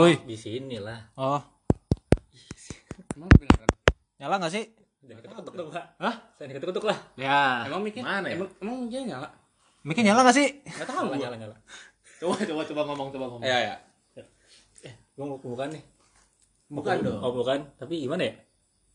Oh, 0.00 0.08
Woi. 0.08 0.16
di 0.24 0.32
sini 0.32 0.80
lah. 0.80 0.96
Oh, 1.20 1.36
Emang 3.12 3.28
beneran? 3.36 3.68
nyala 4.16 4.40
nggak 4.40 4.48
sih? 4.48 4.64
Jangan 5.04 5.28
ketuk-ketuk 5.28 5.54
dong, 5.60 5.68
Pak. 5.68 6.00
Hah? 6.00 6.14
Jangan 6.40 6.56
ketuk-ketuk 6.56 6.84
lah. 6.88 6.98
Ya. 7.20 7.68
Emang 7.68 7.84
mikir 7.84 8.00
Mana 8.00 8.32
ya? 8.32 8.40
Emang, 8.40 8.48
emang 8.64 8.88
dia 8.88 9.04
nyala? 9.04 9.28
Mikir 9.84 10.00
nyala 10.00 10.24
nggak 10.24 10.40
sih? 10.40 10.64
Gak 10.64 10.88
tahu 10.88 11.12
Nyala, 11.12 11.20
nyala, 11.20 11.36
nyala. 11.36 11.56
Coba, 12.16 12.32
coba, 12.40 12.62
coba 12.64 12.82
ngomong, 12.88 13.08
coba 13.12 13.24
ngomong. 13.28 13.44
Ya 13.44 13.60
ya. 13.60 13.76
Eh, 14.80 14.94
gua 15.20 15.28
mau 15.28 15.36
bukan 15.36 15.68
nih. 15.68 15.84
Bukan 16.72 16.96
dong. 17.04 17.20
Oh, 17.20 17.36
bukan. 17.36 17.60
Tapi 17.76 18.00
gimana 18.00 18.24
ya? 18.24 18.40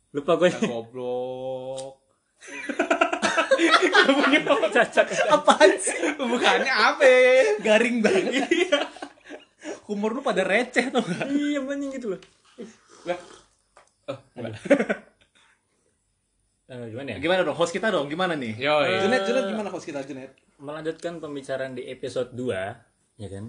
Lupa 0.09 0.41
gue. 0.41 0.49
Goblok. 0.57 2.01
Cacat. 4.73 5.05
Apaan 5.29 5.69
sih? 5.77 6.17
Bukannya 6.17 6.73
apa? 6.73 7.05
Garing 7.61 8.01
banget. 8.01 8.49
Humor 9.87 10.11
lu 10.13 10.21
pada 10.21 10.41
receh 10.41 10.89
tuh 10.89 11.01
nggak? 11.01 11.25
Iya, 11.29 11.59
anjing 11.61 11.91
gitu 11.93 12.07
loh. 12.13 12.21
Oh, 14.05 14.17
enggak. 14.37 14.53
Eh, 16.65 16.85
gimana 16.89 17.09
ya? 17.13 17.17
Gimana 17.21 17.39
dong? 17.41 17.53
Host 17.53 17.69
kita 17.69 17.93
dong, 17.93 18.09
gimana 18.09 18.33
nih? 18.33 18.57
Yo. 18.57 18.73
Junet, 19.05 19.21
Junet 19.23 19.45
gimana 19.45 19.69
host 19.69 19.85
kita, 19.85 20.01
Junet? 20.01 20.33
melanjutkan 20.55 21.19
pembicaraan 21.19 21.75
di 21.75 21.83
episode 21.83 22.31
2 22.31 23.19
ya 23.19 23.27
kan 23.27 23.45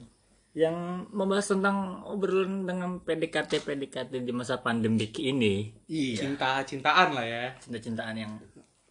yang 0.59 0.77
membahas 1.13 1.55
tentang 1.55 2.03
obrolan 2.03 2.67
dengan 2.67 2.99
PDKT 2.99 3.63
PDKT 3.63 4.25
di 4.25 4.33
masa 4.35 4.59
pandemik 4.59 5.15
ini 5.21 5.71
Iya. 5.87 6.27
Cinta-cintaan 6.27 7.15
lah 7.15 7.23
ya. 7.23 7.45
cinta-cintaan 7.61 8.15
yang 8.19 8.33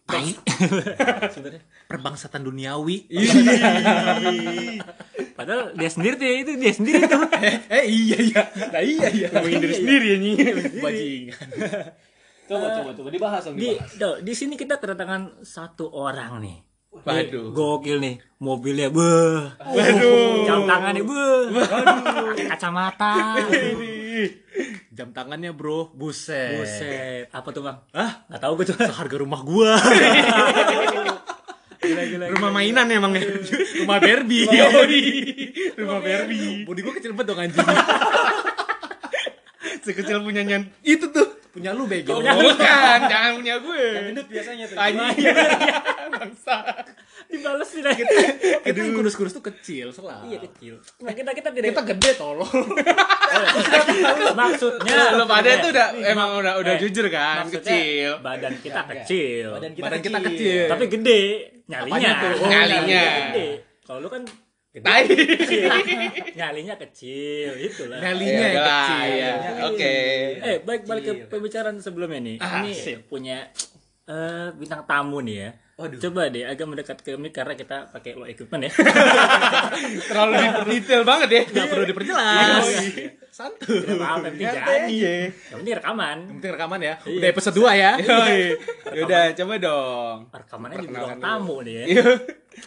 Tai. 0.06 0.30
sebenarnya 1.34 1.62
Perbangsatan 1.90 2.46
duniawi. 2.46 3.10
padahal 5.36 5.74
dia 5.74 5.90
sendiri 5.90 6.14
tuh 6.16 6.26
itu 6.26 6.52
dia 6.56 6.72
sendiri 6.72 7.04
tuh 7.04 7.20
eh 7.68 7.84
iya 7.84 8.18
iya. 8.22 8.42
Nah 8.70 8.82
iya 8.82 9.08
iya. 9.10 9.28
Ngomongin 9.34 9.60
diri 9.60 9.74
sendiri 9.74 10.06
ya 10.08 10.18
Bajingan. 10.80 11.48
coba 12.46 12.66
coba 12.70 12.90
coba 12.94 13.08
dibahas 13.10 13.42
dong 13.42 13.58
di 13.58 13.74
dibahas. 13.74 13.90
do, 13.98 14.10
di 14.22 14.32
sini 14.32 14.54
kita 14.54 14.78
kedatangan 14.78 15.42
satu 15.42 15.90
orang 15.90 16.38
nih 16.38 16.58
Waduh. 16.96 17.50
gokil 17.50 17.98
nih 17.98 18.22
mobilnya 18.38 18.88
beuh 18.88 19.50
waduh 19.58 20.46
jam 20.46 20.62
tangannya 20.64 21.02
beuh 21.02 21.50
waduh 21.50 22.38
kacamata 22.46 23.34
Jam 24.90 25.10
tangannya 25.10 25.50
bro, 25.50 25.92
buset. 25.92 26.56
buset 26.56 27.26
apa 27.28 27.48
tuh 27.50 27.62
bang 27.62 27.76
Hah? 27.92 28.24
nggak 28.26 28.40
tahu 28.40 28.52
gue 28.56 28.66
tuh 28.66 28.76
Seharga 28.78 29.16
rumah 29.16 29.40
gua. 29.40 29.76
gila 31.78 32.02
gila 32.04 32.24
Rumah 32.32 32.50
mainan 32.50 32.86
emang 32.88 33.14
ya. 33.14 33.22
rumah 33.78 33.98
Barbie. 33.98 34.48
Rumah 35.74 35.98
Barbie. 36.00 36.64
Body 36.64 36.80
gua 36.80 36.92
kecil 36.92 37.12
banget 37.12 37.26
dong 37.28 37.40
anjing. 37.40 37.62
Sekecil 39.84 40.18
punyanya 40.18 40.66
itu 40.82 41.06
tuh. 41.08 41.38
Punya 41.54 41.72
lu 41.72 41.86
bego. 41.86 42.20
Bukan, 42.20 42.98
jangan 43.12 43.40
punya 43.40 43.56
gue. 43.56 43.84
gendut 44.12 44.26
biasanya 44.28 44.64
tuh 44.66 44.76
Anjing. 44.76 45.24
Bangsa. 46.12 46.56
Dibales 47.36 47.68
sih 47.68 47.80
dah. 47.80 47.92
Kita 47.92 48.74
yang 48.74 48.92
kurus-kurus 48.92 49.30
tuh 49.30 49.44
kecil, 49.44 49.90
selalu. 49.90 50.24
iya 50.26 50.38
kecil 50.40 50.74
nah 50.98 51.12
kita 51.12 51.30
kita 51.30 51.48
tidak 51.50 51.68
Kita 51.70 51.82
gede 51.86 52.10
tolong. 52.14 52.48
maksudnya 54.34 54.96
Lu 55.12 55.24
pada 55.24 55.50
tuh 55.58 55.70
udah 55.70 55.86
Nih, 55.92 56.08
emang 56.08 56.28
udah 56.36 56.54
udah 56.56 56.72
eh, 56.72 56.80
jujur 56.80 57.06
kan, 57.08 57.42
maksudnya 57.42 57.62
kecil. 57.62 58.10
badan 58.20 58.54
kita 58.56 58.80
kecil 58.86 59.46
Badan 59.52 60.00
kita 60.00 60.18
kecil. 60.22 60.64
tapi 60.66 60.84
gede 60.88 61.22
nyalinya? 61.66 62.10
Oh, 62.32 62.48
Nyalinya. 62.48 63.04
kalau 63.82 63.98
lu 64.00 64.08
kan 64.08 64.22
gede 64.70 64.84
Tai. 64.84 65.02
kecil. 65.08 65.70
nyalinya 66.34 66.74
kecil 66.78 67.50
itulah 67.58 67.98
Nelinya 67.98 68.46
Ya 68.46 68.60
kecil. 68.60 69.08
ya. 69.12 69.32
Oke. 69.66 69.94
eh 70.38 70.56
baik 70.60 70.82
balik 70.84 71.02
ke 71.02 71.12
pembicaraan 71.26 71.76
sebelumnya 71.78 72.20
nih 72.22 72.36
ini 72.38 72.72
punya 73.02 73.50
eh, 74.06 74.48
bintang 74.54 74.82
tamu 74.86 75.18
nih 75.22 75.36
ya 75.38 75.50
Coba 75.76 76.32
deh 76.32 76.40
agak 76.40 76.64
mendekat 76.64 76.98
ke 77.04 77.20
mic 77.20 77.36
karena 77.36 77.52
kita 77.52 77.92
pakai 77.92 78.16
low 78.16 78.24
equipment 78.24 78.64
ya. 78.64 78.72
Terlalu 80.08 80.32
detail 80.72 81.04
banget 81.04 81.28
ya. 81.28 81.42
Nggak 81.52 81.66
perlu 81.68 81.84
diperjelas. 81.84 82.64
Santuy. 83.28 83.84
Tidak 83.84 84.00
apa-apa, 84.00 84.24
yang 84.24 84.32
penting 84.32 84.48
jadi. 84.56 84.96
Yang 85.52 85.58
penting 85.60 85.74
rekaman. 85.76 86.16
Yang 86.16 86.32
penting 86.40 86.52
rekaman 86.56 86.80
ya. 86.80 86.94
Iya. 87.04 87.16
Udah 87.20 87.28
episode 87.28 87.56
2 87.60 87.76
ya. 87.76 87.92
Yoi. 88.00 88.40
Yaudah, 88.96 89.24
coba 89.36 89.54
dong. 89.60 90.16
Rekamannya 90.32 90.76
di 90.80 90.88
ruang 90.88 91.20
tamu 91.20 91.56
nih 91.60 91.74
ya. 91.76 91.84
Iya. 91.84 92.04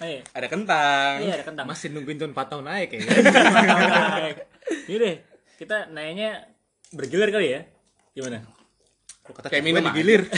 Eh, 0.06 0.20
Ada 0.30 0.48
kentang. 0.54 1.14
iya 1.26 1.34
ada 1.42 1.46
kentang. 1.50 1.66
Masih 1.66 1.90
nungguin 1.90 2.22
4 2.22 2.38
tahun 2.38 2.62
naik 2.62 2.90
ya. 2.94 3.00
Ini 4.86 4.96
deh, 5.02 5.16
kita 5.58 5.90
nanya 5.90 6.46
bergilir 6.94 7.34
kali 7.34 7.58
ya. 7.58 7.66
Gimana? 8.14 8.46
Kata 9.34 9.50
Kayak 9.50 9.66
minum 9.66 9.82
digilir. 9.90 10.30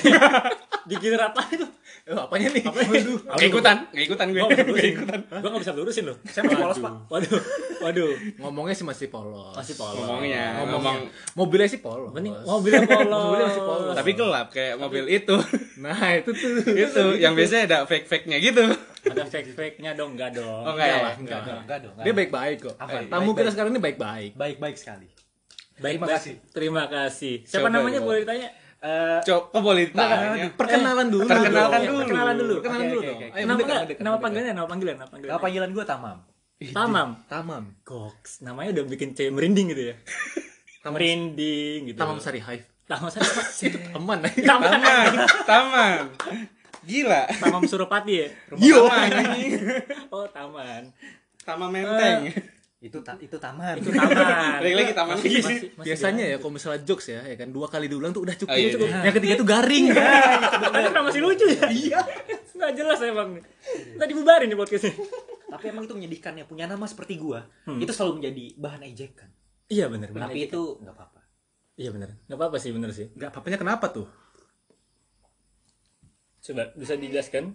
Digilir 0.84 1.18
apa 1.18 1.42
itu? 1.50 1.68
Eh, 2.02 2.18
apanya 2.18 2.48
nih? 2.50 2.64
Aduh. 2.66 3.18
Gak 3.30 3.48
ikutan, 3.48 3.76
gak 3.90 4.06
ikutan 4.10 4.28
gue. 4.30 4.42
Gua 4.42 4.50
nggak 4.50 4.58
bisa 4.58 4.64
Gak 4.64 4.70
lurusin. 4.74 4.92
ikutan. 4.92 5.20
Gua 5.30 5.50
nggak 5.50 5.62
bisa 5.62 5.74
lurusin 5.74 6.04
loh. 6.10 6.18
Saya 6.26 6.42
masih 6.44 6.58
polos 6.58 6.78
pak. 6.78 6.94
Waduh, 7.08 7.40
waduh. 7.80 8.12
Ngomongnya 8.42 8.74
sih 8.74 8.86
masih 8.86 9.08
polos. 9.08 9.54
Masih 9.54 9.76
polos. 9.76 10.02
Ngomongnya, 10.02 10.44
Ngomong 10.66 10.98
mobilnya 11.36 11.68
sih 11.68 11.80
polos. 11.80 12.10
Mending 12.12 12.34
mobilnya 12.42 12.82
polos. 12.84 13.06
Mobilnya 13.08 13.48
masih 13.48 13.64
polos. 13.64 13.94
Tapi 13.94 14.12
gelap 14.14 14.48
kayak 14.50 14.76
mobil 14.78 15.04
itu. 15.08 15.36
Nah, 15.78 15.98
itu 16.14 16.30
tuh. 16.30 16.52
itu 16.68 17.04
yang 17.18 17.34
biasanya 17.34 17.64
ada 17.66 17.78
fake-fake-nya 17.86 18.38
gitu. 18.38 18.66
Ada 19.02 19.26
fake-fake-nya 19.26 19.92
dong, 19.94 20.14
enggak 20.14 20.38
dong. 20.38 20.62
Oh 20.62 20.74
enggak 20.74 20.88
ya? 20.88 20.94
Enggak, 20.94 21.16
enggak, 21.18 21.40
Enggak, 21.42 21.58
enggak 21.60 21.80
dong. 21.82 21.94
Dia 22.02 22.14
baik-baik 22.14 22.58
kok. 22.62 22.76
Aman, 22.78 23.04
Tamu 23.08 23.30
kita 23.34 23.50
sekarang 23.50 23.70
ini 23.72 23.82
baik-baik. 23.82 24.32
Baik-baik 24.34 24.78
sekali. 24.78 25.10
Baik, 25.78 25.98
Terima 25.98 26.06
baik. 26.06 26.14
kasih. 26.14 26.34
Terima 26.54 26.84
kasih. 26.86 27.36
Siapa 27.42 27.70
namanya 27.70 28.00
boleh 28.00 28.22
ditanya? 28.22 28.50
Eh, 28.82 29.20
Coba 29.22 29.58
boleh 29.62 29.94
ditanya. 29.94 30.50
Perkenalan 30.58 31.08
dulu. 31.14 31.30
Perkenalkan 31.30 31.80
dong. 31.80 31.86
dulu. 31.86 32.02
Perkenalan 32.02 32.36
dulu. 32.36 32.54
Perkenalan 32.58 32.86
dulu 32.90 33.02
nama 34.02 34.18
panggilannya, 34.18 34.54
nama 34.58 34.68
panggilan, 34.68 34.96
nama 34.98 35.10
panggilan. 35.10 35.32
Nama 35.32 35.42
panggilan 35.42 35.70
gue 35.70 35.86
Tamam. 35.86 36.18
Tamam. 36.62 37.10
Tamam. 37.30 37.64
Goks. 37.86 38.42
Namanya 38.42 38.82
udah 38.82 38.84
bikin 38.90 39.14
cewek 39.14 39.34
merinding 39.34 39.70
gitu 39.74 39.94
ya. 39.94 39.96
merinding 40.94 41.94
gitu. 41.94 41.98
Tamam 42.02 42.18
Sari 42.18 42.42
Hive. 42.42 42.66
Tamam 42.90 43.08
saya 43.14 43.22
Itu 43.70 43.78
teman. 43.78 44.18
Tamam. 44.50 44.70
Taman, 44.70 45.12
taman. 45.46 46.00
Gila. 46.82 47.24
Tamam 47.38 47.62
Suropati 47.70 48.14
ya. 48.18 48.28
Yo. 48.58 48.90
Oh, 50.10 50.26
taman. 50.26 50.90
Taman 51.46 51.70
menteng. 51.70 52.34
Itu 52.82 52.98
ta 53.06 53.14
itu 53.16 53.38
Taman. 53.38 53.78
Itu 53.78 53.94
taman. 53.94 54.58
Lagi-lagi 54.66 54.94
taman 54.98 55.14
Masih- 55.14 55.30
lagi. 55.30 55.38
masih- 55.38 55.70
masih 55.78 55.86
Biasanya 55.86 56.26
ya 56.26 56.36
kalau 56.42 56.54
misalnya 56.58 56.82
jokes 56.82 57.08
ya, 57.08 57.22
ya 57.22 57.36
kan 57.38 57.54
dua 57.54 57.70
kali 57.70 57.86
diulang 57.86 58.10
tuh 58.10 58.26
udah 58.26 58.34
cukup. 58.34 58.50
Oh, 58.50 58.58
iya, 58.58 58.70
cukup. 58.74 58.88
iya. 58.90 59.00
Yang 59.06 59.16
ketiga 59.22 59.34
tuh 59.38 59.48
garing. 59.48 59.86
Tapi 60.66 60.76
kenapa 60.82 61.00
masih 61.06 61.22
lucu 61.22 61.46
ya? 61.46 61.66
Iya. 61.70 62.00
Nggak 62.58 62.72
jelas 62.74 63.00
emang 63.02 63.38
nih. 63.38 63.44
Tadi 63.96 64.12
bubarin 64.12 64.48
nih 64.50 64.58
podcastnya. 64.58 64.94
Tapi 65.48 65.66
emang 65.68 65.84
itu 65.86 65.94
menyedihkan 65.94 66.34
ya 66.34 66.46
punya 66.46 66.66
nama 66.66 66.86
seperti 66.86 67.22
gua. 67.22 67.46
Itu 67.70 67.94
selalu 67.94 68.14
menjadi 68.18 68.46
bahan 68.58 68.82
ejekan. 68.84 69.30
Iya 69.70 69.86
benar. 69.86 70.10
Tapi 70.10 70.50
itu 70.50 70.62
nggak 70.82 70.92
apa-apa. 70.92 71.22
Iya 71.78 71.90
benar. 71.92 72.10
Nggak 72.26 72.38
apa-apa 72.38 72.58
sih 72.58 72.74
benar 72.74 72.90
sih. 72.92 73.14
Enggak 73.14 73.30
apa-apanya 73.30 73.58
kenapa 73.58 73.94
tuh? 73.94 74.10
Coba 76.42 76.74
bisa 76.74 76.98
dijelaskan? 76.98 77.54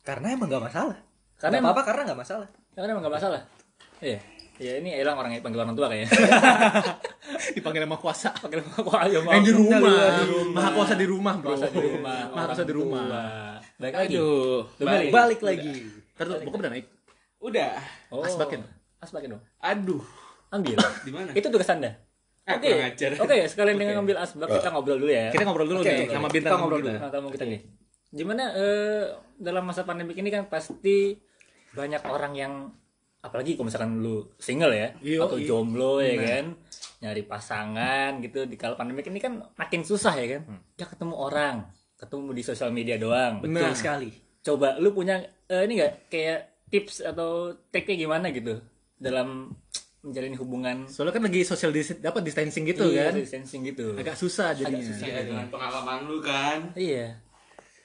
Karena 0.00 0.30
emang 0.30 0.46
nggak 0.46 0.62
masalah. 0.62 0.98
Karena 1.36 1.58
emang- 1.58 1.74
apa-apa 1.74 1.82
karena 1.84 2.02
nggak 2.06 2.20
masalah. 2.20 2.48
Karena 2.70 2.88
emang 2.92 3.02
nggak 3.02 3.16
masalah. 3.18 3.40
Iya. 3.98 4.20
Ya 4.58 4.72
ini 4.82 4.90
Elang 4.90 5.14
orang 5.14 5.38
yang 5.38 5.42
panggil 5.46 5.62
orang 5.62 5.78
tua 5.78 5.86
kayaknya. 5.86 6.10
Dipanggil 7.56 7.86
sama 7.86 7.96
kuasa. 8.02 8.34
Panggil 8.34 8.58
aku 8.66 8.90
ayo 9.06 9.18
mau. 9.22 9.32
Yang 9.38 9.44
di 9.46 9.52
rumah. 9.54 9.78
Di 10.18 10.26
rumah. 10.26 10.54
Maha 10.58 10.70
kuasa 10.74 10.94
di 10.98 11.06
rumah, 11.06 11.34
bro. 11.38 11.48
Kuasa 11.54 11.68
di 11.70 11.78
rumah. 11.78 12.18
Maha 12.34 12.46
kuasa 12.50 12.64
di 12.66 12.74
rumah. 12.74 13.04
Baik 13.78 13.94
lagi. 13.94 14.14
Aduh. 14.18 14.60
Balik. 14.82 15.10
Balik 15.14 15.40
lagi. 15.46 15.74
Ntar 16.18 16.24
tuh, 16.26 16.38
buka 16.42 16.56
udah 16.66 16.70
naik. 16.74 16.86
Udah. 17.38 17.70
Oh. 18.10 18.26
Asbakin. 18.26 18.66
Asbakin 18.98 19.38
dong. 19.38 19.42
Aduh. 19.62 20.02
Ambil. 20.50 20.74
Di 21.06 21.10
mana? 21.14 21.30
Itu 21.38 21.46
tugas 21.54 21.70
Anda. 21.70 21.94
Ah, 22.48 22.56
Oke. 22.56 22.72
ajar. 22.72 23.12
Oke, 23.20 23.44
sekalian 23.44 23.76
dengan 23.76 24.00
ngambil 24.00 24.24
asbak 24.24 24.48
kita 24.48 24.72
ngobrol 24.72 24.96
dulu 24.96 25.12
ya. 25.12 25.28
Kita 25.28 25.44
ngobrol 25.44 25.68
dulu 25.68 25.80
Oke, 25.84 25.92
nih 25.92 26.08
sama 26.08 26.32
kita 26.32 26.34
bintang 26.40 26.56
ngobrol 26.64 26.80
tamu 26.80 26.80
dulu 26.80 26.88
kita. 26.88 26.98
sama 26.98 27.12
tamu 27.12 27.28
kita 27.28 27.44
nih. 27.44 27.60
Gimana 28.08 28.44
eh, 28.56 29.04
dalam 29.36 29.64
masa 29.68 29.84
pandemi 29.84 30.16
ini 30.16 30.32
kan 30.32 30.48
pasti 30.48 31.12
banyak 31.76 32.02
orang 32.08 32.32
yang 32.32 32.52
apalagi 33.20 33.52
kalau 33.52 33.66
misalkan 33.66 33.98
lu 33.98 34.30
single 34.36 34.70
ya 34.70 34.94
Iya, 34.98 35.18
atau 35.20 35.36
iya. 35.36 35.46
jomblo 35.46 35.98
ya 35.98 36.14
kan 36.16 36.44
nyari 36.98 37.22
pasangan 37.22 38.10
gitu 38.18 38.44
di 38.44 38.54
kala 38.54 38.74
pandemi 38.74 39.02
ini 39.02 39.18
kan 39.18 39.38
makin 39.54 39.82
susah 39.82 40.14
ya 40.14 40.38
kan 40.38 40.42
ya 40.74 40.86
ketemu 40.86 41.14
orang 41.14 41.56
ketemu 41.94 42.30
di 42.30 42.42
sosial 42.42 42.70
media 42.70 42.94
doang 42.94 43.38
Betul 43.40 43.58
Nah. 43.60 43.74
sekali. 43.74 44.10
coba 44.40 44.78
lu 44.78 44.90
punya 44.90 45.18
eh, 45.44 45.62
ini 45.62 45.76
enggak 45.76 46.08
kayak 46.08 46.38
tips 46.68 47.02
atau 47.02 47.30
triknya 47.68 47.96
gimana 48.00 48.30
gitu 48.30 48.62
dalam 48.94 49.50
menjalin 49.98 50.34
hubungan 50.34 50.76
Soalnya 50.86 51.10
kan 51.12 51.24
lagi 51.24 51.42
social 51.42 51.70
dis 51.70 51.90
dapat 51.96 52.22
distancing 52.22 52.62
gitu 52.64 52.86
Iya, 52.86 53.10
kan. 53.10 53.18
distancing 53.18 53.62
gitu 53.64 53.94
Agak 53.94 54.14
susah 54.14 54.54
jadinya. 54.54 54.78
Agak 54.78 54.88
susah. 54.88 55.06
Iya, 55.06 55.20
dengan 55.24 55.46
pengalaman 55.48 55.98
lu 56.06 56.18
kan. 56.20 56.58
iya 56.74 57.18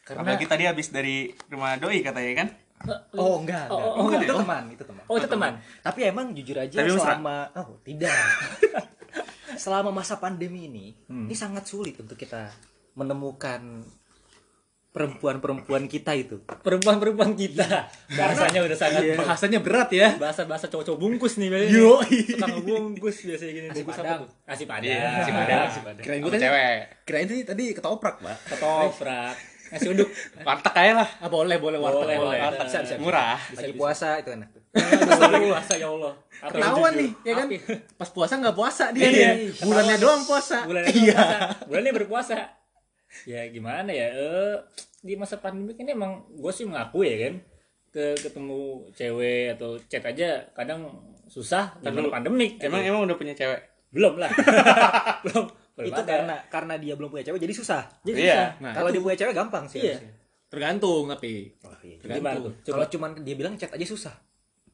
karena 0.04 0.20
Apalagi 0.22 0.46
tadi 0.46 0.64
habis 0.64 0.88
dari 0.90 1.18
rumah 1.48 1.74
doi 1.76 2.02
katanya 2.02 2.34
kan. 2.36 2.48
Oh 3.14 3.40
enggak, 3.40 3.68
Oh, 3.68 3.80
enggak. 3.80 3.96
oh, 3.96 4.06
enggak. 4.06 4.22
itu 4.22 4.34
teman, 4.36 4.64
itu 4.70 4.84
teman. 4.84 5.04
Oh 5.06 5.16
itu 5.16 5.28
teman. 5.28 5.54
Tapi 5.80 6.00
emang 6.04 6.26
jujur 6.32 6.58
aja 6.58 6.78
Tapi 6.78 6.90
selama 6.92 7.36
oh 7.54 7.80
tidak. 7.82 8.12
selama 9.56 9.90
masa 9.90 10.18
pandemi 10.18 10.66
ini, 10.66 10.86
ini 11.08 11.32
sangat 11.34 11.64
sulit 11.64 11.96
untuk 11.96 12.16
kita 12.16 12.50
menemukan 12.94 13.86
perempuan-perempuan 14.90 15.88
kita 15.88 16.14
itu. 16.14 16.38
Perempuan-perempuan 16.46 17.34
kita. 17.34 17.90
Bahasanya 18.10 18.62
udah 18.62 18.78
sangat 18.78 19.02
Bahasanya 19.16 19.60
berat 19.60 19.90
ya. 19.90 20.14
bahasa-bahasa 20.18 20.70
cowok-cowok 20.70 21.00
bungkus 21.00 21.38
nih 21.38 21.50
biasanya. 21.50 21.74
Yo. 21.74 21.98
Suka 22.04 22.46
ngebungkus 22.48 23.18
biasanya 23.24 23.52
gini. 23.52 23.66
Nasi 23.70 23.82
Bungkus 23.82 23.98
Padang. 23.98 24.14
apa 24.14 24.22
tuh? 24.22 24.30
Nasi 24.46 24.64
padang. 24.64 24.94
Iya, 24.94 25.10
nasi 25.10 25.32
padang. 25.32 26.04
Kirain 26.06 26.20
gue 26.22 26.30
tadi 26.30 26.44
cewek. 26.44 26.78
Kirain 27.04 27.26
tadi 27.26 27.42
tadi 27.44 27.64
ketoprak, 27.74 28.16
Pak. 28.22 28.38
Ketoprak. 28.54 29.36
Nasi 29.72 29.88
uduk. 29.90 30.10
Warteg 30.42 30.74
aja 30.76 30.94
lah. 31.00 31.10
Ah, 31.18 31.30
boleh, 31.30 31.58
boleh 31.58 31.78
warteg, 31.78 32.04
Boleh, 32.04 32.18
boleh. 32.20 32.40
boleh. 32.42 32.66
Bisa, 32.66 32.78
bisa. 32.84 32.96
Murah. 32.98 33.40
Lagi 33.54 33.74
puasa 33.74 34.08
itu 34.18 34.30
enak. 34.30 34.50
Lagi 34.74 35.48
puasa 35.48 35.74
ya 35.76 35.88
Allah. 35.88 36.14
Ketahuan 36.44 36.92
nih, 36.94 37.10
ya 37.22 37.34
kan? 37.34 37.48
Api. 37.48 37.58
Pas 37.96 38.10
puasa 38.10 38.34
nggak 38.38 38.54
puasa 38.54 38.86
dia 38.92 39.06
Iya. 39.06 39.30
nih. 39.34 39.50
Bulannya 39.62 39.96
doang 39.98 40.22
puasa. 40.24 40.58
Bulannya 40.66 40.92
Iya. 40.92 41.16
berpuasa. 41.16 41.38
Bulannya 41.66 41.92
berpuasa. 41.94 42.38
Ya 43.24 43.42
gimana 43.48 43.90
ya? 43.90 44.08
Eh 44.10 44.56
di 45.00 45.14
masa 45.14 45.38
pandemi 45.38 45.76
ini 45.76 45.92
emang 45.92 46.26
gue 46.30 46.52
sih 46.52 46.64
mengaku 46.64 47.04
ya 47.04 47.16
kan 47.24 47.36
ke 47.90 48.18
ketemu 48.18 48.60
cewek 48.92 49.54
atau 49.54 49.78
chat 49.86 50.02
aja 50.02 50.50
kadang 50.52 50.90
susah 51.26 51.78
karena 51.80 52.10
pandemik. 52.10 52.58
gitu. 52.58 52.68
Emang 52.68 52.82
emang 52.82 53.02
udah 53.06 53.16
punya 53.16 53.34
cewek? 53.34 53.62
belum 53.94 54.18
lah. 54.18 54.34
belum. 55.24 55.46
Belum 55.74 55.90
itu 55.90 55.98
ada. 55.98 56.06
karena 56.08 56.36
karena 56.48 56.74
dia 56.78 56.94
belum 56.94 57.10
punya 57.10 57.24
cewek 57.24 57.40
jadi 57.40 57.54
susah. 57.54 57.82
Jadi 58.02 58.18
Iya. 58.20 58.30
susah. 58.30 58.50
Nah, 58.60 58.72
Kalau 58.74 58.90
dia 58.90 59.02
punya 59.02 59.18
cewek 59.18 59.34
gampang 59.34 59.66
sih. 59.66 59.80
Iya. 59.80 59.98
harusnya. 59.98 60.14
tergantung 60.46 61.04
tapi. 61.10 61.50
Oh, 61.60 61.74
iya. 61.82 61.98
Gimana 61.98 62.14
Tergantung. 62.14 62.44
tuh? 62.44 62.54
Coba 62.62 62.74
Kalau 62.76 62.88
cuman 62.88 63.10
dia 63.22 63.34
bilang 63.34 63.54
chat 63.56 63.70
aja 63.70 63.82
susah. 63.84 64.14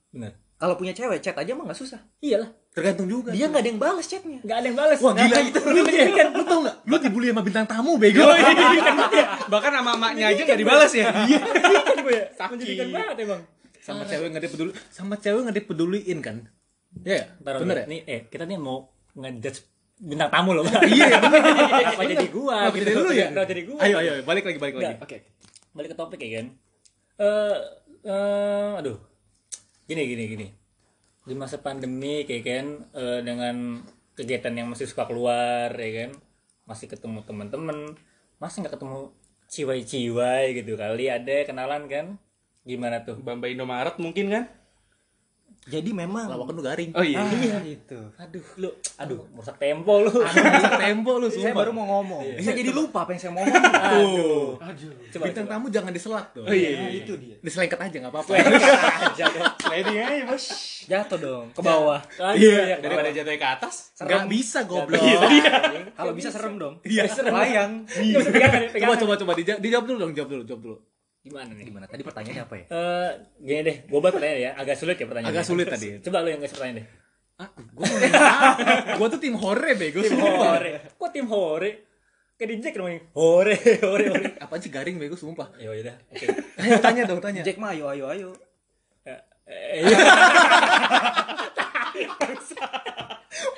benar. 0.10 0.36
Kalau 0.56 0.76
punya 0.76 0.92
cewek 0.92 1.20
chat 1.20 1.32
aja 1.34 1.52
mah 1.54 1.64
nggak 1.64 1.80
susah. 1.80 2.04
Iyalah. 2.20 2.52
Tergantung 2.70 3.08
juga. 3.08 3.32
Dia 3.32 3.48
nggak 3.48 3.64
ada 3.64 3.70
yang 3.70 3.80
balas 3.80 4.06
chatnya. 4.06 4.44
Nggak 4.44 4.58
ada 4.60 4.66
yang 4.66 4.76
balas. 4.76 4.98
Wah, 5.00 5.14
gila 5.16 5.32
Nah, 5.32 5.42
itu. 5.42 5.60
Lu, 5.64 5.82
kan 6.12 6.28
lu 6.30 6.44
tau 6.44 6.60
nggak? 6.60 6.76
Lu 6.84 6.96
dibully 7.00 7.28
sama 7.32 7.42
bintang 7.42 7.64
tamu 7.66 7.96
bego. 7.96 8.28
Bahkan 9.54 9.72
sama 9.72 9.92
emaknya 9.96 10.26
aja 10.30 10.42
nggak 10.44 10.60
dibalas 10.60 10.92
ya. 10.92 11.08
Iya. 11.26 11.40
kan 11.80 11.98
gue 11.98 12.14
ya. 12.14 12.26
Menjadikan 12.46 12.88
banget 12.92 13.16
emang. 13.24 13.42
Sama 13.80 14.04
cewek 14.04 14.28
nggak 14.30 14.44
dipeduli, 14.46 14.72
sama 14.92 15.16
cewek 15.16 15.40
nggak 15.48 15.58
dipeduliin 15.58 16.20
kan? 16.20 16.38
Iya, 17.00 17.24
bener 17.40 17.78
ya? 17.78 17.86
Nih, 17.88 18.00
eh 18.04 18.22
kita 18.28 18.44
nih 18.44 18.60
mau 18.60 18.92
ngejudge 19.16 19.64
bintang 20.00 20.32
tamu 20.32 20.56
loh. 20.56 20.64
Iya, 20.88 21.20
bener. 21.20 21.42
Apa 21.94 22.04
jadi 22.08 22.28
gua? 22.32 22.72
Kenapa 22.72 22.78
jadi 22.80 22.92
lu 22.96 23.12
ya? 23.12 23.28
Kenapa 23.30 23.48
jadi 23.52 23.62
gua? 23.68 23.80
Ayo, 23.84 23.96
ayo, 24.00 24.12
balik 24.24 24.44
lagi, 24.48 24.58
balik 24.58 24.76
lagi. 24.80 24.96
Oke. 25.04 25.18
Balik 25.76 25.90
ke 25.94 25.98
topik 26.00 26.20
ya 26.24 26.30
kan. 26.40 26.48
Eh 27.20 27.58
eh, 28.08 28.72
aduh. 28.80 28.98
Gini 29.86 30.02
gini 30.08 30.24
gini. 30.32 30.48
Di 31.28 31.36
masa 31.36 31.60
pandemi 31.60 32.24
kayak 32.24 32.44
kan 32.48 32.68
eh, 32.96 33.20
dengan 33.22 33.84
kegiatan 34.16 34.56
yang 34.56 34.68
masih 34.72 34.88
suka 34.88 35.04
keluar 35.06 35.76
ya 35.76 36.08
kan. 36.08 36.12
Masih 36.64 36.88
ketemu 36.88 37.26
teman-teman, 37.26 37.98
masih 38.38 38.62
nggak 38.64 38.78
ketemu 38.78 39.12
ciwai-ciwai 39.50 40.54
gitu 40.54 40.78
kali 40.78 41.10
ada 41.10 41.44
kenalan 41.44 41.90
kan? 41.90 42.06
Gimana 42.64 43.02
tuh? 43.02 43.18
Bamba 43.20 43.50
Indomaret 43.50 43.98
mungkin 43.98 44.30
kan? 44.30 44.44
Jadi 45.70 45.94
memang 45.94 46.26
Lawakan 46.26 46.54
lu 46.58 46.62
garing. 46.62 46.92
Oh 46.92 47.06
iya. 47.06 47.22
Ah, 47.22 47.62
itu. 47.62 48.00
Aduh, 48.18 48.42
lu 48.58 48.70
aduh, 48.98 49.22
merusak 49.30 49.56
tempo 49.56 50.02
lu. 50.02 50.10
Tempo 50.76 51.12
lu, 51.16 51.30
Saya 51.32 51.54
sumpah. 51.54 51.62
baru 51.62 51.72
mau 51.72 51.86
ngomong. 51.88 52.26
Saya 52.42 52.58
jadi 52.58 52.74
lupa 52.74 53.06
apa 53.06 53.14
yang 53.14 53.22
saya 53.22 53.32
mau 53.32 53.46
ngomong. 53.46 53.62
Tuh. 53.70 54.50
Coba 55.14 55.24
Bintang 55.30 55.46
coba. 55.46 55.54
tamu 55.56 55.66
jangan 55.70 55.92
diselak 55.94 56.26
tuh. 56.34 56.44
Oh 56.44 56.52
iya. 56.52 56.70
Nah, 56.76 56.90
itu 56.90 57.14
dia. 57.16 57.38
Diselengket 57.40 57.80
aja 57.80 57.96
nggak 58.02 58.12
apa-apa. 58.12 58.32
aja 58.34 59.24
dong. 59.38 59.46
Sliding 59.62 59.98
aja 59.98 60.24
bos. 60.26 60.46
Jatuh 60.90 61.20
dong 61.22 61.46
ke 61.54 61.62
bawah. 61.62 62.02
Aduh, 62.18 62.34
Iya, 62.34 62.58
ya, 62.66 62.76
Daripada 62.82 63.10
jatuh 63.14 63.34
ke 63.34 63.48
atas. 63.48 63.76
Nggak 63.96 64.26
bisa 64.26 64.60
goblok. 64.66 65.00
Kalau 65.94 66.12
bisa 66.18 66.30
serem 66.30 66.58
dong. 66.58 66.82
Iya. 66.82 67.06
Layang. 67.30 67.86
Pegangan, 67.86 68.62
ya, 68.68 68.82
Coba 68.82 68.96
coba 68.98 69.14
coba 69.16 69.32
dijawab 69.38 69.86
dulu 69.86 69.98
dong, 70.02 70.12
jawab 70.18 70.30
dulu, 70.34 70.44
jawab 70.44 70.62
dulu. 70.66 70.78
Gimana 71.20 71.52
nih? 71.52 71.66
Gimana? 71.68 71.86
Tadi 71.92 72.04
pertanyaannya 72.04 72.44
apa 72.48 72.56
ya? 72.56 72.66
Eh, 72.72 73.12
gini 73.44 73.62
deh, 73.68 73.78
gue 73.92 74.00
buat 74.00 74.14
pertanyaan 74.16 74.40
ya, 74.40 74.52
agak 74.56 74.76
sulit 74.80 74.96
ya 74.96 75.06
pertanyaan. 75.06 75.36
Agak 75.36 75.44
sulit 75.44 75.68
tadi. 75.68 76.00
Coba 76.00 76.24
lu 76.24 76.32
yang 76.32 76.40
ngasih 76.40 76.56
pertanyaan 76.56 76.80
deh. 76.80 76.88
Ah? 77.40 77.50
Gua 79.00 79.08
tuh 79.08 79.20
tim 79.20 79.36
hore 79.40 79.72
bego. 79.80 80.04
Tim 80.04 80.20
hore. 80.20 80.92
Kok 81.00 81.10
tim 81.16 81.28
hore? 81.28 81.88
Kayak 82.40 82.50
di 82.52 82.56
Jack 82.64 82.76
ini. 82.80 83.00
Hore, 83.16 83.56
hore, 83.84 84.06
hore. 84.16 84.30
Apa 84.40 84.60
sih 84.64 84.72
garing 84.72 84.96
bego 84.96 85.20
sumpah. 85.20 85.52
Ya 85.60 85.72
udah, 85.76 85.96
oke. 86.08 86.26
Tanya, 86.56 86.80
tanya 86.80 87.04
dong, 87.04 87.20
tanya. 87.20 87.44
Jack 87.44 87.60
mah 87.60 87.76
ayo 87.76 87.92
ayo 87.92 88.06
ayo. 88.12 88.30
Eh, 89.04 89.20
eh, 89.48 89.88
iya. 89.88 89.98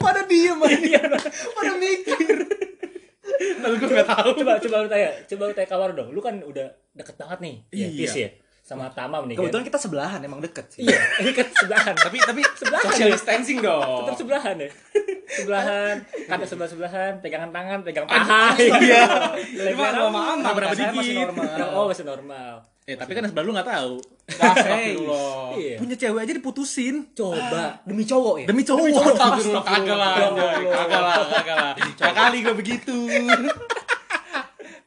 Pada 0.02 0.26
diem 0.26 0.58
aja. 0.66 1.02
Pada 1.54 1.72
mikir. 1.78 2.38
Nggak 4.02 4.10
tahu. 4.12 4.30
coba 4.36 4.52
coba 4.58 4.76
lu 4.78 4.90
tanya, 4.90 5.10
coba 5.26 5.44
lu 5.44 5.54
tanya 5.54 5.70
kawan 5.70 5.90
dong. 5.94 6.10
Lu 6.10 6.20
kan 6.20 6.36
udah 6.40 6.66
deket 6.92 7.16
banget 7.16 7.40
nih. 7.40 7.56
Ya, 7.70 7.88
Iya. 7.88 8.00
Tis 8.00 8.16
ya. 8.18 8.30
Sama 8.62 8.86
Tamam 8.90 9.26
nih 9.26 9.34
kan. 9.34 9.42
Kebetulan 9.44 9.66
kita 9.66 9.80
sebelahan 9.80 10.20
emang 10.22 10.40
deket 10.40 10.66
sih. 10.70 10.82
Iya, 10.82 10.96
ini 11.22 11.32
kan 11.32 11.48
sebelahan. 11.50 11.94
Tapi 11.94 12.18
tapi 12.20 12.42
Sebelahan 12.54 12.86
social 12.88 13.08
ya. 13.08 13.14
distancing 13.14 13.58
dong. 13.60 14.00
Tetap 14.02 14.16
sebelahan 14.18 14.56
ya. 14.58 14.70
Sebelahan, 15.32 15.96
kata 16.28 16.44
sebelah 16.44 16.68
sebelahan, 16.68 17.12
pegangan 17.20 17.50
tangan, 17.50 17.80
pegang 17.82 18.04
paha. 18.04 18.52
Iya. 18.60 19.04
Cuma 19.72 19.88
rambut. 19.88 20.12
aman. 20.12 20.38
berapa 20.54 20.74
Saya 20.74 20.92
masih 20.92 21.14
dikit. 21.14 21.24
normal. 21.26 21.68
Oh, 21.72 21.86
masih 21.88 22.04
normal. 22.04 22.54
Eh, 22.84 22.96
tapi 22.96 23.12
kan 23.12 23.24
sebelah 23.24 23.46
lu 23.46 23.52
nggak 23.52 23.70
tahu. 23.70 23.94
Astagfirullah. 24.28 25.56
Iya. 25.56 25.76
Punya 25.78 25.96
cewek 25.96 26.20
aja 26.22 26.34
diputusin. 26.34 26.96
Coba. 27.12 27.80
Demi 27.84 28.04
cowok 28.04 28.36
ya? 28.40 28.46
Demi 28.46 28.62
cowok. 28.62 28.86
Astagfirullah 28.92 29.64
kagak 29.64 29.98
lah. 29.98 30.14
Kagak 30.68 31.02
lah, 31.02 31.16
kagak 31.32 31.58
lah. 31.58 31.74
Ya 31.80 32.12
kali 32.12 32.38
gue 32.42 32.54
begitu. 32.54 32.96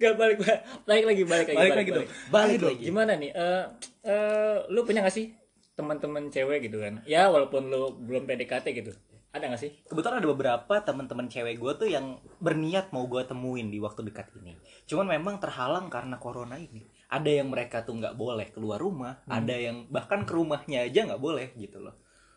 Gak 0.04 0.16
balik 0.20 0.38
balik 0.44 0.60
balik 0.84 1.04
lagi 1.08 1.22
balik 1.24 1.46
lagi 1.48 1.56
Balik 1.56 1.76
lagi 1.80 1.90
dong. 1.96 2.08
Balik 2.28 2.60
lagi. 2.60 2.82
Gimana 2.84 3.12
nih? 3.16 3.30
Eh 3.32 3.64
eh 4.04 4.56
lu 4.68 4.84
punya 4.84 5.00
gak 5.00 5.16
sih 5.16 5.32
teman-teman 5.72 6.28
cewek 6.28 6.68
gitu 6.68 6.84
kan? 6.84 7.00
Ya 7.08 7.32
walaupun 7.32 7.72
lu 7.72 7.96
belum 8.04 8.28
PDKT 8.28 8.66
gitu. 8.76 8.92
Ada 9.34 9.50
gak 9.50 9.62
sih? 9.64 9.72
Kebetulan 9.88 10.20
ada 10.22 10.28
beberapa 10.30 10.74
teman-teman 10.84 11.26
cewek 11.26 11.58
gue 11.58 11.72
tuh 11.74 11.88
yang 11.88 12.20
berniat 12.38 12.92
mau 12.92 13.08
gue 13.08 13.24
temuin 13.24 13.72
di 13.72 13.80
waktu 13.80 14.06
dekat 14.06 14.30
ini. 14.38 14.54
Cuman 14.86 15.08
memang 15.08 15.40
terhalang 15.40 15.88
karena 15.88 16.20
corona 16.20 16.54
ini. 16.60 16.84
Ada 17.10 17.42
yang 17.42 17.50
mereka 17.50 17.82
tuh 17.82 17.98
nggak 17.98 18.14
boleh 18.14 18.50
keluar 18.50 18.78
rumah, 18.78 19.22
ada 19.30 19.54
yang 19.54 19.86
bahkan 19.86 20.26
ke 20.26 20.34
rumahnya 20.34 20.82
aja 20.86 21.06
nggak 21.06 21.22
boleh 21.22 21.54
gitu 21.54 21.78
loh. 21.78 21.94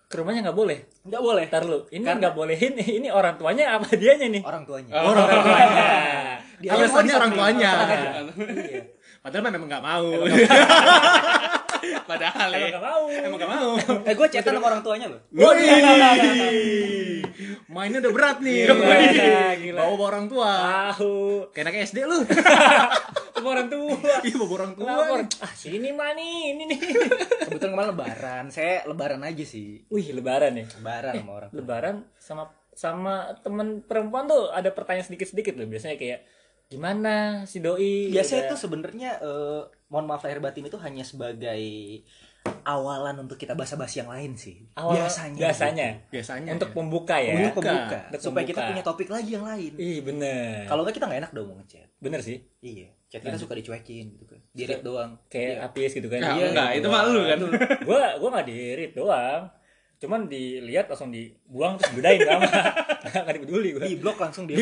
Ke 0.08 0.24
rumahnya 0.24 0.40
nggak 0.48 0.56
boleh. 0.56 0.88
Nggak 1.04 1.20
boleh. 1.20 1.44
Ntar 1.52 1.68
lu, 1.68 1.84
ini 1.92 2.08
nggak 2.08 2.32
bolehin 2.32 2.80
ini 2.80 3.12
orang 3.12 3.36
tuanya 3.36 3.76
apa 3.76 3.92
dianya 3.92 4.32
nih? 4.32 4.40
Orang 4.40 4.64
tuanya. 4.64 4.96
Oh. 4.96 5.12
Orang 5.12 5.28
tuanya. 5.28 5.88
Dia 6.64 6.74
Alasannya 6.74 7.14
orang 7.14 7.32
tuanya. 7.36 7.72
Iya. 8.34 8.82
Padahal 9.22 9.44
memang 9.52 9.68
nggak 9.68 9.84
mau. 9.84 10.08
Padahal 12.10 12.50
Emang 12.50 12.64
ya. 12.64 12.68
nggak 12.72 12.86
mau. 12.88 13.04
Emang 13.12 13.38
nggak 13.38 13.52
mau. 13.52 13.70
Eh 14.08 14.14
gue 14.16 14.28
chatan 14.32 14.56
sama 14.56 14.66
orang 14.72 14.82
tuanya 14.82 15.12
loh. 15.12 15.20
Woi. 15.36 15.60
Mainnya 17.76 18.00
udah 18.00 18.14
berat 18.16 18.40
nih. 18.40 18.64
Gila, 18.64 19.60
gila. 19.60 19.80
Bawa 19.84 20.04
orang 20.08 20.26
tua. 20.32 20.52
Tahu. 20.96 21.52
Kayak 21.52 21.64
anak 21.68 21.76
SD 21.84 21.98
lu. 22.08 22.24
Sama 23.38 23.48
orang 23.54 23.70
tua. 23.70 23.94
Iya 24.26 24.36
bawa 24.42 24.54
orang 24.58 24.72
tua. 24.74 24.90
Lapor. 24.90 25.20
Ah, 25.46 25.54
sini 25.54 25.90
mah 25.94 26.12
nih, 26.18 26.58
ini 26.58 26.64
nih. 26.74 26.80
Kebetulan 27.46 27.72
kemarin 27.78 27.90
lebaran. 27.94 28.46
Saya 28.50 28.82
lebaran 28.90 29.22
aja 29.22 29.46
sih. 29.46 29.86
Wih, 29.94 30.10
lebaran 30.10 30.58
ya. 30.58 30.66
Lebaran 30.82 31.14
sama 31.14 31.32
orang 31.38 31.50
tua. 31.54 31.58
lebaran 31.62 31.96
sama 32.18 32.44
sama 32.78 33.14
temen 33.42 33.82
perempuan 33.82 34.30
tuh 34.30 34.54
ada 34.54 34.70
pertanyaan 34.70 35.10
sedikit-sedikit 35.10 35.58
loh 35.58 35.66
biasanya 35.66 35.98
kayak 35.98 36.30
gimana 36.70 37.42
si 37.50 37.58
doi 37.58 38.14
Biasanya 38.14 38.54
tuh 38.54 38.60
sebenarnya 38.60 39.18
eh, 39.18 39.62
mohon 39.90 40.06
maaf 40.06 40.22
lahir 40.22 40.38
batin 40.38 40.70
itu 40.70 40.78
hanya 40.78 41.02
sebagai 41.02 41.58
awalan 42.64 43.16
untuk 43.20 43.36
kita 43.36 43.54
basa-basi 43.54 44.00
yang 44.00 44.08
lain 44.08 44.34
sih. 44.34 44.66
awal 44.74 45.00
biasanya. 45.00 45.40
biasanya 45.40 45.88
Biasanya. 46.08 46.52
untuk 46.54 46.70
ya. 46.70 46.74
pembuka 46.74 47.16
ya 47.18 47.34
Untuk 47.40 47.54
Pembuka. 47.60 47.98
Untuk 48.06 48.22
Supaya 48.22 48.44
kita 48.44 48.58
pembuka. 48.58 48.70
punya 48.70 48.84
topik 48.84 49.10
lagi 49.10 49.32
yang 49.32 49.46
lain. 49.46 49.72
ih 49.74 50.00
bener 50.00 50.66
Kalau 50.66 50.82
enggak 50.82 50.96
kita 50.96 51.06
nggak 51.06 51.22
enak 51.22 51.32
dong 51.32 51.48
mau 51.48 51.58
ngechat. 51.58 51.88
bener 51.98 52.20
sih 52.20 52.38
Iya. 52.60 52.88
Chat 53.08 53.22
kita 53.22 53.38
suka 53.38 53.54
dicuekin 53.54 54.06
gitu 54.14 54.26
kan. 54.26 54.40
Di 54.50 54.64
read 54.64 54.82
doang. 54.82 55.16
kayak 55.26 55.64
apis 55.64 55.92
gitu 55.94 56.08
kan 56.08 56.20
Ya, 56.20 56.32
Iya, 56.34 56.46
enggak, 56.50 56.70
gitu 56.74 56.80
itu 56.80 56.88
mah 56.90 57.02
lu 57.06 57.22
kan. 57.24 57.38
gua 57.88 58.00
gua 58.16 58.30
nggak 58.34 58.46
di 58.46 58.58
read 58.74 58.94
doang 58.94 59.44
cuman 59.98 60.30
dilihat 60.30 60.86
langsung 60.86 61.10
dibuang 61.10 61.74
terus 61.74 61.90
bedain 61.92 62.22
sama 62.22 62.46
nggak 63.24 63.34
dipeduli 63.34 63.70
gua 63.74 63.82
Di 63.82 63.96
blok 63.96 64.18
langsung 64.20 64.46
dia. 64.46 64.62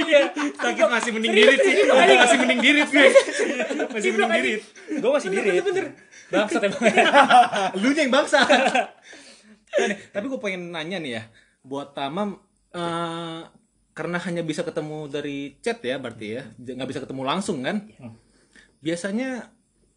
iya 0.00 0.20
Sakit 0.54 0.84
masih 0.86 1.10
mending 1.12 1.34
dirit 1.34 1.58
sih. 1.60 1.74
Masih 1.84 2.36
mending 2.38 2.60
dirit 2.60 2.88
gue. 2.88 3.08
Masih 3.94 4.10
mending 4.10 4.30
dirit. 4.34 4.62
Gue 4.98 5.10
masih 5.10 5.28
di 5.30 5.38
read. 5.38 5.64
bangsat 6.28 6.62
emang 6.66 6.82
Lu 7.80 7.88
yang 7.90 8.10
bangsa. 8.10 8.38
Nih, 9.74 9.98
tapi 10.10 10.26
gue 10.26 10.38
pengen 10.38 10.70
nanya 10.70 10.98
nih 10.98 11.12
ya, 11.18 11.22
buat 11.62 11.94
Tamam 11.94 12.38
eh, 12.70 13.40
karena 13.90 14.18
hanya 14.18 14.42
bisa 14.42 14.62
ketemu 14.62 15.06
dari 15.06 15.58
chat 15.58 15.78
ya 15.78 15.98
berarti 15.98 16.26
ya, 16.38 16.42
nggak 16.58 16.88
bisa 16.90 17.02
ketemu 17.02 17.22
langsung 17.22 17.58
kan? 17.62 17.82
Biasanya 18.78 19.50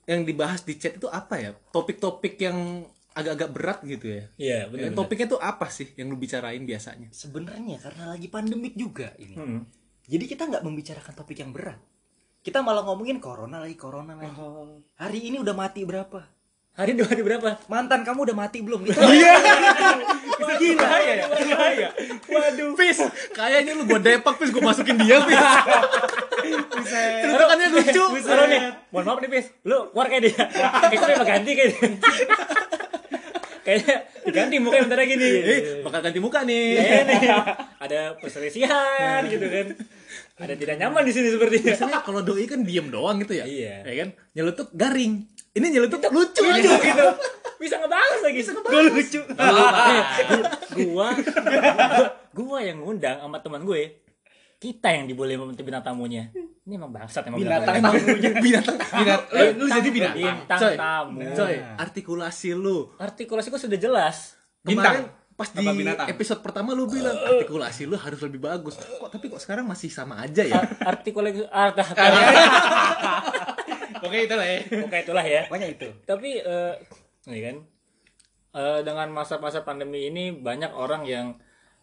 yang 0.06 0.24
dibahas 0.24 0.64
di 0.64 0.78
chat 0.78 0.96
itu 0.96 1.06
apa 1.06 1.38
ya? 1.38 1.52
Topik-topik 1.70 2.40
yang 2.40 2.86
agak-agak 3.12 3.50
berat 3.50 3.80
gitu 3.82 4.06
ya. 4.08 4.24
Iya, 4.38 4.60
Ya, 4.66 4.70
benar. 4.70 4.94
topiknya 4.94 5.28
tuh 5.28 5.42
apa 5.42 5.68
sih 5.70 5.90
yang 5.98 6.10
lu 6.10 6.18
bicarain 6.18 6.62
biasanya? 6.62 7.10
Sebenarnya 7.10 7.82
karena 7.82 8.14
lagi 8.14 8.28
pandemik 8.30 8.78
juga 8.78 9.14
ini. 9.18 9.34
Hmm. 9.36 9.62
Jadi 10.08 10.26
kita 10.26 10.46
nggak 10.46 10.64
membicarakan 10.64 11.14
topik 11.14 11.42
yang 11.42 11.52
berat. 11.52 11.82
Kita 12.48 12.64
malah 12.64 12.80
ngomongin 12.88 13.20
corona 13.20 13.60
lagi, 13.60 13.76
corona 13.76 14.16
lagi. 14.16 14.32
Hari 14.96 15.20
ini 15.20 15.36
udah 15.44 15.52
mati 15.52 15.84
berapa? 15.84 16.24
Hari 16.80 16.96
dua 16.96 17.12
hari 17.12 17.20
berapa? 17.20 17.60
Mantan 17.68 18.08
kamu 18.08 18.32
udah 18.32 18.38
mati 18.40 18.64
belum? 18.64 18.80
Gitu. 18.88 19.04
Gila 20.48 20.96
ya, 21.02 21.16
gila 21.34 21.68
ya. 21.76 21.90
Waduh, 22.30 22.72
Fis, 22.78 23.04
kayaknya 23.36 23.74
lu 23.76 23.84
gua 23.84 24.00
depak 24.00 24.38
Fis, 24.40 24.54
gua 24.54 24.72
masukin 24.72 24.96
dia 24.96 25.20
Fis. 25.28 25.44
Celutukannya 27.26 27.68
lucu. 27.74 28.04
Taruh 28.24 28.46
nih, 28.48 28.62
mohon 28.96 29.04
maaf 29.12 29.20
nih, 29.20 29.30
Pis. 29.34 29.46
Lu 29.68 29.92
keluar 29.92 30.08
kayak 30.08 30.24
dia. 30.30 30.44
Kayak 30.88 31.00
gue 31.04 31.08
bakal 31.20 31.28
ganti 31.28 31.52
kayak 31.52 31.70
dia. 31.74 31.90
Kayaknya 33.66 33.96
diganti 34.24 34.56
mukanya 34.64 34.84
bentar 34.88 35.00
lagi 35.04 35.16
nih. 35.20 35.36
Eh, 35.42 35.60
bakal 35.84 36.00
ganti 36.00 36.20
muka 36.24 36.40
nih, 36.48 36.80
ada 37.84 38.16
perselisihan 38.22 39.26
gitu 39.28 39.44
kan. 39.52 39.68
Ada 40.38 40.54
tidak 40.54 40.76
nyaman 40.78 41.02
di 41.02 41.14
sini 41.14 41.34
sepertinya. 41.34 41.74
Biasanya 41.74 42.00
kalau 42.06 42.22
doi 42.22 42.46
kan 42.46 42.62
diem 42.62 42.88
doang 42.88 43.18
gitu 43.26 43.34
ya. 43.34 43.46
Iya. 43.50 43.82
Ya 43.82 43.94
kan? 44.06 44.10
Nyelutuk 44.38 44.70
garing. 44.72 45.26
Ini 45.52 45.66
nyelutuk 45.74 45.98
lucu 46.14 46.46
aja. 46.46 46.78
gitu. 46.78 47.08
Bisa 47.58 47.82
ngebahas 47.82 48.20
lagi. 48.22 48.42
Gue 48.46 48.82
lucu. 48.94 49.20
gua, 49.26 49.70
gua, 50.78 51.10
gua 52.30 52.60
yang 52.62 52.86
ngundang 52.86 53.18
sama 53.18 53.42
teman 53.42 53.66
gue. 53.66 54.06
Kita 54.58 54.90
yang 54.90 55.06
diboleh 55.06 55.38
sama 55.38 55.54
bintang 55.54 55.86
tamunya. 55.86 56.30
Ini 56.34 56.74
emang 56.76 56.90
bangsat 56.90 57.30
emang 57.30 57.42
Binatang 57.42 57.78
tamu. 57.78 57.98
binatang. 58.42 58.78
Binat. 58.78 59.22
Eh, 59.32 59.50
lu 59.54 59.66
jadi 59.66 59.90
binatang. 59.90 60.18
Bintang 60.18 60.60
Coy, 60.60 60.74
tamu. 60.76 61.20
coy, 61.34 61.56
artikulasi 61.78 62.50
lu. 62.54 62.78
Artikulasi 62.98 63.48
gua 63.50 63.62
sudah 63.62 63.78
jelas. 63.78 64.34
Kemarin 64.62 65.06
pas 65.38 65.54
di 65.54 65.62
binatang? 65.62 66.10
episode 66.10 66.42
pertama 66.42 66.74
lu 66.74 66.90
bilang 66.90 67.14
artikulasi 67.14 67.86
lu 67.86 67.94
harus 67.94 68.18
lebih 68.20 68.42
bagus. 68.42 68.74
Kok 68.76 69.08
tapi 69.08 69.30
kok 69.30 69.38
sekarang 69.38 69.70
masih 69.70 69.88
sama 69.88 70.18
aja 70.18 70.42
ya? 70.42 70.58
Ar- 70.58 70.98
Artikulasi 70.98 71.46
ah, 71.54 71.70
dah, 71.70 71.88
Oke 74.02 74.18
itu 74.26 74.34
lah 74.34 74.46
ya. 74.46 74.60
Pokoknya 74.66 75.02
itulah 75.06 75.26
ya. 75.26 75.42
Pokoknya 75.46 75.68
itu. 75.70 75.88
Tapi 76.04 76.30
eh 76.38 76.74
ini 77.28 77.40
kan 77.40 77.56
eh, 78.56 78.80
dengan 78.82 79.08
masa-masa 79.12 79.62
pandemi 79.62 80.10
ini 80.10 80.34
banyak 80.34 80.74
orang 80.74 81.06
yang 81.06 81.28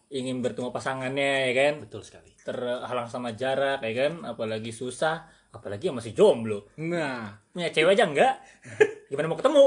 ingin 0.05 0.43
bertemu 0.43 0.69
pasangannya 0.69 1.49
ya 1.49 1.53
kan 1.55 1.73
Betul 1.81 2.05
sekali. 2.05 2.29
terhalang 2.45 3.09
sama 3.09 3.33
jarak 3.33 3.81
ya 3.81 3.93
kan 4.05 4.21
apalagi 4.21 4.69
susah 4.69 5.25
apalagi 5.49 5.89
yang 5.89 5.97
masih 5.97 6.13
jomblo 6.13 6.69
Nah, 6.77 7.41
punya 7.49 7.73
cewek 7.73 7.97
aja 7.97 8.05
enggak 8.05 8.37
gimana 9.09 9.25
mau 9.25 9.37
ketemu 9.39 9.65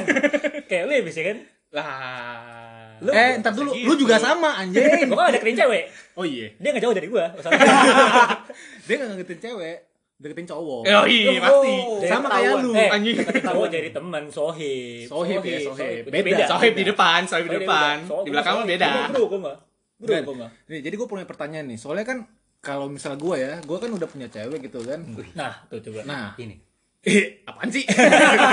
kayak 0.72 0.82
lu 0.88 0.92
ya 0.96 1.02
bisa 1.04 1.20
kan 1.20 1.38
Lah. 1.70 2.96
lu 2.98 3.10
eh 3.10 3.36
entar 3.36 3.52
dulu, 3.52 3.70
lu 3.70 3.94
juga 3.94 4.16
sama 4.16 4.58
anjing. 4.58 5.06
gua 5.06 5.22
kan 5.22 5.30
ada 5.30 5.38
kerin 5.38 5.54
cewek 5.54 5.84
Oh 6.12 6.24
iya, 6.24 6.50
dia 6.54 6.68
nggak 6.68 6.82
jauh 6.82 6.92
dari 6.92 7.06
gua 7.06 7.30
dia 8.86 8.94
nggak 8.94 9.08
ngedeketin 9.12 9.38
cewek, 9.40 9.76
deketin 10.18 10.46
cowok. 10.46 10.82
Oh 10.82 11.06
iya 11.06 11.38
pasti. 11.38 11.74
Dari 12.00 12.08
Sama 12.08 12.26
kayak 12.28 12.52
lu, 12.58 12.70
eh, 12.72 12.88
anjing. 12.90 13.16
cowok 13.20 13.66
jadi 13.68 13.88
teman 13.92 14.24
sohib 14.28 15.06
Sohib 15.06 15.40
ya, 15.40 15.58
sohib. 15.62 16.02
Itu 16.02 16.10
Beda. 16.10 16.44
Sohib 16.48 16.72
di 16.72 16.84
depan, 16.84 17.20
sohib 17.22 17.44
di 17.44 17.48
Oh, 17.48 17.54
dia 17.54 17.62
depan. 17.62 17.94
beda. 17.96 18.08
Sohib 18.08 18.24
Di 18.24 18.30
belakang 18.32 18.52
gua 18.52 18.58
mah 18.58 18.64
sohib. 18.64 18.72
beda. 18.74 18.88
Gua 18.88 19.06
bro 19.08 19.24
gua 19.24 19.38
mah 19.38 19.56
bro 19.98 20.16
gua 20.24 20.34
mah 20.36 20.50
Nih, 20.66 20.80
jadi 20.80 20.94
gue 20.94 21.06
punya 21.06 21.24
pertanyaan 21.24 21.66
nih. 21.66 21.78
Soalnya 21.78 22.02
kan 22.04 22.18
kalau 22.58 22.86
misal 22.88 23.14
gue 23.14 23.36
ya, 23.36 23.62
gue 23.62 23.76
kan 23.76 23.86
udah 23.88 24.08
punya 24.08 24.26
cewek 24.26 24.58
gitu 24.64 24.82
kan. 24.82 24.98
nah 25.32 25.62
tuh 25.66 25.78
coba 25.80 26.02
Nah, 26.02 26.34
Ini. 26.34 26.58
Eh, 27.00 27.42
apaan 27.44 27.68
sih? 27.68 27.84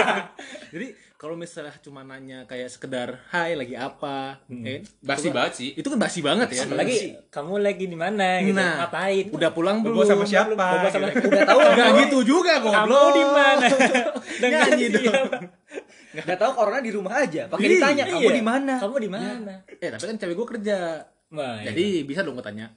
jadi 0.74 0.88
kalau 1.16 1.34
misalnya 1.34 1.74
cuma 1.80 2.04
nanya 2.04 2.44
kayak 2.44 2.68
sekedar 2.68 3.18
hai 3.30 3.54
lagi 3.54 3.74
apa, 3.74 4.44
eh, 4.48 4.84
Basi 5.00 5.30
banget 5.30 5.54
sih. 5.56 5.70
itu 5.74 5.88
kan 5.88 5.98
basi 5.98 6.20
banget 6.20 6.52
ya. 6.52 6.64
apalagi 6.64 7.18
kamu 7.28 7.54
lagi 7.60 7.86
di 7.86 7.96
mana 7.96 8.40
gitu 8.40 8.54
Nah, 8.54 8.86
ngapain 8.86 9.26
Udah 9.30 9.50
pulang 9.50 9.82
belum? 9.82 9.96
Bobo 9.96 10.06
sama 10.06 10.22
siapa? 10.24 10.54
Bobo 10.54 10.88
sama 10.88 11.10
Gitu. 11.10 11.26
udah 11.26 11.44
tahu 11.44 11.60
Enggak 11.64 11.90
gitu 12.04 12.18
juga 12.28 12.54
kamu 12.60 12.70
goblok. 12.86 13.10
di 13.12 13.24
mana 13.26 13.66
dengan 14.42 14.60
Nyanyi 14.68 14.86
dong. 14.88 15.04
siapa 15.04 15.38
Gak 16.16 16.38
tahu 16.38 16.52
corona 16.54 16.80
di 16.80 16.92
rumah 16.92 17.14
aja. 17.18 17.42
Pakai 17.46 17.66
Iya. 17.66 17.74
ditanya 17.74 18.04
kamu 18.08 18.22
Iya. 18.22 18.32
di 18.32 18.44
mana? 18.46 18.74
kamu 18.78 18.96
di 18.98 19.12
mana 19.12 19.54
Eh, 19.74 19.90
tapi 19.90 20.04
kan 20.06 20.16
cewek 20.16 20.36
gue 20.36 20.48
kerja. 20.54 20.78
Nah, 21.28 21.54
iya. 21.58 21.72
Jadi 21.72 21.86
bisa 22.04 22.22
dong 22.22 22.36
gue 22.36 22.46
tanya. 22.46 22.68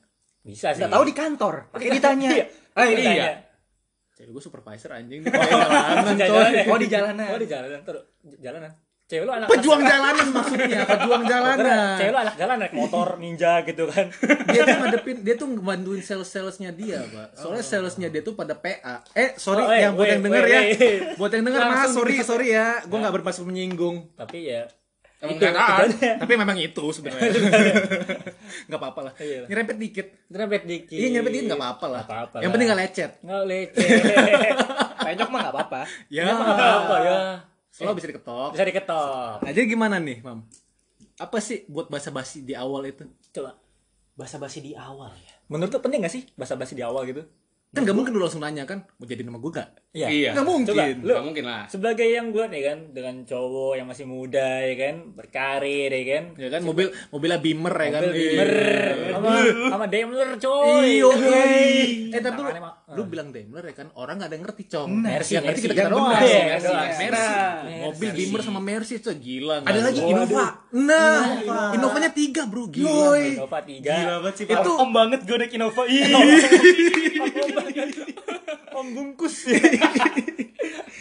bisa 0.41 0.73
sih 0.73 0.81
Gak 0.81 0.89
tahu 0.89 1.05
di 1.05 1.13
kantor. 1.13 1.55
Pakai 1.69 1.91
ditanya. 1.93 2.31
ah 2.73 2.87
ini 2.89 3.03
Iya. 3.05 3.48
Cewek 4.19 4.31
gue 4.33 4.43
supervisor 4.43 4.91
anjing. 4.91 5.23
Di 5.23 5.31
jalanan, 5.31 6.19
Jalan, 6.19 6.51
coy. 6.51 6.67
Oh, 6.67 6.75
di 6.77 6.89
jalanan. 6.91 7.27
oh 7.31 7.39
di 7.39 7.47
jalanan. 7.47 7.81
Terus 7.81 8.03
jalanan. 8.37 8.73
Cewek 9.09 9.25
lu 9.25 9.33
anak 9.33 9.49
Pejuang 9.49 9.81
jalanan 9.81 10.27
maksudnya, 10.29 10.81
pejuang 10.85 11.23
Kira 11.23 11.33
jalanan. 11.33 11.97
cewek 11.97 12.13
lu 12.13 12.19
anak 12.21 12.35
jalan 12.37 12.57
naik 12.61 12.75
motor 12.75 13.09
ninja 13.17 13.53
gitu 13.63 13.89
kan. 13.89 14.13
Dia 14.45 14.63
tuh 14.67 14.77
ngadepin 14.77 15.17
dia 15.23 15.35
tuh 15.35 15.49
ngebantuin 15.49 16.03
sales 16.03 16.29
salesnya 16.29 16.71
dia 16.71 17.01
pak. 17.01 17.33
Soalnya 17.33 17.65
salesnya 17.65 18.09
dia 18.11 18.21
tuh 18.21 18.37
pada 18.37 18.53
PA 18.53 19.01
eh 19.15 19.33
sorry 19.37 19.63
Oh, 19.63 19.73
eh, 19.73 19.81
yang 19.81 19.97
buat 19.97 20.05
wait, 20.05 20.13
yang 20.13 20.23
denger 20.23 20.45
ya. 20.45 20.61
buat 21.17 21.31
yang 21.31 21.41
denger 21.41 21.61
mas 21.65 21.89
sorry 21.89 22.15
di- 22.15 22.27
sorry 22.27 22.49
ya. 22.53 22.85
Gue 22.85 22.99
nggak 22.99 23.15
bermaksud 23.15 23.49
menyinggung. 23.49 24.13
Tapi 24.13 24.39
ya 24.45 24.69
Emang 25.19 25.35
itu 25.35 25.43
kenyataan. 25.43 25.79
tujuannya. 25.91 26.13
tapi 26.23 26.33
memang 26.39 26.57
itu 26.57 26.85
sebenarnya. 26.95 27.31
Nggak 28.71 28.79
apa-apa 28.79 29.01
lah. 29.11 29.13
Iya. 29.19 29.51
nyerempet 29.51 29.77
dikit. 29.77 30.07
Nyerempet 30.31 30.63
dikit. 30.63 30.95
Iya 30.95 31.07
nyerempet 31.11 31.33
dikit 31.35 31.47
nggak 31.51 31.61
apa-apa 31.61 31.87
lah. 31.91 32.03
Apa-apa 32.07 32.37
yang 32.39 32.51
penting 32.55 32.67
nggak 32.71 32.81
lecet. 32.81 33.11
Nggak 33.27 33.43
leceh 33.45 33.89
Penyok 35.09 35.29
mah 35.31 35.41
gak 35.49 35.55
apa-apa. 35.55 35.81
ya. 36.07 36.23
Nggak 36.27 36.55
apa-apa 36.55 36.97
ya. 37.03 37.17
Soalnya 37.73 37.95
bisa 37.97 38.07
diketok. 38.11 38.51
Bisa 38.55 38.65
diketok. 38.67 39.37
Nah 39.43 39.51
jadi 39.51 39.67
gimana 39.67 39.97
nih 39.99 40.19
mam? 40.23 40.47
Apa 41.19 41.43
sih 41.43 41.67
buat 41.67 41.91
basa 41.91 42.15
basi 42.15 42.47
di 42.47 42.55
awal 42.55 42.87
itu? 42.87 43.03
Coba. 43.33 43.59
Basa-basi 44.15 44.59
di 44.59 44.75
awal 44.75 45.15
ya. 45.15 45.35
menurut 45.47 45.71
lu 45.71 45.81
penting 45.81 46.03
gak 46.03 46.11
sih 46.11 46.27
basa-basi 46.35 46.75
di 46.75 46.83
awal 46.83 47.07
gitu 47.07 47.23
kan 47.69 47.85
nggak 47.85 47.93
mungkin 47.93 48.13
lu 48.13 48.21
langsung 48.21 48.41
nanya 48.41 48.65
kan 48.65 48.81
mau 48.97 49.05
jadi 49.05 49.23
nama 49.23 49.37
gue 49.37 49.53
gak 49.53 49.69
Iya. 49.93 50.31
nggak 50.33 50.47
mungkin. 50.47 50.73
Coba, 50.73 50.85
lu 50.89 51.11
Gak 51.11 51.27
mungkin 51.27 51.45
lah. 51.45 51.63
sebagai 51.67 52.07
yang 52.07 52.31
gue 52.31 52.45
nih 52.47 52.63
kan 52.63 52.79
dengan 52.93 53.15
cowok 53.23 53.73
yang 53.75 53.87
masih 53.87 54.07
muda 54.07 54.49
ya 54.63 54.75
kan 54.75 54.95
berkarir 55.13 55.91
ya 55.91 56.05
kan. 56.07 56.25
Ya 56.35 56.49
kan 56.49 56.61
mobil 56.63 56.87
mobilnya 57.09 57.39
Beamer 57.39 57.75
ya 57.75 57.91
kan. 57.91 58.03
Mobil 58.05 58.15
Beamer. 58.15 58.49
Iya. 58.49 59.11
sama 59.11 59.31
sama 59.69 59.85
Daimler 59.87 60.29
coy. 60.39 60.87
Iyo, 60.97 61.11
eh 62.09 62.21
tapi 62.21 62.39
lu, 62.39 62.51
lu 62.89 63.05
bilang 63.05 63.29
Daimler 63.29 63.69
ya 63.69 63.75
kan 63.77 63.93
orang 64.01 64.17
nggak 64.17 64.29
ada 64.33 64.37
yang 64.41 64.45
ngerti 64.49 64.65
cong. 64.65 64.89
Mercy, 65.05 65.37
yang 65.37 65.45
ngerti 65.45 65.61
kita 65.69 65.75
kita 65.77 65.91
doang. 65.93 66.09
bener, 66.09 66.25
Mercy, 66.25 66.33
Mercy, 66.33 66.73
Mercy. 66.73 67.05
Mercy. 67.05 67.77
Mobil. 67.85 68.11
Beamer 68.17 68.41
sama 68.41 68.61
Mercy 68.65 68.95
itu 68.97 69.11
gila. 69.13 69.57
Ada 69.61 69.81
lagi? 69.85 70.01
Innova. 70.01 70.47
Nah, 70.73 71.21
Innovanya 71.77 72.11
tiga 72.17 72.49
bro, 72.49 72.65
gila. 72.73 73.13
Innova 73.21 73.61
tiga 73.61 73.93
banget 74.25 74.35
sih. 74.41 74.45
Itu 74.49 74.71
Om 74.73 74.91
banget 74.97 75.21
gue 75.29 75.37
naik 75.37 75.53
Innova. 75.53 75.83
om 78.79 78.87
bungkus 78.95 79.51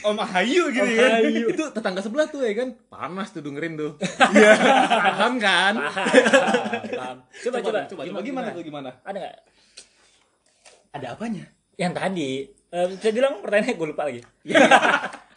Om 0.02 0.18
Ahayu 0.18 0.72
gitu 0.72 0.88
ya. 0.88 1.20
itu 1.24 1.64
tetangga 1.72 2.02
sebelah 2.04 2.28
tuh 2.28 2.44
ya 2.44 2.52
kan. 2.56 2.76
Panas 2.92 3.32
tuh 3.32 3.40
dengerin 3.40 3.80
tuh. 3.80 3.92
Iya. 4.34 4.52
Paham 5.08 5.34
kan? 5.40 5.74
Paham. 5.78 7.18
coba 7.28 7.58
coba 7.64 7.80
coba, 7.88 8.02
coba 8.08 8.20
gimana 8.24 8.48
tuh 8.52 8.64
gimana? 8.64 8.90
ada 9.08 9.18
nggak 9.20 9.36
Ada 10.96 11.08
apanya? 11.16 11.57
Yang 11.78 11.94
tadi. 11.94 12.50
Eh, 12.68 12.88
saya 12.98 13.14
bilang 13.14 13.40
pertanyaannya 13.40 13.74
gue 13.74 13.88
lupa 13.88 14.04
lagi. 14.04 14.22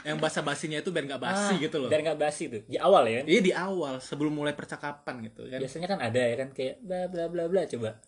Yang 0.01 0.17
basa 0.17 0.41
basinya 0.41 0.81
itu 0.81 0.89
biar 0.89 1.05
nggak 1.07 1.21
basi 1.21 1.53
Ah, 1.55 1.61
gitu 1.61 1.77
loh. 1.77 1.87
biar 1.87 2.01
nggak 2.03 2.19
basi 2.19 2.49
tuh. 2.49 2.65
Di 2.65 2.75
awal 2.75 3.05
ya. 3.07 3.21
Kan 3.21 3.27
Iya 3.29 3.41
di 3.41 3.53
awal 3.53 3.95
sebelum 4.01 4.33
mulai 4.33 4.57
percakapan 4.57 5.29
gitu 5.29 5.45
kan. 5.47 5.61
biasanya 5.61 5.87
kan 5.87 5.99
ada 6.01 6.19
ya 6.19 6.37
kan 6.37 6.49
kayak 6.51 6.75
bla 6.81 7.05
bla 7.07 7.25
bla 7.29 7.45
bla 7.47 7.63
coba 7.67 8.01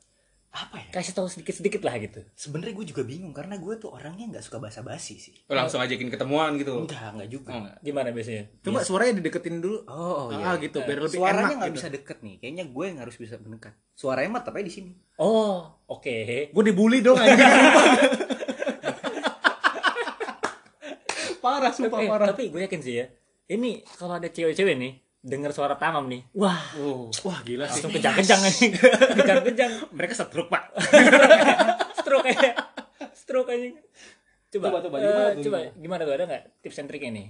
Apa 0.52 0.76
ya? 0.76 0.88
kasih 0.92 1.12
tahu 1.12 1.24
sedikit 1.26 1.56
sedikit 1.56 1.80
lah 1.80 1.96
gitu 1.96 2.20
Sebenarnya 2.32 2.76
gue 2.76 2.86
juga 2.86 3.02
bingung 3.02 3.32
karena 3.32 3.56
gue 3.56 3.72
tuh 3.74 3.88
orangnya 3.88 4.28
nggak 4.28 4.44
suka 4.44 4.58
basa-basi 4.58 5.16
sih. 5.16 5.32
Oh, 5.46 5.56
langsung 5.56 5.80
ajakin 5.80 6.06
ketemuan 6.06 6.54
gitu. 6.54 6.84
Enggak, 6.84 7.08
enggak 7.10 7.30
juga. 7.30 7.48
Oh, 7.48 7.58
enggak. 7.58 7.76
gimana 7.80 8.08
biasanya 8.10 8.44
Coba 8.60 8.78
suaranya 8.82 9.12
dideketin 9.16 9.58
dulu. 9.58 9.78
Oh, 9.86 10.28
Ah 10.28 10.54
gitu 10.56 10.78
biar 10.78 11.00
lebih 11.00 11.16
Suaranya 11.16 11.40
enak 11.46 11.56
nggak 11.56 11.70
gitu. 11.70 11.78
bisa 11.78 11.88
deket 11.88 12.18
nih. 12.20 12.36
Kayaknya 12.38 12.64
gue 12.68 12.84
yang 12.84 12.98
harus 13.00 13.16
bisa 13.16 13.34
mendekat. 13.36 13.72
Suaranya 13.92 14.30
mah 14.30 14.42
tapi 14.42 14.60
di 14.60 14.70
sini. 14.70 14.92
oh 15.16 15.60
oke 15.88 16.16
Gue 16.52 16.62
dibully 16.62 17.00
dong 17.00 17.16
anjing. 17.16 17.40
parah 21.40 21.72
sumpah 21.72 21.98
Eh, 21.98 22.06
parah. 22.06 22.26
tapi 22.28 22.48
gue 22.48 22.60
yakin 22.60 22.80
sih 22.80 22.94
ya 22.96 23.06
ini 23.48 23.82
kalau 23.92 24.14
ada 24.14 24.28
cewek-cewek 24.28 24.76
nih 24.76 24.92
dengar 25.22 25.54
suara 25.54 25.78
tamam 25.78 26.10
nih. 26.10 26.26
Wah. 26.34 26.58
Wah 27.22 27.38
gila 27.46 27.70
sih. 27.70 27.78
langsung 27.78 27.92
kejang-kejang 27.94 28.40
anjing 28.50 28.72
kejang-kejang 29.16 29.72
Mereka 29.94 30.12
setruk 30.18 30.50
pak. 30.50 30.74
stroke 32.02 32.26
aja. 32.26 32.50
Stroke 33.14 33.50
aja. 33.54 33.70
Coba. 34.52 34.66
Coba, 34.68 34.78
coba, 34.84 34.96
gimana 35.00 35.30
tuh, 35.32 35.42
coba. 35.48 35.58
gimana? 35.78 36.02
Tuh? 36.04 36.12
Ada 36.12 36.24
nggak 36.28 36.42
tips 36.60 36.78
and 36.82 36.88
triknya 36.90 37.10
nih 37.14 37.26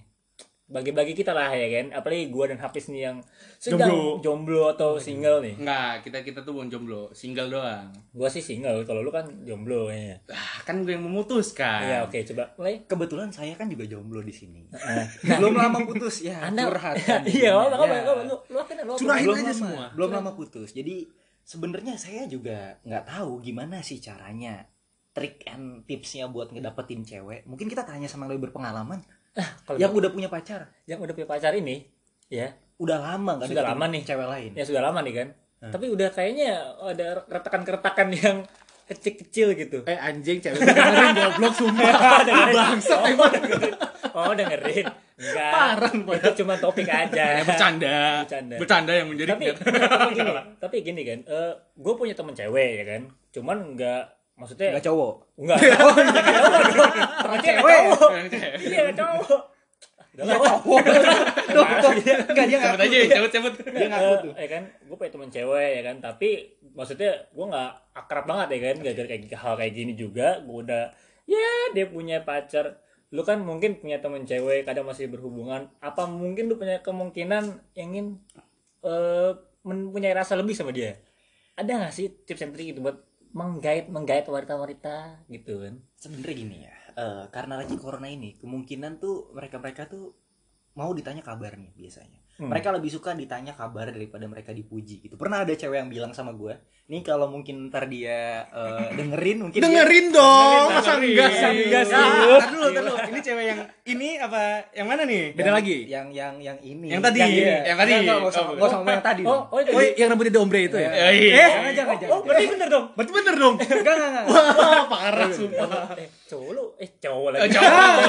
bagi-bagi 0.73 1.13
kita 1.13 1.31
lah 1.31 1.49
ya 1.49 1.69
kan 1.71 1.93
apalagi 1.95 2.27
gua 2.27 2.49
dan 2.49 2.57
Hafiz 2.57 2.89
nih 2.89 3.05
yang 3.05 3.21
sedang 3.55 3.93
Jomblo. 4.19 4.19
jomblo, 4.19 4.63
atau 4.69 4.97
single 4.97 5.39
nih 5.39 5.55
Enggak, 5.55 6.03
kita 6.03 6.19
kita 6.23 6.41
tuh 6.41 6.53
bukan 6.53 6.67
jomblo, 6.67 7.13
single 7.13 7.47
doang. 7.47 7.93
gua 8.11 8.27
sih 8.27 8.41
single 8.41 8.81
kalau 8.83 9.01
lu 9.01 9.09
kan 9.09 9.29
jomblo 9.43 9.87
kayaknya 9.87 10.25
Ah, 10.27 10.65
kan 10.65 10.81
gue 10.81 10.91
yang 10.91 11.05
memutuskan. 11.05 11.85
Iya 11.85 11.99
oke 12.03 12.19
coba 12.25 12.57
mulai 12.57 12.83
Kebetulan 12.83 13.29
saya 13.29 13.53
kan 13.53 13.67
juga 13.67 13.85
jomblo 13.85 14.19
di 14.19 14.33
sini. 14.33 14.65
Nah, 14.67 15.07
Belum 15.39 15.53
lama 15.53 15.79
putus 15.83 16.23
ya. 16.23 16.41
anda 16.43 16.65
curhat. 16.65 16.97
iya 17.29 17.53
apa 17.53 17.77
apa 17.77 17.85
Ya. 17.93 18.03
lu 18.25 18.37
lu 18.43 18.57
apa 18.57 18.73
lu? 18.81 18.93
Curahin 18.97 19.23
belum 19.23 19.37
aja 19.37 19.45
lama, 19.45 19.53
semua. 19.55 19.85
belum 19.93 20.11
lama 20.11 20.31
putus 20.33 20.73
jadi 20.73 21.05
sebenarnya 21.43 21.95
saya 21.95 22.25
juga 22.25 22.81
nggak 22.83 23.05
tahu 23.05 23.39
gimana 23.41 23.79
sih 23.79 23.99
caranya 23.99 24.65
trik 25.11 25.45
and 25.45 25.85
tipsnya 25.85 26.25
buat 26.25 26.49
ngedapetin 26.49 27.03
cewek 27.03 27.45
mungkin 27.45 27.67
kita 27.67 27.83
tanya 27.83 28.07
sama 28.07 28.25
yang 28.25 28.33
lebih 28.33 28.49
berpengalaman 28.49 29.03
kalau 29.67 29.79
yang 29.81 29.93
udah 29.93 30.11
punya 30.13 30.29
pacar? 30.29 30.69
Yang 30.85 30.99
udah 31.09 31.15
punya 31.17 31.29
pacar 31.29 31.53
ini 31.57 31.87
ya. 32.29 32.53
Udah 32.81 32.99
lama 32.99 33.39
nggak 33.39 33.49
Sudah 33.53 33.65
lama 33.65 33.85
nih. 33.89 34.03
cewek 34.03 34.27
lain? 34.29 34.51
Ya 34.59 34.65
sudah 34.67 34.83
lama 34.83 35.01
nih 35.05 35.15
kan. 35.15 35.29
Tapi 35.63 35.87
udah 35.95 36.11
kayaknya 36.11 36.75
ada 36.83 37.23
keretakan-keretakan 37.31 38.09
yang 38.11 38.37
kecil-kecil 38.91 39.55
gitu. 39.55 39.79
Eh 39.87 39.95
anjing 39.95 40.43
cewek 40.43 40.59
dengerin 40.59 41.15
goblok 41.15 41.55
sumpah. 41.55 41.93
Bangsat 42.57 42.99
oh, 42.99 43.07
emang. 43.07 43.31
dengerin. 43.31 43.75
oh 44.13 44.33
dengerin. 44.35 44.87
Enggak. 45.23 45.53
Parah, 45.55 45.93
itu 45.95 46.31
cuma 46.43 46.55
topik 46.59 46.89
aja. 46.91 47.25
Ya, 47.39 47.43
bercanda. 47.47 48.27
Bercanda. 48.27 48.57
Bercanda 48.59 48.93
yang 48.93 49.07
menjadi 49.07 49.39
tapi, 49.39 49.45
tapi 49.55 50.13
gini 50.19 50.31
tapi 50.59 50.77
gini 50.83 51.03
kan. 51.07 51.19
Gue 51.79 51.95
punya 51.95 52.15
temen 52.19 52.35
cewek 52.35 52.71
ya 52.83 52.85
kan. 52.85 53.03
Cuman 53.31 53.59
enggak 53.73 54.03
maksudnya 54.43 54.69
nggak 54.75 54.87
cowok. 54.91 55.15
Enggak 55.39 55.59
oh, 55.87 55.95
enggak 56.03 56.25
cowok. 56.27 56.61
Dong 56.75 56.93
temen 57.23 57.39
cewek 57.39 57.81
iya 58.67 58.79
enggak 58.91 58.99
cowok. 58.99 59.41
Udah 60.13 60.25
lah. 60.29 60.61
nggak 62.37 62.47
dia 62.53 62.59
Cabut 62.61 62.81
aja, 62.85 62.97
cabut 63.17 63.31
cabut. 63.33 63.53
dia 63.65 63.89
ngaku 63.89 64.15
tuh. 64.21 64.33
ya 64.37 64.49
kan? 64.53 64.63
Gue 64.85 64.97
punya 65.01 65.13
temen 65.17 65.31
cewek 65.33 65.71
ya 65.73 65.83
kan? 65.89 65.97
Tapi 66.05 66.29
maksudnya 66.77 67.13
gue 67.33 67.47
nggak 67.49 67.71
akrab 67.97 68.25
banget 68.29 68.49
ya 68.53 68.59
kan? 68.61 68.77
Gak 68.85 68.95
kayak 69.09 69.23
hal 69.41 69.55
kayak 69.57 69.73
gini 69.73 69.93
juga. 69.97 70.45
Gue 70.45 70.69
udah 70.69 70.93
ya 71.25 71.73
dia 71.73 71.87
punya 71.89 72.21
pacar. 72.21 72.77
Lu 73.13 73.25
kan 73.25 73.41
mungkin 73.41 73.81
punya 73.81 74.05
temen 74.05 74.29
cewek 74.29 74.69
kadang 74.69 74.85
masih 74.85 75.09
berhubungan. 75.09 75.73
Apa 75.81 76.05
mungkin 76.05 76.53
lu 76.53 76.61
punya 76.61 76.85
kemungkinan 76.85 77.73
ingin 77.73 78.21
eh 78.85 79.33
mempunyai 79.65 80.13
rasa 80.13 80.37
lebih 80.37 80.53
sama 80.53 80.77
dia? 80.77 81.01
Ada 81.57 81.89
nggak 81.89 81.93
sih 81.93 82.13
tips 82.29 82.45
and 82.45 82.53
trik 82.53 82.77
gitu 82.77 82.85
buat 82.85 83.01
menggait 83.33 83.89
menggait 83.89 84.25
wanita-wanita 84.29 85.29
gitu 85.29 85.65
kan. 85.65 85.75
Sebenarnya 85.97 86.37
gini 86.37 86.57
ya 86.69 86.75
eh, 86.97 87.25
karena 87.33 87.61
lagi 87.61 87.75
corona 87.81 88.09
ini 88.09 88.37
kemungkinan 88.37 89.01
tuh 89.01 89.33
mereka 89.33 89.57
mereka 89.61 89.89
tuh 89.89 90.13
mau 90.77 90.93
ditanya 90.93 91.21
kabarnya 91.21 91.73
biasanya. 91.77 92.21
Hmm. 92.33 92.49
mereka 92.49 92.73
lebih 92.73 92.89
suka 92.89 93.13
ditanya 93.13 93.53
kabar 93.53 93.93
daripada 93.93 94.25
mereka 94.25 94.57
dipuji 94.57 95.05
gitu. 95.05 95.21
Pernah 95.21 95.45
ada 95.45 95.53
cewek 95.53 95.85
yang 95.85 95.93
bilang 95.93 96.13
sama 96.17 96.33
gue 96.33 96.57
nih 96.93 97.01
kalau 97.01 97.25
mungkin 97.27 97.67
ntar 97.67 97.89
dia 97.89 98.45
eh, 98.45 98.93
dengerin 98.93 99.37
mungkin 99.41 99.57
dia- 99.57 99.65
Dengerin 99.65 100.07
dong, 100.11 100.67
masa 100.71 100.93
dengerin. 100.93 101.09
enggak 101.11 101.31
sih? 101.33 101.57
Enggak 101.65 101.85
sih? 101.85 101.97
Tar 101.97 102.49
dulu, 102.51 102.67
tar 102.69 102.83
dulu. 102.83 102.93
Ini 103.03 103.21
cewek 103.23 103.45
yang 103.47 103.61
ini 103.87 104.09
apa? 104.17 104.41
Yang 104.71 104.87
mana 104.87 105.03
nih? 105.05 105.25
Beda 105.33 105.41
yang- 105.43 105.57
lagi. 105.57 105.77
yang 105.89 106.07
yang 106.11 106.35
yang 106.39 106.59
ini 106.61 106.87
Yang 106.87 107.01
tadi, 107.03 107.19
ini. 107.23 107.41
yang 107.65 107.79
tadi. 107.79 107.91
Enggak, 107.91 108.05
enggak, 108.05 108.17
nggak 108.19 108.29
usah 108.29 108.43
Oh, 108.43 108.53
nggak 108.53 108.69
usah 108.69 108.79
yang 108.87 109.01
tadi 109.03 109.23
oh 109.23 109.33
dong. 109.33 109.43
oh 109.49 109.61
Oh, 109.73 109.81
yang 109.91 110.09
rambutnya 110.11 110.35
dombre 110.35 110.61
itu 110.63 110.77
ya? 110.77 110.91
Ya, 110.93 111.07
iya. 111.09 111.33
Eh, 111.33 111.49
jangan 111.73 111.73
jangan 111.97 112.13
oh, 112.13 112.21
berarti 112.21 112.45
bener 112.47 112.69
dong 112.69 112.85
berarti 112.93 113.13
bener 113.15 113.35
dong. 113.37 113.55
enggak 113.57 113.79
enggak 113.81 114.11
enggak 114.13 114.25
Wah, 114.29 114.85
parah 114.93 115.29
sumpah. 115.31 115.69
eh 115.97 116.09
cowok 116.23 116.51
lu 116.51 116.65
eh 116.77 116.91
cowok 116.95 117.29
Eh, 117.31 117.33
lagi 117.39 117.51
Cowok. 117.53 118.01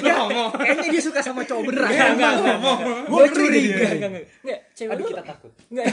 Lu 0.00 0.08
ngomong. 0.18 0.50
kayaknya 0.56 0.88
dia 0.88 1.02
suka 1.02 1.20
sama 1.20 1.42
cowok 1.42 1.62
beneran 1.66 1.90
Enggak, 1.90 2.08
enggak, 2.10 2.32
enggak, 2.32 2.56
enggak. 2.56 2.78
Gue 3.04 3.24
curiga. 3.28 3.68
Enggak, 3.68 3.90
enggak, 3.90 4.08
enggak. 4.08 4.24
Enggak, 4.40 4.58
cewek 4.80 4.96
aduh. 4.96 5.04
lu 5.04 5.10
kita 5.12 5.24
takut. 5.28 5.52
Enggak. 5.70 5.86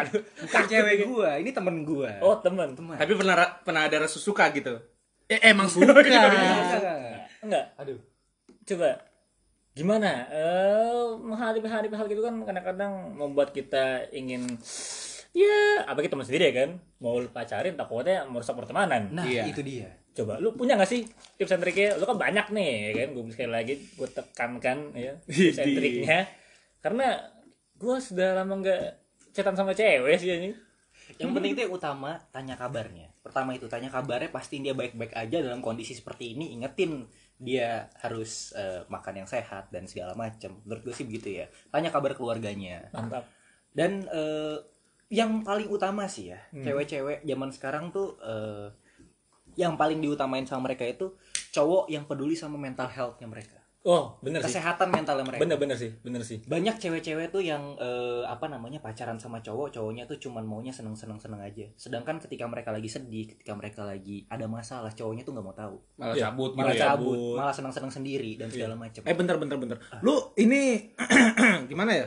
Aduh, 0.00 0.20
bukan 0.40 0.62
cewek 0.64 0.94
gua 1.04 1.30
ini 1.36 1.50
temen 1.52 1.76
gua. 1.84 2.10
Oh, 2.24 2.40
teman. 2.40 2.72
teman 2.72 2.96
Tapi 2.96 3.12
pernah 3.12 3.36
pernah 3.60 3.82
ada 3.84 3.96
rasa 4.00 4.16
suka 4.16 4.48
gitu. 4.56 4.80
Eh, 5.28 5.38
emang 5.44 5.68
suka. 5.68 5.92
Enggak. 7.44 7.64
aduh. 7.76 8.00
Coba 8.64 8.96
gimana? 9.70 10.26
Eh 10.32 11.04
menghadapi-hadapi 11.20 11.94
hal 11.94 12.06
gitu 12.08 12.22
kan 12.24 12.34
kadang-kadang 12.42 12.92
membuat 13.14 13.52
kita 13.52 14.08
ingin 14.10 14.58
ya 15.30 15.86
apa 15.86 16.00
kita 16.00 16.16
sendiri 16.18 16.50
ya 16.50 16.54
kan? 16.64 16.70
Mau 16.98 17.20
lu 17.20 17.28
pacarin 17.30 17.76
takutnya 17.76 18.24
merusak 18.26 18.56
pertemanan. 18.56 19.12
Nah 19.12 19.24
Iya. 19.24 19.46
itu 19.46 19.62
dia. 19.62 19.88
Coba 20.10 20.42
lu 20.42 20.50
punya 20.52 20.74
gak 20.74 20.90
sih 20.90 21.06
tips 21.38 21.54
and 21.54 21.62
triknya? 21.62 21.94
Lu 21.94 22.04
kan 22.04 22.18
banyak 22.18 22.50
nih 22.50 22.70
ya 22.90 22.92
kan? 22.98 23.08
Gue 23.14 23.22
sekali 23.30 23.52
lagi 23.54 23.74
gue 23.78 24.08
tekankan 24.10 24.78
ya 24.98 25.12
tips 25.24 25.62
and 25.62 25.74
triknya. 25.78 26.18
Karena 26.82 27.08
gue 27.80 27.96
sudah 27.98 28.36
lama 28.36 28.60
nggak 28.60 28.84
cetan 29.32 29.56
sama 29.56 29.72
cewek 29.72 30.16
sih 30.20 30.28
ini 30.28 30.50
yang 31.18 31.32
penting 31.34 31.58
itu 31.58 31.60
yang 31.66 31.74
utama 31.74 32.22
tanya 32.30 32.54
kabarnya. 32.54 33.10
Pertama 33.24 33.56
itu 33.56 33.66
tanya 33.66 33.90
kabarnya 33.90 34.30
pastiin 34.30 34.62
dia 34.62 34.76
baik-baik 34.76 35.10
aja 35.16 35.42
dalam 35.42 35.58
kondisi 35.58 35.96
seperti 35.96 36.38
ini 36.38 36.54
ingetin 36.54 37.08
dia 37.40 37.88
harus 38.04 38.52
eh, 38.54 38.84
makan 38.86 39.24
yang 39.24 39.28
sehat 39.28 39.72
dan 39.72 39.88
segala 39.90 40.14
macam 40.14 40.60
menurut 40.62 40.86
gue 40.86 40.94
sih 40.94 41.08
begitu 41.08 41.42
ya. 41.42 41.50
Tanya 41.72 41.90
kabar 41.90 42.14
keluarganya. 42.14 42.86
Mantap. 42.94 43.26
Dan 43.74 44.06
eh, 44.06 44.60
yang 45.10 45.42
paling 45.42 45.66
utama 45.66 46.06
sih 46.06 46.30
ya 46.30 46.38
cewek-cewek 46.54 47.26
zaman 47.26 47.50
sekarang 47.50 47.90
tuh 47.90 48.14
eh, 48.22 48.70
yang 49.58 49.74
paling 49.74 49.98
diutamain 49.98 50.46
sama 50.46 50.70
mereka 50.70 50.86
itu 50.86 51.18
cowok 51.50 51.90
yang 51.90 52.06
peduli 52.06 52.38
sama 52.38 52.54
mental 52.54 52.86
healthnya 52.86 53.26
mereka 53.26 53.58
oh 53.82 54.20
bener 54.20 54.40
sih 54.40 54.52
kesehatan 54.52 54.88
mentalnya 54.88 55.24
mereka 55.24 55.40
bener 55.40 55.56
bener 55.56 55.72
sih 55.74 55.88
bener 55.98 56.20
sih 56.20 56.44
banyak 56.44 56.76
cewek-cewek 56.76 57.28
tuh 57.28 57.40
yang 57.40 57.74
eh, 57.76 58.22
apa 58.24 58.44
namanya 58.44 58.76
pacaran 58.78 59.16
sama 59.16 59.40
cowok 59.40 59.72
cowoknya 59.72 60.04
tuh 60.04 60.20
cuman 60.20 60.44
maunya 60.44 60.68
seneng 60.68 60.92
seneng 60.92 61.16
seneng 61.16 61.40
aja 61.40 61.64
sedangkan 61.74 62.20
ketika 62.20 62.44
mereka 62.44 62.70
lagi 62.70 62.86
sedih 62.86 63.24
ketika 63.26 63.52
mereka 63.52 63.80
lagi 63.82 64.28
ada 64.28 64.44
masalah 64.44 64.92
cowoknya 64.92 65.22
tuh 65.22 65.32
nggak 65.32 65.42
mau 65.42 65.54
tahu 65.54 65.76
Malah 65.96 66.12
Iya, 66.12 66.24
cabut 66.26 66.50
malah 66.52 66.68
gitu 66.68 66.76
ya. 66.76 66.84
cabut 66.86 67.16
cabut. 67.16 67.36
malah 67.36 67.54
seneng 67.54 67.72
seneng 67.72 67.88
sendiri 67.90 68.30
dan 68.36 68.48
segala 68.48 68.74
macam 68.74 69.00
Eh, 69.00 69.14
bentar, 69.14 69.36
bentar, 69.36 69.56
bentar. 69.56 69.78
Lu 70.00 70.14
ini 70.36 70.92
gimana 71.70 71.92
ya? 71.94 72.06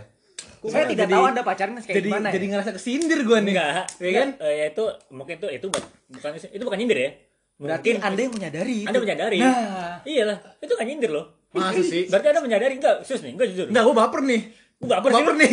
saya 0.64 0.88
tidak 0.88 1.10
tahu 1.10 1.24
anda 1.26 1.42
pacaran 1.42 1.76
kayak 1.76 1.92
jadi, 1.92 2.08
gimana 2.08 2.28
jadi 2.30 2.46
ya? 2.46 2.52
ngerasa 2.54 2.72
kesindir 2.72 3.20
gue 3.20 3.38
nih. 3.42 3.52
enggak 3.52 3.84
Ya 3.98 4.12
kan? 4.16 4.30
Eh, 4.40 4.54
ya 4.56 4.66
itu 4.72 4.84
mungkin 5.10 5.36
itu 5.36 5.48
itu 5.52 5.68
bukan 5.68 6.32
itu 6.38 6.64
bukan 6.64 6.78
nyindir 6.78 7.00
ya 7.00 7.10
berarti 7.54 7.90
mungkin 7.92 8.02
anda 8.02 8.22
yang 8.22 8.34
menyadari 8.34 8.76
itu. 8.78 8.88
anda 8.88 9.00
menyadari 9.00 9.38
nah 9.38 9.98
iyalah 10.04 10.38
itu 10.58 10.74
kan 10.74 10.86
nyindir 10.86 11.12
loh 11.12 11.26
Masa 11.54 11.82
sih? 11.82 12.04
berarti 12.06 12.28
anda 12.28 12.42
menyadari 12.42 12.74
enggak 12.76 12.98
sus 13.02 13.20
nih 13.20 13.32
enggak 13.32 13.48
jujur 13.50 13.66
Enggak, 13.70 13.84
gue 13.84 13.96
baper 13.96 14.22
nih. 14.24 14.42
Gue 14.76 14.90
baper 14.90 15.10
Gua 15.10 15.20
baper 15.22 15.34
nih. 15.38 15.52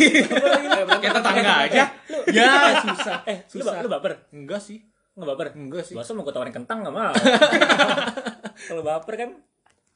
Kayak 0.97 1.13
tetangga 1.15 1.53
aja. 1.61 1.83
ya, 2.27 2.49
susah. 2.81 3.17
eh 3.23 3.37
lu, 3.47 3.49
Susah. 3.55 3.71
ba- 3.71 3.81
lu 3.81 3.89
baper 3.89 4.11
Enggak 4.31 4.59
sih. 4.59 4.79
nggak 5.11 5.27
baper 5.29 5.47
Enggak 5.53 5.83
sih. 5.83 5.93
masa 5.93 6.11
mau 6.11 6.21
gue 6.21 6.31
tawarin 6.31 6.51
kentang 6.51 6.81
nggak 6.81 6.95
mau 6.95 7.11
kalau 8.67 8.81
baper 8.81 9.13
kan 9.17 9.29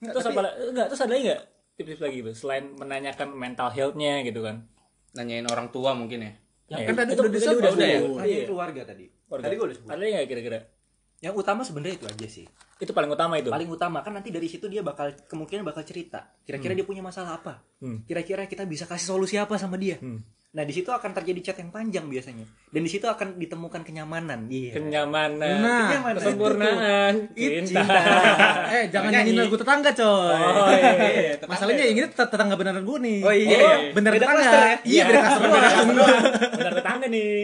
terus 0.03 0.25
apa 0.25 0.39
la- 0.41 0.55
enggak 0.61 0.85
terus 0.87 1.01
ada 1.01 1.11
lagi 1.11 1.23
nggak 1.25 1.41
tips-tips 1.75 2.01
lagi 2.01 2.17
selain 2.33 2.65
menanyakan 2.71 3.27
mental 3.31 3.69
health-nya 3.69 4.21
gitu 4.21 4.39
kan 4.39 4.67
Nanyain 5.13 5.43
orang 5.45 5.67
tua 5.69 5.91
mungkin 5.91 6.19
ya. 6.21 6.31
Ya, 6.67 6.83
kan 6.83 6.97
tadi 6.97 7.13
itu- 7.13 7.21
udah 7.21 7.31
disebut. 7.31 7.57
udah 7.57 7.71
Udah 7.71 7.87
ya? 7.87 7.99
Tadi 8.03 8.27
Iya. 8.29 8.43
keluarga 8.45 8.81
tadi 8.83 9.05
gue 9.55 9.65
udah 9.65 9.75
sebut 9.75 9.87
ada 9.87 9.97
lagi 9.97 10.11
nggak 10.11 10.27
kira-kira 10.27 10.59
yang 11.25 11.33
utama 11.33 11.61
sebenarnya 11.61 11.95
itu 11.95 12.05
aja 12.05 12.27
sih 12.29 12.45
itu 12.75 12.91
paling 12.91 13.09
utama 13.09 13.33
itu 13.35 13.49
paling 13.49 13.65
utama 13.67 13.99
kan 13.99 14.13
nanti 14.13 14.29
dari 14.29 14.45
situ 14.45 14.67
dia 14.67 14.79
bakal 14.79 15.09
kemungkinan 15.23 15.63
bakal 15.63 15.81
cerita 15.81 16.21
kira-kira 16.39 16.71
dia 16.71 16.83
punya 16.83 17.01
masalah 17.01 17.35
apa 17.35 17.65
Hmm. 17.75 18.01
kira-kira 18.03 18.45
kita 18.45 18.63
bisa 18.63 18.85
kasih 18.85 19.09
solusi 19.09 19.35
apa 19.35 19.55
sama 19.55 19.75
dia 19.75 19.97
Hmm. 19.97 20.21
nah 20.51 20.61
di 20.61 20.71
situ 20.71 20.87
akan 20.87 21.11
terjadi 21.11 21.41
chat 21.43 21.57
yang 21.57 21.67
panjang 21.67 22.05
biasanya 22.05 22.45
dan 22.69 22.79
di 22.79 22.87
situ 22.87 23.03
akan 23.05 23.35
ditemukan 23.35 23.81
kenyamanan 23.81 24.45
iya 24.47 24.71
kenyamanan 24.71 25.55
Nah, 25.57 25.81
Kenyamanan. 25.89 26.15
kesempurnaan 26.15 27.13
Itu. 27.33 27.67
cinta 27.67 27.99
eh, 28.69 28.83
jangan 28.87 29.09
Nyanyi. 29.09 29.33
nyanyiin 29.33 29.37
lagu 29.41 29.57
tetangga, 29.57 29.91
coy. 29.91 30.05
oh 30.31 30.69
iya, 30.71 30.91
iya. 30.93 31.33
Masalahnya 31.43 31.83
yang 31.83 31.95
ini 31.97 32.07
tet- 32.07 32.29
tetangga 32.29 32.55
beneran 32.55 32.81
gue 32.81 32.97
nih. 33.01 33.19
Oh, 33.19 33.33
iya. 33.33 33.57
Oh, 33.57 33.77
bener 33.91 34.11
Beda 34.13 34.23
tetangga. 34.25 34.43
ya? 34.47 34.75
Iya, 34.81 35.01
beda 35.05 35.19
klaster 35.19 35.41
beda 35.41 35.59
klaster. 35.59 36.49
benar 36.53 36.73
tetangga 36.75 37.05
nih 37.09 37.35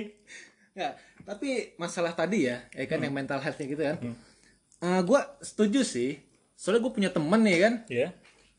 Nggak, 0.72 0.92
tapi 1.24 1.50
masalah 1.76 2.12
tadi 2.12 2.46
ya, 2.46 2.62
ya 2.72 2.86
kan 2.86 2.98
yang 2.98 3.12
mental 3.12 3.38
health-nya 3.38 3.68
gitu 3.68 3.84
kan. 3.84 3.98
Hmm. 3.98 4.16
Eh, 4.80 5.02
gua 5.04 5.26
setuju 5.40 5.82
sih. 5.82 6.18
Soalnya 6.54 6.82
gue 6.82 6.94
punya 6.94 7.10
temen 7.10 7.42
nih 7.42 7.58
kan. 7.60 7.74
ya 7.88 8.10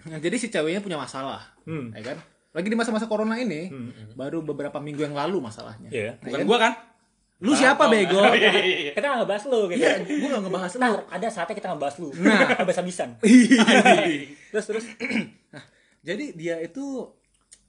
Nah, 0.03 0.19
jadi 0.19 0.35
si 0.35 0.47
ceweknya 0.47 0.83
punya 0.83 0.99
masalah, 0.99 1.55
Hmm. 1.63 1.95
ya 1.95 2.03
kan? 2.03 2.19
Lagi 2.51 2.67
di 2.67 2.75
masa-masa 2.75 3.07
corona 3.07 3.39
ini, 3.39 3.71
baru 4.13 4.43
beberapa 4.43 4.77
minggu 4.77 4.99
yang 5.01 5.15
lalu 5.15 5.39
masalahnya. 5.39 5.87
Iya. 5.89 6.19
Bukan 6.19 6.43
gua 6.43 6.59
kan? 6.59 6.73
Lu 7.39 7.55
siapa 7.55 7.87
bego? 7.87 8.23
kita 8.95 9.03
nggak 9.03 9.19
ngebahas 9.23 9.45
lu 9.51 9.67
gitu 9.67 9.83
Iya, 9.83 9.99
gue 10.03 10.29
gak 10.31 10.43
ngebahas 10.43 10.73
lu. 10.75 10.95
Ada 11.07 11.27
saatnya 11.27 11.55
kita 11.55 11.69
ngebahas 11.71 11.97
lu 11.99 12.09
Nah. 12.19 12.55
habis-habisan 12.63 13.19
terus 14.51 14.67
terus 14.67 14.85
Nah, 15.51 15.65
jadi 16.01 16.25
dia 16.35 16.57
itu 16.59 17.11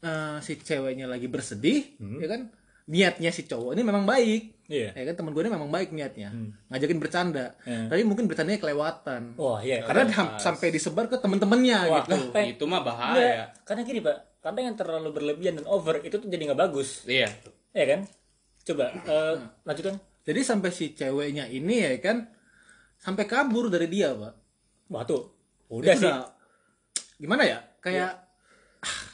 eh, 0.02 0.38
si 0.42 0.60
ceweknya 0.60 1.08
lagi 1.08 1.26
bersedih, 1.26 1.98
Hmm. 1.98 2.20
ya 2.20 2.28
kan? 2.28 2.42
Niatnya 2.86 3.30
si 3.30 3.44
cowok 3.44 3.74
ini 3.74 3.82
memang 3.82 4.04
baik 4.04 4.52
Iya. 4.64 4.92
ya 4.92 5.04
kan 5.06 5.16
temen 5.18 5.32
gue 5.32 5.40
ini 5.40 5.52
memang 5.52 5.68
baik 5.68 5.92
niatnya 5.92 6.30
Hmm. 6.30 6.56
ngajakin 6.68 6.98
bercanda 6.98 7.52
Iya. 7.62 7.88
tapi 7.88 8.02
mungkin 8.04 8.26
bercandanya 8.26 8.58
kelewatan 8.58 9.36
Wah, 9.36 9.60
iya. 9.60 9.84
karena 9.84 10.08
ham- 10.10 10.36
sampai 10.38 10.68
disebar 10.70 11.06
ke 11.06 11.16
temen-temennya 11.18 11.80
Wah, 11.86 12.00
gitu 12.02 12.16
lah, 12.30 12.44
Itu 12.46 12.64
mah 12.66 12.82
bahaya. 12.82 13.52
karena 13.62 13.82
gini 13.82 14.00
pak, 14.00 14.40
karena 14.40 14.60
yang 14.66 14.76
terlalu 14.76 15.10
berlebihan 15.12 15.54
dan 15.58 15.66
over 15.66 16.00
itu 16.00 16.16
tuh 16.16 16.26
jadi 16.26 16.44
nggak 16.46 16.62
bagus, 16.62 17.04
Iya. 17.06 17.28
ya 17.70 17.86
kan? 17.86 18.00
Coba 18.64 18.86
eh, 18.90 19.36
lanjutkan. 19.62 19.96
jadi 20.22 20.40
sampai 20.42 20.72
si 20.72 20.92
ceweknya 20.92 21.46
ini 21.46 21.76
ya 21.82 21.92
kan 22.00 22.32
sampai 22.96 23.24
kabur 23.24 23.68
dari 23.68 23.88
dia 23.88 24.12
pak 24.12 24.34
Wah 24.88 25.04
tuh, 25.04 25.28
udah 25.70 25.92
Itu 25.92 26.02
sih, 26.02 26.12
gimana 27.18 27.44
ya 27.44 27.60
kayak 27.78 28.12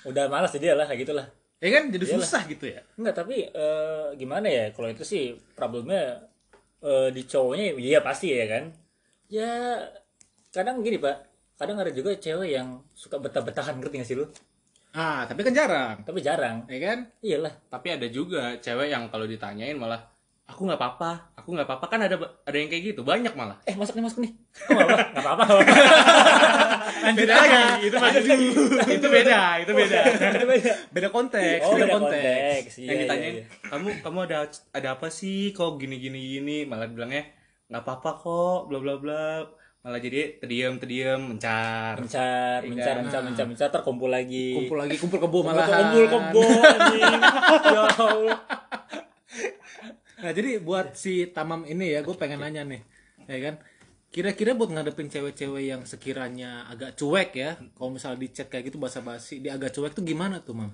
udah 0.03 0.25
malas 0.27 0.49
jadi 0.51 0.73
lah 0.73 0.86
kayak 0.86 1.01
gitulah. 1.03 1.25
Ya 1.59 1.69
kan 1.75 1.83
jadi 1.91 2.05
Iyalah. 2.05 2.15
susah 2.23 2.41
gitu 2.47 2.65
ya 2.71 2.81
Enggak, 2.95 3.15
tapi 3.19 3.35
eh, 3.47 4.07
gimana 4.15 4.47
ya? 4.47 4.65
Kalau 4.71 4.87
itu 4.87 5.03
sih 5.03 5.23
problemnya 5.57 6.23
eh, 6.81 7.09
di 7.11 7.21
cowoknya, 7.27 7.75
iya 7.79 7.99
pasti 7.99 8.31
ya 8.31 8.45
kan? 8.47 8.63
Ya 9.29 9.51
kadang 10.49 10.81
gini 10.81 10.97
pak, 10.97 11.15
kadang 11.59 11.77
ada 11.77 11.91
juga 11.93 12.15
cewek 12.17 12.49
yang 12.57 12.81
suka 12.95 13.19
betah-betahan 13.19 13.77
ngerti 13.79 13.95
gak 14.01 14.09
sih 14.09 14.17
lu? 14.17 14.25
ah 14.89 15.21
tapi 15.29 15.45
kan 15.45 15.53
jarang 15.53 16.01
Tapi 16.01 16.17
jarang. 16.17 16.65
ya 16.65 16.79
kan 16.81 16.99
Iyalah. 17.21 17.53
Tapi 17.69 17.87
ada 17.93 18.09
juga 18.09 18.57
cewek 18.57 18.89
yang 18.89 19.05
kalau 19.13 19.29
ditanyain 19.29 19.77
malah 19.77 20.01
aku 20.49 20.65
nggak 20.65 20.81
apa-apa, 20.81 21.12
aku 21.38 21.49
nggak 21.53 21.67
apa-apa 21.69 21.85
kan 21.85 21.99
ada 22.01 22.17
ada 22.17 22.57
yang 22.57 22.67
kayak 22.73 22.91
gitu 22.91 23.05
banyak 23.05 23.31
malah. 23.38 23.62
Eh 23.69 23.77
masuk 23.77 24.01
nih 24.01 24.03
masuk 24.09 24.19
nih. 24.25 24.31
Oh, 24.65 24.73
nggak 24.73 24.89
apa, 24.89 24.97
nggak 25.13 25.23
apa-apa. 25.29 25.45
Lanjut 27.05 27.27
lagi, 27.29 27.62
itu 27.85 27.95
maju. 27.95 28.19
itu 28.89 29.07
beda, 29.07 29.41
itu 29.62 29.71
beda. 29.77 29.99
beda 30.97 31.07
konteks 31.13 31.62
Oh, 31.63 31.77
beda 31.77 31.85
beda 31.85 31.93
konteks, 31.93 32.25
konteks. 32.25 32.71
Iya, 32.81 32.88
yang 32.89 32.97
iya, 32.97 33.03
ditanyain, 33.05 33.35
iya. 33.38 33.43
kamu 33.69 33.88
kamu 34.01 34.17
ada 34.25 34.38
ada 34.73 34.89
apa 34.97 35.07
sih 35.13 35.53
kok 35.53 35.77
gini 35.77 36.01
gini 36.01 36.19
gini 36.19 36.57
malah 36.65 36.89
bilangnya 36.89 37.29
nggak 37.69 37.85
apa-apa 37.85 38.12
kok 38.17 38.59
bla 38.65 38.81
bla 38.81 38.97
bla 38.97 39.45
malah 39.79 40.01
jadi 40.01 40.41
terdiam 40.43 40.75
terdiam 40.75 41.21
mencar 41.23 41.95
mencar, 42.01 42.65
mencar, 42.67 42.95
mencar, 42.99 43.21
mencar, 43.23 43.45
mencar, 43.47 43.67
terkumpul 43.71 44.12
lagi. 44.12 44.57
kumpul 44.57 44.75
lagi 44.75 44.97
kumpul 44.99 45.23
kebo 45.23 45.39
Kumpul, 45.39 45.55
malah 45.55 45.67
kumpul 45.69 46.05
kebo. 46.09 46.43
Ya 47.69 47.81
Allah. 47.85 48.38
Nah 50.19 50.32
jadi 50.36 50.60
buat 50.60 50.93
si 50.95 51.32
Tamam 51.32 51.63
ini 51.63 51.95
ya 51.95 52.03
gue 52.03 52.15
pengen 52.15 52.43
nanya 52.43 52.67
nih 52.67 52.82
ya 53.29 53.39
kan 53.45 53.55
kira-kira 54.10 54.58
buat 54.58 54.73
ngadepin 54.73 55.05
cewek-cewek 55.05 55.69
yang 55.69 55.82
sekiranya 55.86 56.65
agak 56.65 56.97
cuek 56.97 57.29
ya 57.38 57.51
kalau 57.77 57.93
misalnya 57.93 58.25
di 58.25 58.27
chat 58.34 58.49
kayak 58.49 58.73
gitu 58.73 58.82
basa-basi 58.82 59.38
dia 59.38 59.53
agak 59.53 59.69
cuek 59.69 59.93
tuh 59.93 60.01
gimana 60.01 60.41
tuh 60.41 60.58
mam? 60.58 60.73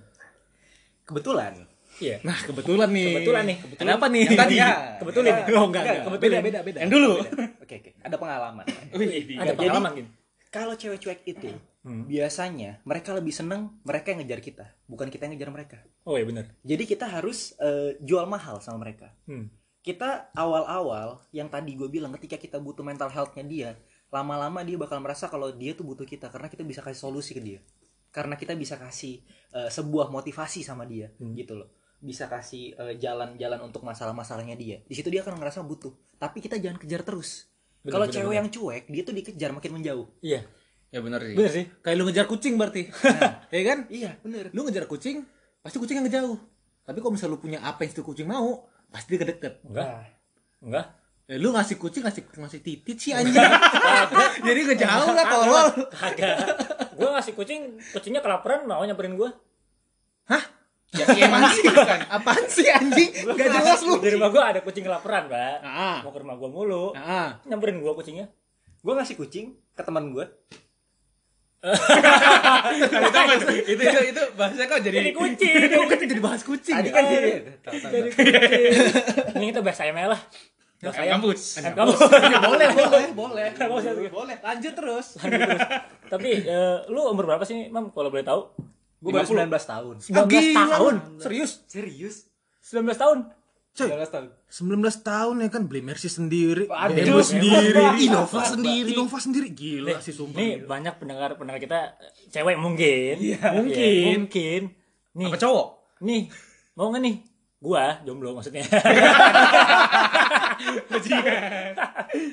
Kebetulan. 1.03 1.67
Iya. 1.99 2.23
Nah 2.23 2.35
kebetulan 2.43 2.89
nih. 2.91 3.11
Kebetulan 3.11 3.43
nih, 3.43 3.57
kebetulan. 3.59 3.81
Kenapa 3.91 4.05
nih? 4.07 4.23
Yang 4.23 4.39
tadi. 4.39 4.55
Kebetulan. 5.03 5.33
Oh 5.51 5.65
enggak 5.67 5.83
enggak. 5.83 6.01
kebetulan. 6.07 6.39
Beda 6.41 6.47
beda 6.47 6.59
beda. 6.63 6.79
yang 6.83 6.91
dulu 6.91 7.11
Oke 7.59 7.73
oke. 7.83 7.91
Ada 8.03 8.15
pengalaman. 8.15 8.65
Ada 8.65 8.95
Jadi- 9.03 9.55
pengalaman 9.59 9.91
gitu. 9.99 10.09
Kalau 10.55 10.79
cewek 10.79 11.03
cuek 11.03 11.21
itu 11.27 11.51
Hmm. 11.85 12.09
biasanya 12.09 12.81
mereka 12.81 13.13
lebih 13.13 13.29
seneng 13.29 13.77
mereka 13.85 14.09
yang 14.09 14.25
ngejar 14.25 14.41
kita, 14.41 14.65
bukan 14.89 15.05
kita 15.13 15.29
yang 15.29 15.37
ngejar 15.37 15.51
mereka. 15.53 15.77
Oh 16.01 16.17
iya 16.17 16.25
benar. 16.25 16.49
Jadi 16.65 16.83
kita 16.89 17.05
harus 17.05 17.53
eh, 17.61 18.01
jual 18.01 18.25
mahal 18.25 18.57
sama 18.57 18.81
mereka. 18.81 19.13
Hmm. 19.29 19.53
Kita 19.85 20.33
awal-awal 20.33 21.21
yang 21.29 21.45
tadi 21.45 21.77
gue 21.77 21.85
bilang 21.85 22.09
ketika 22.17 22.41
kita 22.41 22.57
butuh 22.57 22.81
mental 22.81 23.13
health-nya 23.13 23.45
dia, 23.45 23.69
lama-lama 24.09 24.65
dia 24.65 24.81
bakal 24.81 24.97
merasa 24.97 25.29
kalau 25.29 25.53
dia 25.53 25.77
tuh 25.77 25.85
butuh 25.85 26.09
kita 26.09 26.33
karena 26.33 26.49
kita 26.49 26.65
bisa 26.65 26.81
kasih 26.81 27.05
solusi 27.05 27.37
ke 27.37 27.41
dia. 27.45 27.61
Karena 28.09 28.33
kita 28.33 28.57
bisa 28.57 28.81
kasih 28.81 29.21
eh, 29.53 29.69
sebuah 29.69 30.09
motivasi 30.09 30.65
sama 30.65 30.89
dia 30.89 31.13
gitu 31.37 31.53
loh. 31.53 31.69
Bisa 32.01 32.25
kasih 32.25 32.73
eh, 32.73 32.97
jalan-jalan 32.97 33.61
untuk 33.61 33.85
masalah-masalahnya 33.85 34.57
dia. 34.57 34.81
Di 34.89 34.97
situ 34.97 35.13
dia 35.13 35.21
akan 35.21 35.37
ngerasa 35.37 35.61
butuh. 35.61 35.93
Tapi 36.17 36.41
kita 36.41 36.57
jangan 36.57 36.81
kejar 36.81 37.05
terus. 37.05 37.45
Bener, 37.85 37.93
Kalau 37.93 38.05
bener, 38.09 38.15
cewek 38.17 38.25
bener. 38.33 38.39
yang 38.41 38.47
cuek, 38.49 38.83
dia 38.89 39.01
tuh 39.05 39.13
dikejar 39.13 39.49
makin 39.53 39.71
menjauh. 39.77 40.07
Iya. 40.25 40.41
ya 40.89 40.99
benar 41.05 41.21
sih 41.21 41.35
Benar 41.37 41.51
sih. 41.53 41.65
Kayak 41.85 41.95
lu 42.01 42.03
ngejar 42.09 42.25
kucing 42.25 42.53
berarti. 42.57 42.81
ya 43.53 43.61
kan? 43.61 43.79
Iya, 43.93 44.17
bener. 44.25 44.49
Lu 44.57 44.65
ngejar 44.65 44.89
kucing 44.89 45.21
pasti 45.61 45.77
kucing 45.77 46.01
yang 46.01 46.09
ngejauh. 46.09 46.37
Tapi 46.81 46.97
kalau 46.97 47.13
misalnya 47.13 47.37
lu 47.37 47.39
punya 47.41 47.61
apa 47.61 47.85
yang 47.85 47.93
itu 47.93 48.01
kucing 48.01 48.25
mau 48.25 48.65
pasti 48.89 49.13
dia 49.13 49.29
deket. 49.29 49.61
Enggak. 49.69 49.85
Nah, 49.85 50.05
Enggak. 50.65 50.85
Eh, 51.25 51.37
lu 51.37 51.53
ngasih 51.53 51.77
kucing 51.77 52.01
ngasih 52.05 52.25
ngasih 52.25 52.61
titit 52.65 52.97
sih 52.97 53.13
anjing. 53.13 53.37
Jadi 54.49 54.59
ngejauh 54.65 55.09
lah 55.13 55.25
tolol. 55.29 55.67
Kagak. 55.93 56.37
Gua 56.97 57.09
ngasih 57.21 57.33
kucing, 57.37 57.77
kucingnya 57.93 58.21
kelaparan 58.25 58.65
mau 58.65 58.81
nyamperin 58.81 59.13
gua. 59.13 59.29
Hah? 60.25 60.41
Ya 60.95 61.05
emang 61.27 61.51
gitu 61.51 61.81
kan 61.91 61.99
Apaan 62.07 62.45
sih 62.47 62.67
anjing? 62.71 63.11
Gak 63.27 63.49
jelas 63.51 63.81
lu. 63.83 63.99
Di 63.99 64.09
rumah 64.15 64.29
gua 64.31 64.43
ada 64.55 64.59
kucing 64.63 64.87
kelaparan, 64.87 65.27
Pak. 65.27 65.57
Ah. 65.61 65.99
Mau 66.01 66.15
ke 66.15 66.19
rumah 66.23 66.35
gua 66.39 66.49
mulu. 66.49 66.85
Ah. 66.95 67.43
Nyamperin 67.43 67.83
gua 67.83 67.93
kucingnya. 67.93 68.31
gue 68.85 68.93
ngasih 68.93 69.17
kucing 69.17 69.57
ke 69.73 69.81
teman 69.81 70.13
gue. 70.13 70.29
itu 71.65 72.85
tuh? 72.85 73.57
itu 73.65 73.81
itu 73.81 73.99
itu 74.13 74.21
bahasa 74.37 74.69
kok 74.69 74.79
jadi 74.85 74.95
Jadi 75.01 75.11
kucing. 75.17 75.53
Kok 75.73 75.87
kita 75.89 76.05
jadi 76.05 76.21
bahas 76.21 76.41
kucing 76.45 76.75
Tadi 76.77 76.89
ya? 76.89 76.93
kan 76.93 77.03
dia. 77.09 77.19
Jadi 77.65 78.09
kucing. 78.13 78.69
Ini 79.41 79.45
kita 79.49 79.61
bahas 79.65 79.79
ayam 79.81 79.97
aja 79.97 80.09
lah. 80.13 80.21
Bahas 80.85 80.97
ayam. 81.01 81.17
kampus 81.17 81.41
Ayam 81.57 81.73
kamu. 81.73 81.93
boleh, 82.53 82.67
boleh, 82.69 83.07
boleh. 83.17 83.47
Boleh. 83.57 84.09
Boleh. 84.13 84.37
Lanjut 84.45 84.73
terus. 84.77 85.07
Tapi 86.11 86.29
eh, 86.45 86.77
lu 86.93 87.01
umur 87.09 87.25
berapa 87.25 87.41
sih, 87.41 87.73
Mam? 87.73 87.89
Kalau 87.89 88.13
boleh 88.13 88.21
tahu? 88.21 88.41
Gue 88.97 89.11
baru 89.11 89.27
19 89.27 89.51
tahun. 89.65 89.95
19 89.99 90.15
Ah, 90.15 90.25
gila, 90.25 90.63
tahun. 90.69 90.95
Serius? 91.19 91.51
Serius? 91.65 92.15
19 92.63 92.95
tahun. 92.95 93.17
Coy. 93.71 93.87
19 93.91 94.07
tahun. 94.07 94.27
19 94.47 94.79
tahun 95.03 95.35
ya 95.37 95.49
kan 95.49 95.63
beli 95.65 95.81
Mercy 95.81 96.07
sendiri, 96.07 96.63
Aduh, 96.65 96.95
Bemo 96.95 97.19
sendiri, 97.19 97.75
Innova 98.01 98.39
sendiri, 98.41 98.89
Innova 98.89 99.17
sendiri. 99.19 99.47
Gila 99.51 99.91
Nih, 99.91 99.95
sih 99.99 100.15
sumpah. 100.15 100.31
nih 100.33 100.51
gila. 100.55 100.67
banyak 100.69 100.93
pendengar 100.95 101.29
pendengar 101.35 101.59
kita 101.59 101.79
cewek 102.29 102.55
mungkin. 102.55 103.19
mungkin. 103.51 103.75
Iya, 103.75 104.15
mungkin. 104.15 104.61
Nih, 105.13 105.27
apa 105.27 105.35
cowok 105.35 105.67
nih. 106.01 106.31
Mau 106.73 106.87
nggak 106.87 107.03
nih? 107.03 107.15
Gua 107.57 107.99
jomblo 108.01 108.31
maksudnya. 108.31 108.63
bajingan 110.87 111.73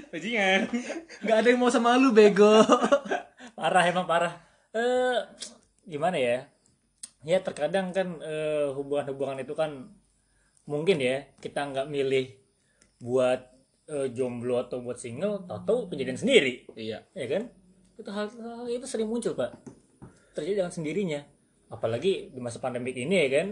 bajingan 0.08 0.60
Gak 1.20 1.36
ada 1.36 1.48
yang 1.48 1.58
mau 1.58 1.68
sama 1.68 1.96
lu 1.96 2.10
bego. 2.10 2.62
parah 3.52 3.84
emang 3.84 4.04
parah. 4.04 4.38
Eh 4.70 5.18
gimana 5.84 6.16
ya? 6.16 6.46
Ya 7.22 7.38
terkadang 7.38 7.94
kan 7.94 8.18
eh, 8.18 8.68
hubungan-hubungan 8.74 9.42
itu 9.42 9.54
kan 9.54 9.94
mungkin 10.66 10.98
ya 11.02 11.26
kita 11.38 11.70
nggak 11.70 11.86
milih 11.90 12.34
buat 13.02 13.40
eh, 13.90 14.08
jomblo 14.14 14.62
atau 14.62 14.82
buat 14.82 14.98
single, 14.98 15.46
tahu 15.46 15.90
kejadian 15.90 16.18
sendiri. 16.18 16.66
iya. 16.74 17.06
Ya 17.14 17.26
kan? 17.30 17.50
Itu 17.98 18.10
hal, 18.10 18.30
hal 18.30 18.66
itu 18.66 18.86
sering 18.86 19.06
muncul 19.06 19.38
pak. 19.38 19.54
Terjadi 20.34 20.66
dengan 20.66 20.74
sendirinya. 20.74 21.20
Apalagi 21.70 22.34
di 22.34 22.40
masa 22.42 22.58
pandemik 22.58 22.98
ini 22.98 23.26
ya 23.26 23.28
kan? 23.42 23.48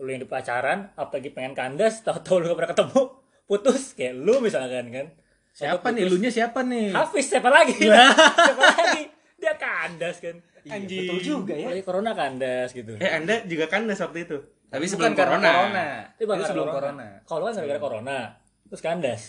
Lu 0.00 0.08
yang 0.08 0.22
di 0.24 0.28
pacaran 0.28 0.90
apalagi 0.96 1.30
pengen 1.30 1.52
kandas 1.52 2.00
tahu-tahu 2.06 2.42
lu 2.42 2.44
gak 2.52 2.58
pernah 2.58 2.72
ketemu 2.72 3.02
putus. 3.44 3.82
Kayak 3.92 4.14
lu 4.20 4.34
misalkan 4.40 4.88
kan? 4.88 5.06
Siapa 5.52 5.92
nih? 5.92 6.08
Lunya 6.08 6.32
siapa 6.32 6.64
nih? 6.64 6.96
Hafiz 6.96 7.28
siapa 7.28 7.52
lagi? 7.52 7.76
Siapa 8.48 8.64
lagi 8.72 9.21
kandas 9.62 10.16
kan 10.18 10.36
anjing 10.64 11.06
Betul 11.06 11.18
juga 11.20 11.54
ya. 11.54 11.66
apalagi 11.66 11.84
corona 11.84 12.10
kandas 12.12 12.70
gitu 12.70 12.92
eh 12.96 13.10
anda 13.12 13.46
juga 13.46 13.66
kandas 13.66 13.98
waktu 13.98 14.26
itu 14.26 14.38
tapi 14.66 14.82
Bukan 14.82 14.90
sebelum 14.90 15.12
karena 15.12 15.28
corona, 15.36 15.50
corona. 15.52 15.86
itu 16.12 16.22
Itu 16.32 16.44
sebelum 16.48 16.68
corona. 16.68 17.06
kalau 17.22 17.42
kan 17.44 17.52
gara-gara 17.54 17.80
corona 17.80 18.18
terus 18.64 18.80
kandas 18.80 19.22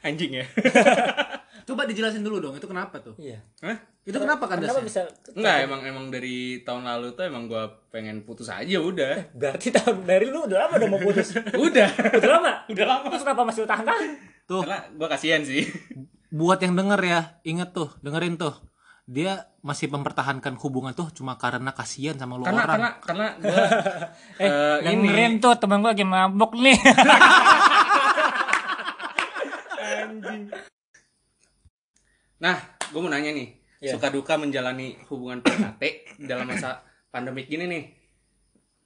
anjing 0.00 0.32
ya 0.34 0.46
Coba 1.64 1.88
dijelasin 1.88 2.20
dulu 2.20 2.44
dong, 2.44 2.52
itu 2.52 2.68
kenapa 2.68 3.00
tuh? 3.00 3.16
iya 3.16 3.40
Hah? 3.62 3.72
Itu 4.04 4.20
kenapa 4.20 4.44
kan 4.44 4.60
kenapa 4.60 4.84
bisa 4.84 5.08
Enggak, 5.32 5.64
emang 5.64 5.80
emang 5.82 6.04
dari 6.08 6.60
tahun 6.60 6.84
lalu 6.84 7.16
tuh 7.16 7.24
emang 7.24 7.48
gua 7.48 7.64
pengen 7.88 8.20
putus 8.20 8.52
aja 8.52 8.76
udah. 8.76 9.32
berarti 9.32 9.72
tahun 9.72 10.04
dari 10.04 10.28
lu 10.28 10.44
udah 10.44 10.60
lama 10.60 10.76
udah 10.76 10.88
mau 10.90 11.00
putus 11.00 11.32
udah. 11.56 11.88
udah 12.12 12.30
lama 12.30 12.52
Udah 12.68 12.84
lama. 12.84 13.06
terus 13.08 13.24
kenapa 13.24 13.42
masih 13.42 13.64
tahan 13.64 13.80
tahan 13.82 14.10
Tuh, 14.44 14.60
Karena 14.60 14.78
gua 14.92 15.08
kasihan 15.08 15.40
sih. 15.40 15.64
buat 16.28 16.60
yang 16.60 16.74
denger 16.74 17.00
ya, 17.00 17.20
inget 17.42 17.72
tuh, 17.72 17.96
dengerin 17.98 18.36
tuh. 18.36 18.52
Dia 19.04 19.52
masih 19.60 19.92
mempertahankan 19.92 20.56
hubungan 20.64 20.96
tuh 20.96 21.12
cuma 21.12 21.36
karena 21.36 21.76
kasihan 21.76 22.16
sama 22.16 22.40
lu 22.40 22.48
karena 22.48 22.64
orang. 22.64 22.72
karena 22.72 22.88
karena 23.04 23.26
gua 23.44 23.64
Eh, 24.40 24.48
eh, 24.48 24.76
ini 24.96 25.04
dengerin 25.12 25.32
tuh 25.44 25.52
temen 25.60 25.84
gue 25.84 25.90
lagi 25.92 26.06
mabuk 26.08 26.56
nih. 26.56 26.76
Nah, 32.40 32.56
gua 32.92 33.00
mau 33.00 33.10
nanya 33.12 33.32
nih, 33.32 33.48
Iya. 33.80 33.96
suka 33.96 34.12
duka 34.12 34.36
menjalani 34.36 35.00
hubungan 35.08 35.40
PDKT 35.40 35.82
dalam 36.28 36.44
masa 36.48 36.84
pandemik 37.08 37.48
gini 37.48 37.64
nih. 37.64 37.84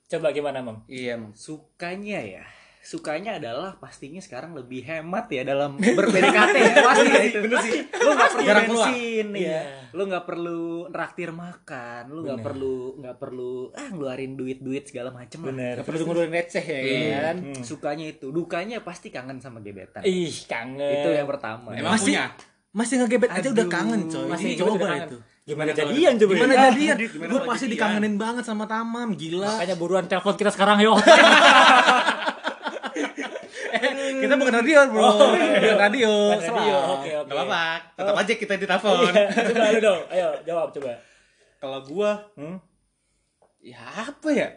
Coba 0.09 0.31
gimana, 0.31 0.63
Mam? 0.63 0.87
Iya, 0.87 1.19
Mam. 1.19 1.35
Sukanya 1.35 2.23
ya. 2.23 2.45
Sukanya 2.89 3.37
adalah 3.37 3.77
pastinya 3.77 4.17
sekarang 4.17 4.57
lebih 4.57 4.81
hemat 4.81 5.29
ya 5.29 5.45
dalam 5.45 5.77
ber-PDKT 5.77 6.57
pasti 6.89 7.05
ya 7.07 7.21
itu 7.23 7.39
bener 7.43 7.61
sih 7.61 7.73
lu 7.85 8.11
nggak 8.11 8.31
perlu 8.31 8.47
Jarang 8.47 8.65
keluar. 8.65 8.89
bensin 8.89 9.27
ya 9.29 9.41
Iya. 9.45 9.61
lu 9.91 10.03
nggak 10.05 10.25
perlu 10.25 10.61
traktir 10.89 11.31
makan 11.31 12.03
lu 12.09 12.21
nggak 12.25 12.41
perlu 12.41 12.77
nggak 12.97 13.17
perlu 13.19 13.53
ah 13.75 13.89
ngeluarin 13.91 14.33
duit 14.35 14.59
duit 14.59 14.85
segala 14.85 15.13
macem 15.13 15.37
lah 15.39 15.53
bener 15.53 15.75
Gak 15.75 15.87
perlu 15.87 16.01
ngeluarin 16.03 16.33
receh 16.33 16.65
ya 16.65 17.19
kan. 17.23 17.37
Hmm. 17.45 17.61
sukanya 17.61 18.07
itu 18.09 18.27
dukanya 18.31 18.81
pasti 18.81 19.09
kangen 19.09 19.37
sama 19.37 19.61
gebetan 19.61 20.01
ih 20.03 20.33
kangen 20.43 20.81
itu 20.81 21.09
yang 21.13 21.29
pertama 21.29 21.77
Emang 21.77 21.93
Masih- 21.93 22.17
punya? 22.17 22.33
Masih 22.71 22.95
ngegebet 22.99 23.31
aja 23.31 23.49
udah 23.49 23.65
Aduh, 23.65 23.69
kangen 23.71 24.01
coy. 24.07 24.27
masih 24.27 24.45
Ini 24.45 24.53
ngegebet 24.55 24.65
udah 24.67 24.77
coba 24.79 24.89
kangen. 24.91 25.09
itu. 25.09 25.19
gimana 25.45 25.71
jadian 25.73 26.13
coba 26.15 26.31
Gimana 26.31 26.53
ya? 26.53 26.61
jadian? 26.67 26.97
gimana 27.03 27.17
Gue 27.27 27.33
kalau 27.35 27.49
pasti 27.49 27.65
jadian? 27.65 27.75
dikangenin 27.75 28.15
banget 28.17 28.45
sama 28.45 28.65
Tamam, 28.67 29.09
gila. 29.15 29.49
makanya 29.51 29.77
buruan 29.77 30.05
telepon 30.05 30.35
kita 30.35 30.51
sekarang 30.51 30.77
yuk 30.79 30.97
Kita 34.29 34.37
bukan 34.37 34.55
radio, 34.55 34.79
Bro. 34.87 35.09
Radio. 35.09 35.57
Bukan 35.65 35.79
radio, 35.81 36.13
Selang. 36.37 36.69
oke 37.01 37.11
oke 37.17 37.29
Gak 37.29 37.37
apa-apa, 37.41 37.65
tetap 37.97 38.15
aja 38.15 38.33
kita 38.37 38.53
ditelepon. 38.57 38.97
Iya, 39.09 39.25
coba 39.49 39.67
lu 39.73 39.81
dong 39.81 40.01
ayo 40.13 40.29
jawab 40.45 40.69
coba 40.71 40.93
Kalau 41.57 41.79
gua 41.83 42.11
hmm? 42.37 42.57
ya 43.59 43.81
apa 44.05 44.29
ya? 44.31 44.49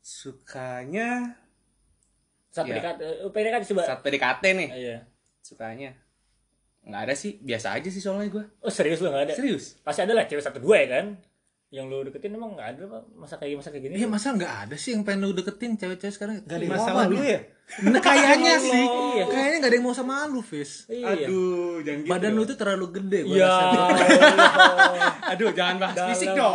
Sukanya 0.00 1.36
saat 2.48 2.66
Iya. 2.66 2.82
PDKT 2.82 3.00
eh, 3.04 3.30
PDKT 3.30 3.62
coba 3.70 3.82
saat 3.86 4.00
PDKT 4.00 4.44
nih, 4.58 4.68
iya 4.74 4.96
sukanya 5.38 5.94
nggak 6.80 7.02
ada 7.06 7.14
sih, 7.14 7.38
biasa 7.38 7.76
aja 7.76 7.86
sih 7.86 8.00
soalnya 8.00 8.26
gua. 8.26 8.44
oh 8.58 8.72
serius 8.72 8.98
lu 8.98 9.12
nggak 9.12 9.28
ada 9.28 9.34
Serius? 9.36 9.76
pasti 9.84 10.00
ada 10.02 10.16
lah 10.16 10.24
cewek 10.24 10.40
satu 10.40 10.58
dua 10.58 10.80
ya 10.80 10.88
kan 10.98 11.06
yang 11.70 11.86
lu 11.86 12.02
deketin 12.02 12.34
emang 12.34 12.58
nggak 12.58 12.74
ada 12.74 13.06
masa 13.14 13.38
kayak 13.38 13.62
masa 13.62 13.70
kayak 13.70 13.86
gini 13.86 13.94
Iya 14.02 14.08
masa 14.10 14.34
nggak 14.34 14.54
ada 14.66 14.74
sih 14.74 14.96
yang 14.96 15.06
pengen 15.06 15.22
lu 15.22 15.30
deketin 15.30 15.78
cewek-cewek 15.78 16.10
sekarang? 16.10 16.34
Gak 16.42 16.58
ada 16.58 16.64
yang 16.66 16.74
Masalah 16.74 17.04
lu 17.06 17.22
ya 17.22 17.38
Nah, 17.80 17.96
kayaknya 17.98 18.58
sih. 18.58 18.82
Iya. 18.82 19.24
Kayaknya 19.26 19.56
nggak 19.56 19.70
ada 19.70 19.76
yang 19.76 19.86
mau 19.86 19.94
sama 19.94 20.26
lu, 20.26 20.40
Fis. 20.40 20.84
iya 20.86 21.06
Aduh, 21.22 21.78
jangan 21.80 22.00
gitu. 22.00 22.10
Badan 22.10 22.32
lu 22.32 22.42
tuh 22.42 22.56
terlalu 22.56 22.86
gede 22.92 23.18
gua 23.22 23.36
ya 23.36 23.46
rasa. 23.46 23.80
Aduh, 25.30 25.50
jangan 25.52 25.76
bahas 25.78 25.94
Dalam- 25.94 26.10
fisik 26.10 26.30
dong. 26.32 26.54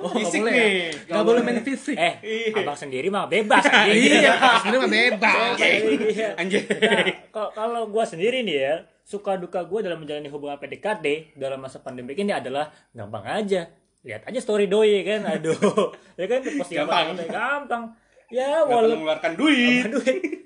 Oh, 0.00 0.10
Fisik 0.10 0.40
boleh 0.40 0.52
nih. 0.52 0.64
ya? 0.64 1.10
Nggak 1.10 1.24
boleh 1.24 1.40
main 1.42 1.60
fisik. 1.60 1.94
eh 1.94 2.14
abang 2.52 2.72
sendiri 2.74 3.08
mah 3.08 3.26
bebas 3.26 3.62
Iya, 3.86 4.32
sebenarnya 4.58 4.80
mah 4.80 4.90
bebas. 4.90 5.54
Iya. 5.58 6.28
Anjir. 6.34 6.62
Nah, 6.64 7.04
kalau- 7.30 7.52
kalau 7.52 7.82
gue 7.86 8.04
sendiri 8.04 8.40
nih 8.40 8.56
ya 8.58 8.74
suka 9.02 9.36
duka 9.36 9.60
gue 9.62 9.80
dalam 9.82 9.98
menjalani 9.98 10.28
hubungan 10.28 10.56
PDKT 10.56 11.34
dalam 11.34 11.58
masa 11.58 11.78
pandemi 11.78 12.14
ini 12.14 12.30
adalah 12.30 12.70
gampang 12.90 13.26
aja 13.26 13.66
lihat 14.00 14.22
aja 14.24 14.38
story 14.38 14.64
doi 14.64 15.02
kan 15.02 15.26
aduh 15.28 15.58
ya 16.16 16.24
kan 16.24 16.40
posting 16.40 16.78
Gampang. 16.80 17.18
gampang 17.20 17.82
ya 18.30 18.62
walaupun 18.62 18.96
mengeluarkan 18.96 19.32
duit. 19.34 19.90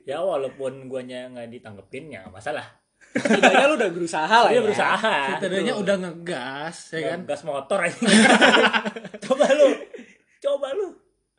ya 0.02 0.18
walaupun 0.18 0.72
guanya 0.86 1.28
nggak 1.28 1.48
ditanggepin 1.50 2.10
ya 2.10 2.24
nggak 2.24 2.34
masalah 2.34 2.66
Setidaknya 3.14 3.66
lu 3.68 3.74
udah 3.76 3.90
berusaha 3.90 4.26
lah 4.26 4.48
dia 4.48 4.58
ya 4.58 4.60
berusaha 4.60 5.14
Setidaknya 5.38 5.72
Tuh. 5.72 5.82
udah 5.82 5.96
ngegas, 5.98 6.76
ya 6.90 7.00
kan? 7.06 7.18
gas 7.24 7.42
motor 7.42 7.78
aja 7.78 7.94
coba 9.24 9.46
lu 9.52 9.68
coba 10.40 10.68
lu 10.72 10.88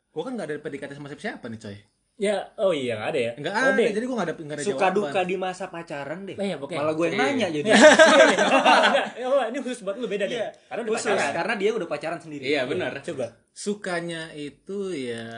Gua 0.08 0.22
kan 0.22 0.32
nggak 0.32 0.48
ada 0.48 0.56
PDKT 0.58 0.90
sama 0.94 1.12
siapa 1.12 1.44
nih, 1.46 1.60
coy. 1.60 1.76
ya 2.16 2.40
oh 2.56 2.72
iya 2.72 2.96
nggak 2.96 3.10
ada 3.10 3.20
ya 3.20 3.32
Nggak 3.36 3.52
Oh, 3.52 3.60
ada, 3.60 3.76
deh. 3.76 3.90
jadi 3.92 4.04
gua 4.04 4.16
nggak 4.16 4.26
ada 4.26 4.34
nggak 4.40 4.56
ada 4.56 4.64
suka 4.64 4.72
jawaban. 4.80 4.96
duka 4.96 5.20
di 5.22 5.36
masa 5.36 5.64
pacaran 5.68 6.20
deh 6.24 6.34
Eh, 6.34 6.48
ya, 6.48 6.56
pokoknya. 6.56 6.78
malah 6.80 6.94
gue 6.94 7.06
yang 7.06 7.12
Iya. 7.12 7.24
nanya 7.28 7.46
jadi 7.52 7.68
Enggak, 7.68 9.06
ya, 9.14 9.26
Wak, 9.28 9.46
ini 9.46 9.58
khusus 9.60 9.80
buat 9.82 9.96
lu 9.96 10.06
beda 10.06 10.24
deh 10.24 10.38
Iya. 10.38 10.48
karena 10.64 10.80
udah 10.80 10.92
khusus 10.96 11.12
pacaran. 11.12 11.32
karena 11.34 11.54
dia 11.54 11.70
udah 11.70 11.86
pacaran 11.86 12.18
sendiri 12.18 12.42
Iya, 12.46 12.60
benar. 12.64 12.92
coba 13.02 13.26
Sukanya 13.52 14.22
itu 14.32 14.78
ya 14.90 15.28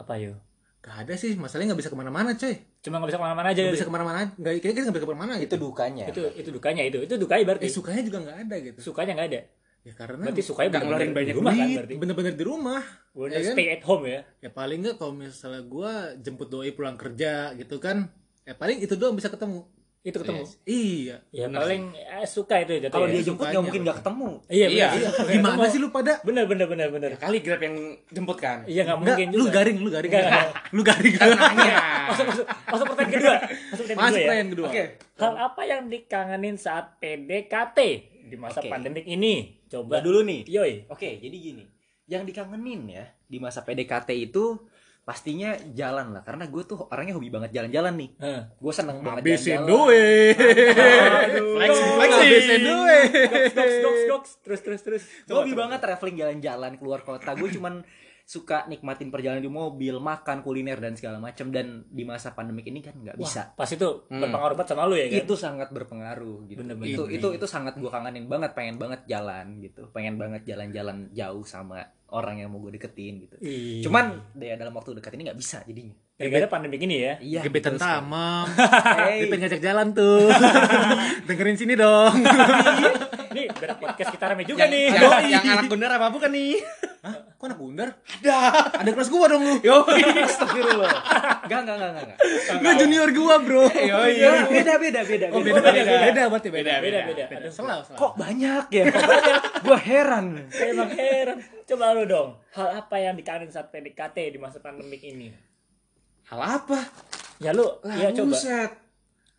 apa 0.00 0.16
yuk 0.16 0.38
Gak 0.80 0.96
ada 1.04 1.12
sih, 1.12 1.36
masalahnya 1.36 1.76
nggak 1.76 1.80
bisa 1.84 1.92
ke 1.92 1.98
mana-mana, 2.00 2.32
coy. 2.32 2.56
cuma 2.80 2.96
nggak 2.96 3.12
bisa 3.12 3.20
ke 3.20 3.24
mana-mana 3.28 3.48
aja 3.52 3.60
Nggak 3.60 3.76
bisa 3.76 3.84
ke 3.84 3.92
mana-mana, 3.92 4.20
nggak 4.32 4.52
kayaknya 4.64 4.80
nggak 4.88 4.96
bisa 4.96 5.04
ke 5.04 5.10
mana-mana 5.12 5.32
itu 5.36 5.44
gitu. 5.44 5.56
dukanya 5.60 6.04
itu 6.08 6.22
itu 6.32 6.48
dukanya 6.48 6.82
itu 6.88 6.98
itu 7.04 7.14
dukanya 7.20 7.44
berarti 7.44 7.66
Eh 7.68 7.72
sukanya 7.76 8.00
juga 8.00 8.18
nggak 8.24 8.38
ada 8.48 8.56
gitu. 8.64 8.78
sukanya 8.80 9.12
nggak 9.12 9.28
ada 9.28 9.40
Ya 9.80 9.92
karena 9.96 10.24
berarti 10.28 10.42
sukanya 10.44 10.68
nggak 10.72 10.82
ngeluarin 10.84 11.12
banyak 11.12 11.34
rumah 11.36 11.52
kan 11.52 11.68
berarti 11.76 11.94
bener-bener 11.96 12.32
di 12.32 12.44
rumah. 12.44 12.82
Bener 13.12 13.32
ya 13.32 13.40
kan? 13.44 13.54
stay 13.56 13.66
at 13.72 13.82
home 13.84 14.04
ya 14.08 14.20
Ya 14.40 14.50
paling 14.50 14.78
nggak 14.80 14.96
kalau 14.96 15.12
misalnya 15.12 15.62
gua 15.64 15.92
jemput 16.16 16.48
doi 16.48 16.72
pulang 16.72 16.96
kerja 16.96 17.52
gitu 17.56 17.76
kan. 17.76 18.08
Ya 18.44 18.56
paling 18.56 18.80
itu 18.80 18.96
doang 18.96 19.12
bisa 19.12 19.28
ketemu. 19.28 19.68
Itu 20.00 20.16
ketemu 20.16 20.42
Iya. 20.64 21.16
ya 21.28 21.44
paling 21.46 21.92
eh, 21.92 22.24
suka 22.24 22.56
itu 22.64 22.72
jatuh 22.80 22.88
kalau 22.88 23.04
ya. 23.04 23.12
dia 23.12 23.22
jemput 23.28 23.46
nggak 23.46 23.60
mungkin 23.60 23.80
nggak 23.84 23.98
ketemu 24.00 24.28
iya 24.48 24.66
Iya. 24.66 24.88
bener. 24.96 25.28
Gimana 25.28 25.64
sih 25.68 25.76
lu 25.76 25.88
pada? 25.92 26.12
bener 26.24 26.44
bener 26.48 26.66
bener 26.66 26.88
bener 26.88 27.10
Kali 27.20 27.38
Grab 27.44 27.60
yang 27.60 27.76
jemput 28.08 28.38
kan. 28.40 28.64
iya 28.64 28.88
nggak 28.88 28.96
Enggak, 28.96 29.12
mungkin 29.12 29.26
lu 29.28 29.44
juga 29.44 29.52
garing, 29.60 29.76
lu 29.76 29.90
garing. 29.92 30.10
Nggak, 30.10 30.24
nggak. 30.24 30.48
Lu 30.76 30.80
garing. 30.80 31.14
masuk 32.10 32.24
masuk 32.26 32.44
masuk 32.66 32.84
pertanyaan 32.88 33.12
kedua 33.12 33.34
masuk 33.68 33.84
pertanyaan 33.84 34.14
kedua 34.16 34.32
ya 34.32 34.44
kedua. 34.48 34.66
Oke. 34.72 34.84
hal 35.20 35.34
apa 35.36 35.62
yang 35.68 35.82
dikangenin 35.86 36.56
saat 36.56 36.96
PDKT 36.96 37.78
di 38.26 38.36
masa 38.40 38.64
Oke. 38.64 38.72
pandemik 38.72 39.04
ini 39.04 39.60
coba 39.68 40.00
dulu 40.00 40.24
nih 40.24 40.48
yoi 40.48 40.88
oke 40.88 41.10
jadi 41.20 41.36
gini 41.36 41.64
yang 42.08 42.24
dikangenin 42.24 42.88
ya 42.88 43.04
di 43.22 43.36
masa 43.36 43.62
PDKT 43.62 44.10
itu 44.16 44.58
pastinya 45.00 45.56
jalan 45.72 46.12
lah 46.14 46.22
karena 46.22 46.46
gue 46.46 46.62
tuh 46.62 46.86
orangnya 46.92 47.16
hobi 47.16 47.32
banget 47.32 47.50
jalan-jalan 47.56 47.94
nih 47.98 48.10
Hah. 48.20 48.42
gue 48.52 48.72
seneng 48.72 49.00
banget 49.00 49.22
Habisin 49.26 49.64
duit. 49.66 50.36
Flexing, 50.36 51.90
flexing. 51.98 52.28
Habisin 52.30 52.60
duit. 52.62 53.08
terus 54.44 54.60
terus 54.62 54.80
terus 54.84 55.02
gue 55.26 55.34
hobi 55.34 55.56
banget 55.56 55.80
traveling 55.82 56.16
jalan-jalan 56.20 56.72
keluar 56.78 57.00
kota 57.02 57.32
gue 57.34 57.48
cuman 57.48 57.82
suka 58.30 58.62
nikmatin 58.64 59.10
perjalanan 59.10 59.42
di 59.42 59.50
mobil 59.50 59.98
makan 59.98 60.38
kuliner 60.40 60.78
dan 60.78 60.94
segala 60.94 61.18
macam 61.18 61.50
dan 61.50 61.82
di 61.84 62.04
masa 62.04 62.30
pandemik 62.30 62.62
ini 62.64 62.78
kan 62.78 62.94
nggak 62.94 63.18
bisa 63.18 63.50
pas 63.52 63.66
itu 63.66 64.06
Hmm. 64.06 64.22
berpengaruh 64.22 64.54
banget 64.54 64.70
sama 64.70 64.86
lu 64.86 64.94
ya 64.94 65.06
kan 65.08 65.18
itu 65.20 65.34
sangat 65.34 65.68
berpengaruh 65.68 66.46
gitu 66.46 66.62
Bener-bener. 66.62 66.94
itu 66.94 67.02
itu 67.10 67.28
itu 67.32 67.46
sangat 67.48 67.74
gue 67.74 67.90
kangenin 67.90 68.24
banget 68.24 68.54
pengen 68.54 68.78
banget 68.78 69.02
jalan 69.04 69.58
gitu 69.58 69.90
pengen 69.90 70.14
banget 70.14 70.46
jalan-jalan 70.46 71.10
jauh 71.10 71.42
sama 71.42 71.82
orang 72.08 72.38
yang 72.38 72.48
mau 72.48 72.58
gue 72.60 72.70
deketin 72.72 73.18
gitu 73.20 73.34
Iya. 73.40 73.82
cuman 73.82 74.06
ya 74.36 74.54
dalam 74.54 74.70
waktu 74.72 74.94
dekat 74.94 75.10
ini 75.10 75.26
nggak 75.26 75.40
bisa 75.40 75.58
jadinya 75.64 75.94
gara-gara 76.14 76.46
pandemik 76.48 76.80
ini 76.80 76.96
ya 77.00 77.14
iya 77.18 77.40
Gebetan 77.40 77.74
sekali. 77.74 77.82
tamam. 77.82 78.44
Hey. 79.00 79.16
Dia 79.16 79.26
pengen 79.26 79.42
ngajak 79.42 79.62
jalan 79.64 79.86
tuh. 79.90 80.28
Dengerin 81.26 81.56
sini 81.56 81.74
dong. 81.74 82.12
nih 83.30 83.46
biar 83.48 83.72
podcast 83.76 84.10
kita 84.10 84.24
rame 84.28 84.42
juga 84.42 84.66
Yang, 84.66 84.70
nih 84.70 84.84
yang, 84.90 85.02
yang 85.32 85.42
anak 85.56 85.66
bener 85.66 85.90
apa 85.90 86.06
bukan 86.10 86.30
nih? 86.30 86.58
Kok 87.40 87.48
anak 87.48 87.56
bundar? 87.56 87.88
Ada. 88.20 88.36
Ada 88.84 88.90
kelas 88.92 89.08
gua 89.08 89.24
dong 89.24 89.40
lu. 89.40 89.54
Yo, 89.64 89.80
astagfirullah. 90.28 90.92
Enggak, 91.48 91.60
enggak, 91.64 91.76
enggak, 91.80 91.92
enggak. 92.04 92.18
Lu 92.60 92.68
junior 92.76 93.08
gua, 93.16 93.34
Bro. 93.40 93.64
Yo, 93.72 93.96
Iya, 94.04 94.44
beda, 94.44 94.74
beda, 94.76 95.00
beda. 95.00 95.26
Oh, 95.32 95.40
beda. 95.40 95.56
beda, 95.56 95.80
beda, 95.80 96.04
beda, 96.04 96.22
berarti 96.28 96.48
beda. 96.52 96.72
beda 96.84 96.98
beda, 97.08 97.24
Beda. 97.32 97.48
Salah, 97.48 97.80
salah. 97.80 97.96
Kok 97.96 98.12
banyak 98.14 98.64
ya? 98.68 98.84
Kok 98.86 99.00
banyak? 99.02 99.40
Gua 99.64 99.78
heran. 99.80 100.26
emang 100.52 100.90
heran 100.92 101.36
coba 101.64 101.94
lu 101.94 102.02
dong 102.02 102.34
hal 102.50 102.82
apa 102.82 102.96
yang 102.98 103.14
dikangenin 103.14 103.46
saat 103.48 103.70
PDKT 103.70 104.34
di 104.34 104.38
masa 104.42 104.58
pandemik 104.58 104.98
ini 105.00 105.30
Hal 106.26 106.40
apa? 106.42 106.82
ya 107.38 107.54
lu 107.54 107.62
Lah, 107.80 107.94
ya 107.94 108.10
coba 108.10 108.34
buset. 108.34 108.70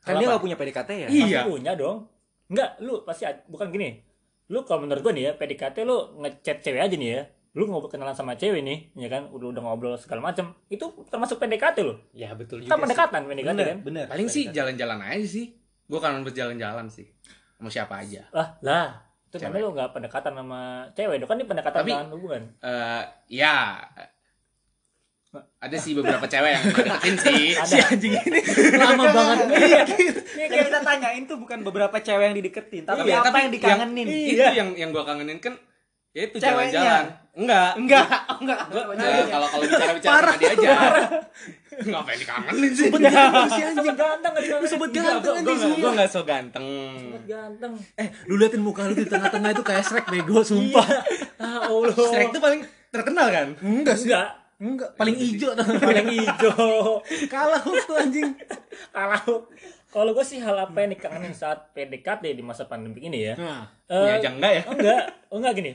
Kan 0.01 0.15
dia 0.15 0.31
gak 0.31 0.39
punya 0.39 0.55
PDKT 0.55 0.89
ya? 0.95 1.07
Iya. 1.11 1.43
Pasti 1.43 1.51
punya 1.51 1.71
dong 1.75 2.07
enggak 2.47 2.79
lu 2.79 3.03
pasti 3.03 3.27
bukan 3.45 3.67
gini 3.69 3.99
lu 4.47 4.63
kalau 4.63 4.83
menurut 4.83 5.03
gua 5.03 5.11
nih 5.11 5.23
ya 5.27 5.31
PDKT 5.35 5.83
lu 5.83 5.97
ngechat 6.19 6.63
cewek 6.63 6.81
aja 6.81 6.95
nih 6.95 7.09
ya 7.11 7.23
lu 7.51 7.65
ngobrol 7.65 7.87
kenalan 7.87 8.11
sama 8.11 8.33
cewek 8.33 8.59
nih 8.59 8.79
ya 8.95 9.07
kan 9.07 9.27
udah 9.27 9.51
udah 9.51 9.61
ngobrol 9.61 9.93
segala 9.95 10.23
macem 10.23 10.55
itu 10.67 10.81
termasuk 11.05 11.35
PDKT 11.35 11.77
lo 11.81 11.99
Ya, 12.11 12.31
betul 12.31 12.59
juga. 12.59 12.69
kan 12.69 12.77
sih. 12.77 12.83
pendekatan 12.85 13.21
PDKT 13.25 13.47
Bener, 13.49 13.67
kan 13.67 13.77
bener. 13.81 14.05
Paling 14.07 14.27
sih 14.27 14.43
jalan-jalan 14.49 14.99
aja 15.01 15.25
sih. 15.25 15.51
Gue 15.83 15.97
kangen 15.97 16.21
berjalan-jalan 16.21 16.87
sih. 16.87 17.11
Sama 17.53 17.67
siapa 17.67 17.99
aja. 17.99 18.23
lah 18.31 18.55
lah 18.61 18.87
itu 19.25 19.35
Cewek. 19.37 19.47
namanya 19.47 19.61
lu 19.61 19.71
nggak 19.73 19.89
pendekatan 19.91 20.33
sama 20.33 20.59
cewek 20.91 21.15
dong 21.17 21.27
kan 21.27 21.35
ini 21.35 21.45
pendekatan 21.45 21.79
Tapi- 21.81 21.91
dengan 21.93 22.07
hubungan 22.09 22.41
Eh, 22.57 23.03
ya. 23.33 23.55
Ada 25.57 25.77
sih 25.77 25.91
beberapa 25.93 26.23
cewek 26.25 26.49
yang 26.49 26.63
gue 26.65 26.83
deketin 26.89 27.15
sih. 27.17 27.43
ada 27.53 27.75
Anjing 27.85 28.13
ini 28.17 28.39
lama 28.73 29.03
banget 29.09 29.37
nih. 29.45 29.71
Yang 30.41 30.67
kita 30.67 30.79
tanyain 30.81 31.23
tuh 31.23 31.37
bukan 31.37 31.59
beberapa 31.61 31.95
cewek 31.97 32.25
yang 32.25 32.35
dideketin, 32.35 32.83
tapi 32.83 33.07
Iya, 33.07 33.19
apa 33.19 33.27
tapi 33.29 33.37
yang 33.41 33.51
dikangenin? 33.53 34.07
Itu 34.07 34.43
yang 34.43 34.69
yang 34.73 34.89
gue 34.89 34.99
kangenin 35.01 35.39
kan 35.39 35.55
itu 36.13 36.35
Ceweknya. 36.35 36.71
jalan-jalan. 36.75 37.05
Enggak. 37.31 37.71
Enggak, 37.79 38.07
enggak. 38.37 38.59
Gua, 38.67 38.83
eh, 38.93 39.23
kalau 39.25 39.47
kalau 39.47 39.63
bicara-bicara 39.71 40.27
sama 40.27 40.35
dia 40.35 40.49
aja. 40.51 40.71
Ngapain 41.71 42.17
dikangenin 42.19 42.71
sih? 42.71 42.87
Si 42.91 42.99
anjing. 42.99 43.73
Sobat 43.73 43.95
ganteng 43.95 44.33
dikangenin 44.35 44.67
Sobat 44.67 44.89
Enggak, 44.89 45.03
ganteng 45.07 45.33
anjing 45.33 45.47
nggak- 45.47 45.63
sumpah. 45.63 45.79
Gua 45.79 45.91
enggak 45.93 46.09
so 46.09 46.21
ganteng. 46.21 46.65
Sobat 46.97 47.23
ganteng 47.25 47.71
Eh, 47.95 48.07
lu 48.25 48.35
liatin 48.35 48.59
muka 48.59 48.81
lu 48.83 48.93
di 48.93 49.05
tengah-tengah 49.05 49.49
itu 49.49 49.63
kayak 49.63 49.81
Shrek 49.81 50.05
bego, 50.05 50.39
sumpah. 50.41 50.83
ah 51.39 51.59
Allah 51.65 51.95
Shrek 51.95 52.29
tuh 52.29 52.41
paling 52.41 52.61
terkenal 52.89 53.27
kan? 53.29 53.47
Enggak 53.57 53.95
sih. 53.95 54.07
enggak 54.07 54.27
Enggak, 54.61 54.93
paling 54.93 55.15
hijau 55.15 55.57
paling 55.57 56.05
hijau 56.11 57.01
Kalah 57.25 57.57
tuh 57.63 57.97
anjing. 57.97 58.29
kalau 58.91 59.49
kalau 59.87 60.11
gue 60.11 60.21
sih 60.21 60.37
hal 60.37 60.53
apa 60.55 60.77
yang 60.77 60.91
dikangenin 60.91 61.33
saat 61.33 61.73
PDKT 61.73 62.29
di 62.29 62.39
masa 62.39 62.63
pandemi 62.63 63.01
ini 63.01 63.25
ya 63.25 63.33
Nah, 63.33 63.65
Eh, 63.87 64.21
Ya 64.21 64.29
enggak 64.29 64.51
ya. 64.53 64.63
enggak 64.67 65.01
oh 65.27 65.41
enggak 65.41 65.53
gini 65.55 65.71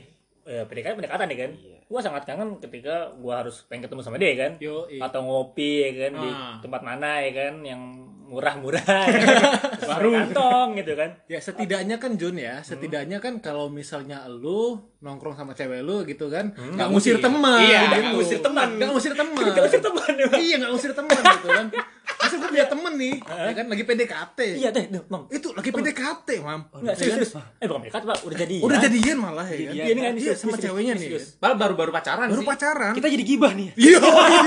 ya, 0.47 0.63
pendekatan 0.63 0.95
pendekatan 0.97 1.27
ya 1.27 1.37
kan 1.37 1.51
Iya. 1.53 1.77
gua 1.85 1.99
sangat 1.99 2.23
kangen 2.23 2.49
ketika 2.57 2.95
gua 3.15 3.43
harus 3.43 3.67
pengen 3.67 3.83
ketemu 3.83 4.01
sama 4.01 4.15
dia 4.15 4.33
kan 4.33 4.51
Yo, 4.57 4.87
atau 4.97 5.19
ngopi 5.21 5.71
ya 5.83 5.91
kan 5.99 6.11
di 6.15 6.29
Ah. 6.29 6.55
tempat 6.57 6.81
mana 6.81 7.19
ya 7.19 7.31
kan 7.33 7.53
yang 7.61 7.81
murah-murah 8.27 8.83
ya 9.07 9.19
kan? 9.23 9.35
baru 9.79 10.09
kantong 10.13 10.75
gitu 10.75 10.93
kan 10.93 11.15
Ya 11.25 11.39
setidaknya 11.39 11.95
kan 11.95 12.11
Jun 12.15 12.35
ya, 12.35 12.59
setidaknya 12.59 13.19
kan 13.19 13.39
kalau 13.39 13.67
misalnya 13.67 14.27
lu 14.27 14.75
nongkrong 14.99 15.31
sama 15.33 15.51
cewek 15.51 15.79
lu 15.79 16.03
gitu 16.03 16.27
kan, 16.27 16.51
nggak 16.51 16.89
ngusir 16.89 17.19
teman. 17.19 17.55
Iya, 17.61 17.79
gitu. 17.79 17.95
nggak 17.95 18.13
ngusir 18.13 18.39
teman. 18.41 18.67
Nggak 18.75 18.89
ngusir 18.91 19.13
teman. 19.13 19.43
Gak 19.55 19.63
usah 19.63 19.79
teman 19.79 20.11
ya. 20.13 20.27
Iya 20.33 20.55
nggak 20.59 20.71
ngusir 20.73 20.91
teman 20.91 21.15
gitu 21.15 21.47
kan. 21.47 21.65
Masa 22.27 22.35
gue 22.37 22.49
punya 22.49 22.67
temen 22.67 22.93
nih, 22.93 23.13
ya 23.17 23.51
kan 23.53 23.65
lagi 23.65 23.83
PDKT. 23.83 24.39
iya 24.53 24.69
deh 24.69 24.85
deh 24.85 25.01
mam 25.05 25.23
Itu 25.29 25.47
lagi 25.51 25.69
PDKT, 25.69 26.29
mam. 26.39 26.61
Enggak 26.69 26.93
Ya 26.93 27.07
kan? 27.07 27.17
serius, 27.17 27.31
serius. 27.31 27.57
Eh 27.57 27.65
bukan 27.65 27.81
dekat 27.81 28.01
pak, 28.03 28.17
udah 28.21 28.37
jadi. 28.37 28.55
Udah 28.59 28.77
jadian 28.79 29.17
malah 29.17 29.45
ya 29.45 29.57
kan. 29.57 29.73
Iya, 29.73 29.83
ini 29.87 29.99
kan 30.01 30.13
Iya, 30.13 30.33
sama 30.33 30.49
serius, 30.51 30.63
ceweknya 30.65 30.93
nih. 30.93 31.07
serius. 31.07 31.25
kan. 31.29 31.39
Baru 31.39 31.55
baru 31.55 31.73
baru 31.77 31.91
pacaran 31.93 32.27
Baru 32.27 32.41
sih. 32.41 32.49
pacaran. 32.49 32.91
Kita 32.93 33.07
jadi 33.07 33.23
gibah 33.23 33.51
nih. 33.53 33.67
Iya. 33.73 33.99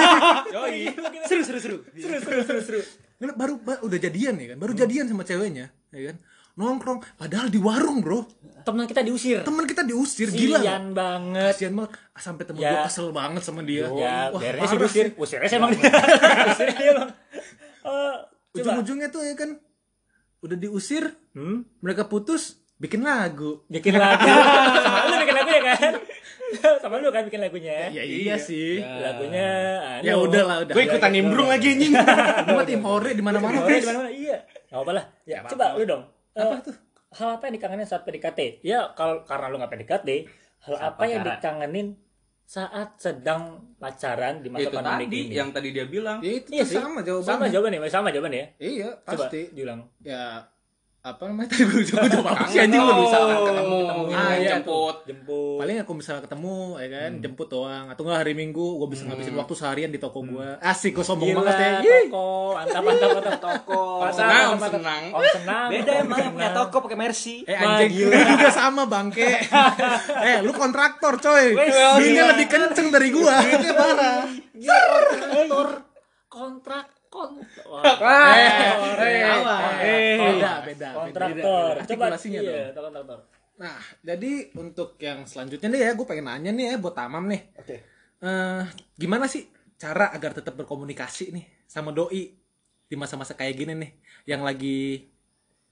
Yoi. 0.55 0.79
Seru 1.25 1.43
seru 1.43 1.59
seru. 1.59 1.77
Seru 1.93 2.17
seru 2.19 2.41
seru 2.43 2.61
seru. 2.63 2.81
Nggak, 3.19 3.35
baru 3.35 3.55
ba- 3.59 3.81
udah 3.81 3.99
jadian 3.99 4.35
ya 4.35 4.47
kan. 4.47 4.59
Baru 4.59 4.73
jadian 4.73 5.05
sama 5.07 5.23
ceweknya, 5.23 5.73
ya 5.89 6.03
kan. 6.09 6.17
Nongkrong 6.53 7.01
padahal 7.15 7.49
di 7.49 7.57
warung, 7.57 8.01
Bro. 8.01 8.27
Teman 8.61 8.85
kita 8.85 9.01
diusir. 9.01 9.41
Teman 9.41 9.65
kita 9.65 9.81
diusir 9.81 10.29
gila. 10.29 10.61
Sian 10.61 10.93
banget. 10.93 11.55
Kasian 11.55 11.73
banget 11.75 11.93
Ah, 12.11 12.21
sampai 12.21 12.45
temen 12.45 12.61
Ya. 12.61 12.71
gua 12.71 12.81
kesel 12.85 13.09
banget 13.11 13.41
sama 13.41 13.61
dia. 13.63 13.89
Ya, 13.89 14.29
Wah, 14.29 14.37
parah 14.37 14.69
diusir. 14.69 15.17
Usirnya 15.17 15.49
sih 15.49 15.57
emang 15.57 15.73
dia. 15.75 15.89
Usirnya 16.51 16.75
dia 16.75 16.89
emang. 16.93 17.09
Eh, 17.81 18.17
coba. 18.53 18.61
Ujung-ujungnya 18.77 19.09
tuh 19.09 19.23
ya 19.23 19.35
kan 19.35 19.57
udah 20.41 20.57
diusir, 20.57 21.05
Hmm? 21.37 21.63
mereka 21.79 22.09
putus, 22.09 22.59
bikin 22.77 23.05
lagu. 23.05 23.63
Bikin 23.69 23.95
lagu. 24.03 24.27
Sama 24.27 25.07
lu 25.07 25.15
bikin 25.23 25.37
lagunya 25.37 25.61
kan? 25.63 25.93
Sama 26.83 26.95
lu 26.99 27.09
kan 27.15 27.23
bikin 27.29 27.41
lagunya. 27.41 27.93
Ya 27.95 28.03
iya 28.03 28.35
sih. 28.35 28.83
Lagunya 28.83 29.49
anu. 29.81 30.05
Ya 30.05 30.15
udah 30.19 30.43
lah, 30.43 30.57
udah. 30.67 30.75
Gue 30.75 30.85
ikutan 30.89 31.13
nimbrung 31.15 31.47
lagi 31.47 31.79
anjing. 31.79 31.93
Ini 32.47 32.53
mah 32.53 32.67
tim 32.67 32.83
hore 32.83 33.11
di 33.13 33.17
di 33.17 33.23
mana-mana 33.23 33.69
iya. 34.11 34.43
Enggak 34.71 34.83
apa 34.83 34.93
lah. 34.97 35.05
Ya, 35.29 35.39
coba 35.47 35.79
lu 35.79 35.85
dong. 35.87 36.03
Apa 36.35 36.57
tuh? 36.65 36.75
Hal 37.11 37.39
apa 37.39 37.51
yang 37.51 37.55
dikangenin 37.59 37.87
saat 37.87 38.03
PDKT? 38.07 38.63
Ya 38.63 38.91
kalau 38.95 39.23
karena 39.27 39.51
lu 39.51 39.59
nggak 39.59 39.71
PDKT, 39.75 40.09
hal 40.67 40.75
apa 40.79 41.03
yang 41.07 41.23
dikangenin 41.27 41.99
saat 42.51 42.99
sedang 42.99 43.43
pacaran 43.79 44.43
di 44.43 44.51
masa 44.51 44.67
Itu 44.67 44.75
pandemi 44.75 45.07
tadi 45.07 45.19
ini? 45.23 45.35
yang 45.39 45.55
tadi 45.55 45.71
dia 45.71 45.87
bilang. 45.87 46.19
Ya 46.19 46.33
itu 46.35 46.51
Iya 46.51 46.63
tuh 46.67 46.71
sih. 46.75 46.77
sama 46.83 46.91
Sama 46.91 47.07
jawabannya. 47.07 47.51
jawabannya, 47.55 47.79
sama 47.87 48.09
jawabannya 48.11 48.41
ya. 48.43 48.49
Iya, 48.59 48.89
Coba 49.07 49.31
pasti. 49.31 49.41
diulang. 49.55 49.81
Ya 50.03 50.51
apa 51.01 51.33
namanya 51.33 51.49
tadi 51.57 51.65
gue 51.65 51.81
jawab 51.81 52.13
jawab 52.13 52.27
apa 52.31 52.45
sih 52.45 52.61
anjing 52.61 52.77
lu 52.77 52.93
dong. 52.93 53.01
bisa 53.03 53.17
ketemu, 53.41 53.79
Ah, 54.11 54.37
iya. 54.37 54.51
jemput. 54.53 54.97
Jemput. 55.09 55.57
paling 55.57 55.77
aku 55.81 55.93
misalnya 55.97 56.23
ketemu 56.29 56.57
ya 56.77 56.89
kan 56.91 57.11
jemput 57.19 57.49
doang 57.49 57.87
atau 57.89 58.03
enggak 58.05 58.19
hari 58.21 58.33
minggu 58.37 58.67
gue 58.77 58.89
bisa 58.93 59.09
ngabisin 59.09 59.33
waktu 59.33 59.55
seharian 59.57 59.89
di 59.89 59.97
toko 59.97 60.21
gue 60.21 60.61
asik 60.61 60.93
gue 60.93 61.01
sombong 61.01 61.33
Gila, 61.33 61.41
banget 61.41 61.57
ya 61.57 61.73
toko, 61.81 62.29
mantap, 62.53 62.83
mantap, 62.85 63.09
mantap, 63.17 63.39
toko. 63.41 63.83
Om 64.01 64.13
senang, 64.13 64.45
om 64.45 64.61
senang. 64.61 65.03
Om 65.09 65.25
senang. 65.33 65.69
Beda 65.73 65.93
emang 66.05 66.19
yang 66.21 66.33
punya 66.37 66.51
toko 66.53 66.77
pakai 66.85 66.99
Mercy. 67.01 67.37
Eh 67.49 67.57
anjing, 67.57 68.05
lu 68.05 68.21
juga 68.37 68.49
sama 68.53 68.83
bangke. 68.85 69.31
eh, 70.29 70.39
lu 70.45 70.53
kontraktor 70.53 71.17
coy. 71.17 71.57
Duitnya 71.97 72.37
lebih 72.37 72.45
kenceng 72.45 72.93
dari 72.93 73.09
gua. 73.09 73.41
Duitnya 73.41 73.73
parah. 73.73 74.21
Gila, 74.53 75.81
kontraktor, 77.11 77.83
eh, 78.07 78.71
eh, 79.83 80.17
beda, 80.17 80.53
beda, 80.63 80.89
Kontraktor. 80.95 81.73
Coba 81.91 82.05
iya, 82.23 82.71
kontraktor. 82.71 83.19
Nah, 83.61 83.77
jadi 84.01 84.55
untuk 84.57 84.97
yang 84.97 85.27
selanjutnya 85.27 85.69
nih 85.69 85.81
ya, 85.85 85.91
gue 85.99 86.07
pengen 86.07 86.31
nanya 86.31 86.51
nih 86.55 86.65
ya 86.71 86.75
buat 86.79 86.95
Tamam 86.95 87.27
nih. 87.29 87.43
Oke. 87.59 87.77
Eh, 88.23 88.63
gimana 88.97 89.27
sih 89.27 89.51
cara 89.75 90.15
agar 90.15 90.33
tetap 90.39 90.55
berkomunikasi 90.55 91.35
nih 91.35 91.45
sama 91.67 91.91
doi 91.91 92.31
di 92.87 92.95
masa-masa 92.95 93.35
kayak 93.35 93.55
gini 93.59 93.73
nih, 93.75 93.91
yang 94.27 94.43
lagi 94.47 95.11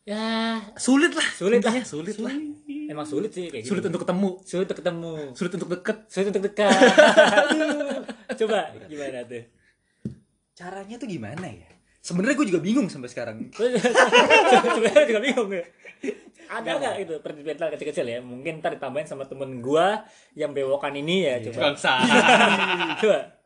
Ya, 0.09 0.57
sulit 0.81 1.12
lah, 1.12 1.29
Sulit 1.37 1.61
lah. 1.61 1.68
intinya 1.68 1.85
sulit 1.85 2.16
lah, 2.16 2.33
emang 2.88 3.05
sulit 3.05 3.29
sih 3.29 3.53
kayak 3.53 3.61
gitu. 3.61 3.77
sulit 3.77 3.85
untuk 3.92 4.01
ketemu, 4.09 4.31
sulit 4.40 4.64
untuk 4.64 4.79
ketemu. 4.81 5.12
sulit 5.37 5.53
untuk 5.53 5.68
deket. 5.68 5.96
Sulit 6.09 6.27
untuk 6.33 6.42
dekat. 6.48 6.72
Coba 8.40 8.72
gimana 8.88 9.20
tuh? 9.29 9.44
Caranya 10.59 10.99
tuh 10.99 11.07
gimana 11.07 11.47
ya? 11.47 11.71
Sebenarnya 12.03 12.35
gue 12.35 12.49
juga 12.51 12.59
bingung 12.59 12.90
sampai 12.90 13.07
sekarang. 13.07 13.47
Sebenarnya 14.75 15.07
juga 15.07 15.23
bingung 15.23 15.51
ya. 15.55 15.62
Ada 16.51 16.71
nggak 16.83 16.94
itu 17.07 17.14
pertimbangan 17.23 17.71
kecil-kecil 17.79 18.07
ya? 18.11 18.18
Mungkin 18.18 18.59
ntar 18.59 18.75
ditambahin 18.75 19.07
sama 19.07 19.29
temen 19.31 19.62
gua 19.62 20.03
yang 20.35 20.51
bewokan 20.51 20.99
ini 20.99 21.31
ya 21.31 21.35
coba. 21.47 21.71
Bangsa. 21.71 22.03
coba. 23.07 23.38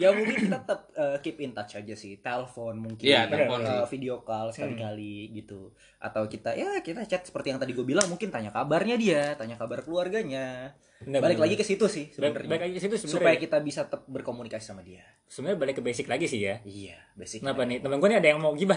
Ya 0.00 0.08
mungkin 0.10 0.48
kita 0.48 0.56
tetap 0.64 0.80
uh, 0.96 1.20
keep 1.20 1.36
in 1.38 1.52
touch 1.52 1.76
aja 1.76 1.92
sih 1.92 2.16
telepon 2.18 2.80
mungkin 2.80 3.04
uh, 3.04 3.28
telepon 3.28 3.60
sih. 3.60 3.80
video 3.92 4.24
call 4.24 4.48
sekali-kali 4.48 5.28
gitu 5.36 5.68
atau 6.00 6.24
kita 6.24 6.56
ya 6.56 6.80
kita 6.80 7.04
chat 7.04 7.20
seperti 7.20 7.52
yang 7.52 7.60
tadi 7.60 7.76
gue 7.76 7.84
bilang 7.84 8.08
mungkin 8.08 8.32
tanya 8.32 8.48
kabarnya 8.48 8.96
dia 8.96 9.36
tanya 9.36 9.60
kabar 9.60 9.84
keluarganya 9.84 10.72
Bener, 11.00 11.20
balik 11.20 11.36
bener. 11.36 11.52
lagi 11.52 11.56
ke 11.56 11.64
situ 11.64 11.84
sih 11.84 12.08
sebenarnya 12.08 12.48
baik 12.48 12.62
lagi 12.64 12.74
ke 12.76 12.82
situ 12.82 12.96
supaya 13.04 13.36
kita 13.36 13.60
bisa 13.60 13.84
tetap 13.84 14.08
berkomunikasi 14.08 14.64
sama 14.64 14.80
dia 14.80 15.04
Sebenarnya 15.30 15.62
balik 15.62 15.78
ke 15.78 15.82
basic 15.86 16.10
lagi 16.10 16.26
sih 16.26 16.42
ya. 16.42 16.58
iya 16.66 16.98
basic 17.14 17.46
Kenapa 17.46 17.62
nih? 17.62 17.78
Temen 17.78 18.02
gua 18.02 18.10
nih 18.10 18.18
ada 18.18 18.28
yang 18.34 18.42
mau. 18.42 18.50
Coba, 18.50 18.74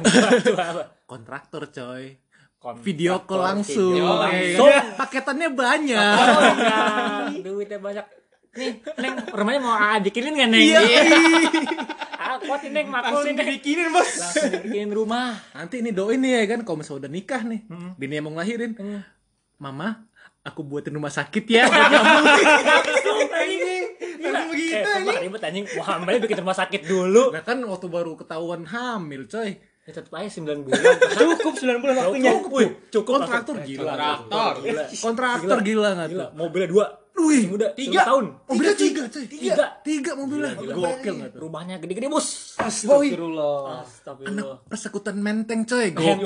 apa? 0.69 0.83
Kontraktor 1.09 1.65
coy. 1.73 2.13
Kontraktor, 2.61 2.85
Video 2.85 3.25
call 3.25 3.41
langsung. 3.41 3.89
video 3.97 4.05
Eh, 4.05 4.21
langsung. 4.21 4.69
Paketannya 4.93 5.49
banyak. 5.49 6.13
Oh 6.13 6.41
iya, 6.53 6.79
duitnya 7.41 7.79
banyak. 7.81 8.05
Nih, 8.53 8.85
Neng, 9.01 9.13
rumahnya 9.33 9.59
mau 9.65 9.73
AA 9.73 9.97
bikinin 10.05 10.37
nggak, 10.37 10.49
Neng? 10.53 10.61
Iya. 10.61 10.79
Ah, 12.21 12.37
kuat 12.37 12.61
nih, 12.61 12.71
Neng, 12.71 12.87
makul 12.93 13.25
Langsung 13.25 13.33
dibikinin, 13.33 13.89
Bos. 13.89 14.09
Langsung 14.13 14.49
dibikinin 14.53 14.91
rumah. 14.93 15.33
Nanti 15.57 15.81
ini 15.81 15.89
doain 15.89 16.21
nih 16.21 16.45
ya 16.45 16.53
kan 16.53 16.59
kalau 16.61 16.85
misalnya 16.85 17.09
udah 17.09 17.11
nikah 17.11 17.41
nih. 17.41 17.61
Bini 17.97 18.13
yang 18.21 18.29
mau 18.29 18.37
ngelahirin. 18.37 18.77
Mama, 19.57 20.05
aku 20.45 20.61
buatin 20.61 20.93
rumah 20.93 21.09
sakit 21.09 21.45
ya. 21.49 21.65
Langsung, 21.65 23.17
anjing. 23.41 23.85
Langsung 24.21 24.49
begitu, 24.53 24.77
eh, 24.77 24.85
sumpah 24.85 25.21
ribet, 25.25 25.41
anjing. 25.49 25.65
Mau 25.73 25.83
hamilnya 25.89 26.19
bikin 26.21 26.37
rumah 26.45 26.57
sakit 26.57 26.81
dulu. 26.85 27.23
Nah 27.33 27.41
kan 27.41 27.57
waktu 27.65 27.87
baru 27.89 28.13
ketahuan 28.13 28.69
hamil 28.69 29.25
coy. 29.25 29.57
Ya, 29.83 29.91
tetep 29.91 30.15
aja 30.15 30.31
9 30.31 30.63
bulan. 30.63 30.79
cukup 31.19 31.53
9 31.59 31.83
bulan 31.83 31.95
waktunya 31.99 32.31
Cukup, 32.39 32.51
wih. 32.55 32.69
Cukup. 32.87 33.13
Kontraktor 33.19 33.55
gila. 33.67 33.91
Kontraktor. 33.91 34.53
Gila. 34.63 34.83
Kontraktor 34.95 35.57
gila 35.59 35.89
nggak 35.99 36.07
tuh? 36.07 36.29
Mobilnya 36.39 36.69
dua. 36.71 36.85
Wih, 37.13 37.45
muda, 37.45 37.69
tiga. 37.77 38.03
19 38.03 38.09
tahun. 38.09 38.25
Mobilnya 38.49 38.75
tiga 38.75 39.03
coy. 39.05 39.25
Tiga. 39.29 39.65
Tiga 39.85 40.11
mobilnya. 40.17 40.53
Gila, 40.57 40.73
Gokil 40.73 41.13
nggak 41.13 41.29
tuh? 41.37 41.39
Rumahnya 41.45 41.75
gede-gede, 41.77 42.09
Bos. 42.09 42.57
Astagfirullah 42.57 43.85
Astagfirullah. 43.85 44.57
Anak 44.57 44.65
persekutuan 44.65 45.17
menteng 45.21 45.61
coy. 45.63 45.93
Gokil. 45.93 46.25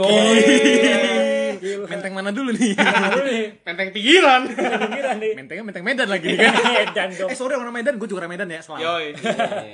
Gila. 1.59 1.85
Menteng 1.91 2.13
mana 2.15 2.31
dulu 2.31 2.55
nih? 2.55 2.71
Dulu 2.79 3.21
nih. 3.27 3.43
Penteng 3.67 3.89
pikiran. 3.91 4.41
Pinggiran 4.47 5.17
nih. 5.19 5.31
Mentengnya 5.35 5.63
menteng 5.67 5.83
Medan 5.83 6.07
lagi 6.07 6.27
nih 6.33 6.39
kan. 6.39 6.53
Edan 6.87 7.09
dong. 7.19 7.29
Eh 7.29 7.37
sorry 7.37 7.59
orang 7.59 7.75
Medan, 7.75 7.99
gue 7.99 8.07
juga 8.07 8.23
orang 8.23 8.31
Medan 8.39 8.47
ya 8.47 8.63
selalu. 8.63 8.81
Yoi. 8.87 9.05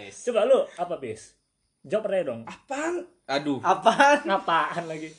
Coba 0.09 0.41
lu 0.49 0.59
apa, 0.79 0.95
Bis? 0.97 1.37
Jawab 1.85 2.09
aja 2.09 2.23
dong. 2.31 2.41
Apaan? 2.47 3.05
Aduh. 3.29 3.59
apaan 3.61 4.23
Ngapaan 4.23 4.83
lagi? 4.87 5.11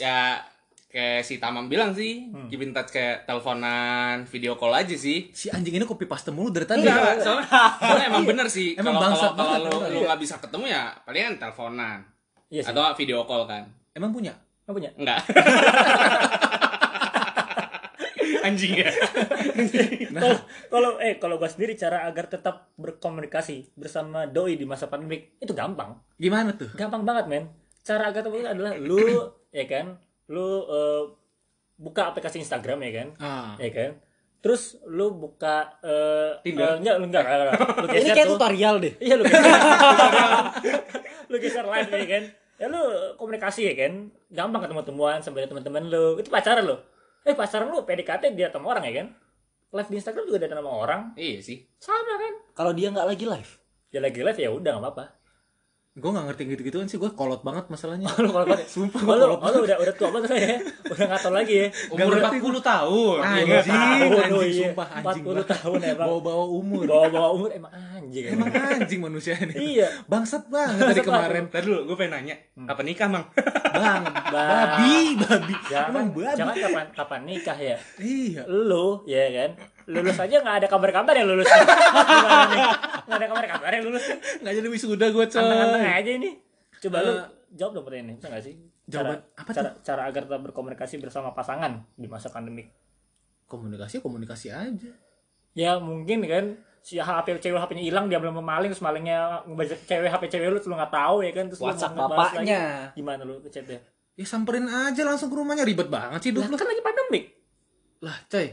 Ya 0.00 0.40
kayak 0.86 1.20
si 1.20 1.36
Tamam 1.36 1.66
bilang 1.66 1.92
sih, 1.92 2.26
Hmm. 2.26 2.46
keep 2.46 2.58
in 2.58 2.70
touch 2.70 2.88
kayak 2.88 3.24
teleponan, 3.24 4.24
video 4.24 4.54
call 4.54 4.72
aja 4.72 4.92
sih. 4.92 5.28
Si 5.30 5.46
anjing 5.46 5.72
ini 5.72 5.84
copy 5.84 6.04
paste 6.04 6.30
mulu 6.30 6.48
dari 6.48 6.64
tadi. 6.64 6.82
Enggak, 6.82 7.18
soalnya, 7.24 7.46
soalnya 7.76 8.06
emang 8.08 8.24
bener 8.24 8.46
sih. 8.46 8.72
Emang 8.74 8.96
Kalau 8.96 9.34
kalau 9.34 9.56
lu 9.60 9.92
lu 9.92 10.00
nggak 10.02 10.18
bisa 10.18 10.36
ketemu 10.36 10.64
ya 10.68 10.82
palingan 11.02 11.36
teleponan 11.36 11.98
Iya 12.46 12.62
sih. 12.62 12.70
atau 12.70 12.94
video 12.94 13.22
call 13.22 13.44
kan. 13.44 13.66
Emang 13.92 14.10
punya? 14.10 14.32
Apa 14.62 14.72
punya? 14.72 14.90
Enggak. 14.94 15.20
Anjing 18.42 18.78
ya. 18.78 18.90
Kalau 20.12 20.38
kalau 20.68 20.90
eh 20.98 21.18
kalau 21.18 21.34
gua 21.36 21.46
sendiri 21.46 21.74
cara 21.74 22.06
agar 22.06 22.26
tetap 22.28 22.70
berkomunikasi 22.76 23.74
bersama 23.74 24.24
doi 24.24 24.54
di 24.54 24.62
masa 24.62 24.86
pandemik 24.86 25.34
itu 25.36 25.50
gampang. 25.50 25.98
Gimana 26.16 26.54
tuh? 26.54 26.70
Gampang 26.72 27.02
banget, 27.02 27.26
men. 27.26 27.44
Cara 27.82 28.06
agar 28.06 28.22
tetap 28.22 28.34
adalah 28.36 28.74
lu 28.74 28.98
ya 29.50 29.66
kan, 29.66 29.98
lu 30.26 30.46
eh, 30.66 31.02
buka 31.76 32.10
aplikasi 32.10 32.40
Instagram 32.40 32.82
ya 32.82 32.92
kan? 32.92 33.08
Ah. 33.18 33.54
Ya 33.60 33.70
kan? 33.70 33.90
Terus 34.40 34.78
lu 34.86 35.10
buka 35.16 35.74
eh 35.82 36.38
Tinder? 36.46 36.76
eh, 36.76 36.78
enggak, 36.78 36.96
lu 37.02 37.04
enggak, 37.10 37.22
enggak, 37.26 37.38
enggak. 37.40 37.60
Lu 37.82 37.86
ini 37.86 37.98
geser 37.98 38.14
kayak 38.14 38.26
tuh. 38.26 38.38
tutorial 38.38 38.74
deh 38.78 38.94
Iya 39.02 39.14
lu 39.18 39.22
geser. 39.26 39.42
lu 41.30 41.36
geser 41.42 41.64
live 41.66 41.90
ya 41.90 42.06
kan. 42.06 42.24
Ya 42.56 42.66
lu 42.70 42.82
komunikasi 43.18 43.60
ya 43.66 43.74
kan. 43.74 43.92
Gampang 44.30 44.62
ketemu 44.64 44.82
temuan 44.86 45.18
sama 45.20 45.42
teman-teman 45.42 45.82
lu. 45.90 46.16
Itu 46.18 46.30
pacaran 46.30 46.62
lu. 46.62 46.76
Eh 47.26 47.34
pacaran 47.34 47.66
lu 47.66 47.82
PDKT 47.82 48.38
dia 48.38 48.48
sama 48.54 48.70
orang 48.70 48.86
ya 48.86 49.02
kan. 49.02 49.06
Live 49.74 49.90
di 49.90 49.96
Instagram 49.98 50.24
juga 50.30 50.38
ada 50.46 50.62
nama 50.62 50.70
orang. 50.70 51.00
Iya 51.18 51.42
sih. 51.42 51.66
Sama 51.82 52.14
kan. 52.16 52.34
kalau 52.54 52.72
dia 52.72 52.88
nggak 52.88 53.04
lagi 53.04 53.26
live 53.28 53.50
Ya 53.90 53.98
lagi 53.98 54.20
live 54.22 54.38
ya 54.38 54.48
udah 54.54 54.72
nggak 54.78 54.84
apa-apa. 54.94 55.04
Gue 55.96 56.10
nggak 56.12 56.26
ngerti 56.28 56.42
gitu-gituan 56.46 56.84
sih 56.84 57.00
gue 57.00 57.08
kolot 57.10 57.40
banget 57.40 57.72
masalahnya 57.72 58.04
lu 58.20 58.28
kalau 58.28 58.44
kalau 58.44 58.68
sumpah 58.68 59.00
lu, 59.00 59.16
lu 59.32 59.58
udah 59.64 59.76
udah 59.80 59.94
tua 59.96 60.12
banget 60.12 60.28
ya 60.36 60.56
udah 60.92 61.04
nggak 61.08 61.22
tahu 61.24 61.32
lagi 61.32 61.54
ya 61.56 61.66
Umur 61.88 62.12
40 62.20 62.36
tahun. 62.60 63.16
Anjing, 63.16 63.46
Ingat. 63.48 63.64
anjing, 63.64 64.10
oh 64.28 64.44
iya. 64.44 64.60
sumpah 64.68 64.88
anjing 64.92 65.24
40 65.24 65.32
banget. 65.32 65.46
tahun 65.56 65.78
emang. 65.88 66.06
Bawa-bawa 66.06 66.44
umur. 66.52 66.82
bawa-bawa 66.84 67.28
umur 67.32 67.50
emang 67.50 67.72
anjing 67.72 68.24
Emang 68.28 68.52
anjing 68.52 69.00
manusia 69.00 69.34
ini. 69.38 69.54
Iya. 69.56 69.88
Bangsat 70.04 70.44
banget 70.46 70.76
dari 70.76 71.00
Bangsat 71.00 71.06
kemarin. 71.08 71.42
Ntar 71.48 71.62
dulu, 71.64 71.80
gue 71.82 71.96
pengen 71.96 72.12
nanya, 72.12 72.36
kapan 72.66 72.84
nikah, 72.84 73.08
Mang? 73.08 73.24
Bang, 73.72 74.02
babi, 74.28 74.96
babi. 75.16 75.54
Jangan, 75.66 75.88
Emang 75.90 76.06
babi. 76.12 76.36
jangan 76.36 76.54
kapan 76.56 76.86
kapan 76.92 77.20
nikah 77.24 77.56
ya 77.56 77.76
Iya. 77.96 78.42
lu 78.46 79.00
ya 79.06 79.24
kan 79.32 79.50
lulus 79.86 80.18
aja 80.18 80.36
nggak 80.36 80.56
ada 80.56 80.66
kabar-kabar 80.66 81.14
yang 81.14 81.28
lulus 81.28 81.46
nggak 83.06 83.16
ada 83.16 83.26
kabar-kabar 83.28 83.70
yang 83.72 83.84
lulus 83.86 84.04
Nggak 84.36 84.54
jadi 84.54 84.68
wisuda 84.68 85.06
gue 85.08 85.24
coy. 85.24 85.38
anteng-anteng 85.38 85.84
aja 85.96 86.10
ini 86.12 86.30
coba 86.78 86.96
lu 87.00 87.12
Eh, 87.12 87.18
jawab 87.54 87.72
dong 87.72 87.84
pertanyaan 87.84 88.08
ini 88.08 88.14
bisa 88.16 88.28
nggak 88.28 88.42
sih 88.42 88.54
jawaban 88.84 89.16
cara, 89.16 89.22
apa 89.36 89.50
cara, 89.52 89.70
cara 89.80 90.02
agar 90.04 90.22
tetap 90.24 90.42
berkomunikasi 90.42 90.94
bersama 90.98 91.30
pasangan 91.30 91.72
di 91.92 92.06
masa 92.06 92.28
pandemik 92.28 92.70
Komunikasi, 93.44 93.98
komunikasi 94.00 94.50
aja. 94.50 94.90
ya 95.54 95.78
mungkin 95.78 96.18
kan 96.22 96.44
si 96.80 96.98
HP 96.98 97.38
cewek 97.40 97.56
HP-nya 97.56 97.82
hilang 97.84 98.06
dia 98.06 98.18
belum 98.18 98.36
memaling 98.36 98.68
terus 98.68 98.82
malingnya 98.82 99.42
ngebaca 99.44 99.74
cewek 99.80 100.06
HP 100.08 100.22
cewek 100.28 100.46
lu 100.48 100.56
terus 100.56 100.66
lu 100.66 100.74
nggak 100.74 100.90
tahu 100.92 101.16
ya 101.20 101.30
kan 101.30 101.44
terus 101.46 101.58
lu 101.58 101.66
WhatsApp 101.68 101.94
ngebahas 101.94 102.18
bapaknya. 102.34 102.60
lagi. 102.84 102.94
gimana 102.94 103.22
lu 103.22 103.38
ke 103.38 103.48
chatnya 103.48 103.78
Ya 104.12 104.24
samperin 104.24 104.64
aja 104.64 105.02
langsung 105.02 105.28
ke 105.28 105.36
rumahnya 105.36 105.62
ribet 105.62 105.86
banget 105.86 106.20
sih 106.20 106.30
hidup 106.30 106.42
Lah, 106.42 106.48
lu. 106.48 106.56
kan 106.56 106.66
lagi 106.66 106.80
pandemik 106.80 107.24
Lah, 108.00 108.16
coy. 108.26 108.46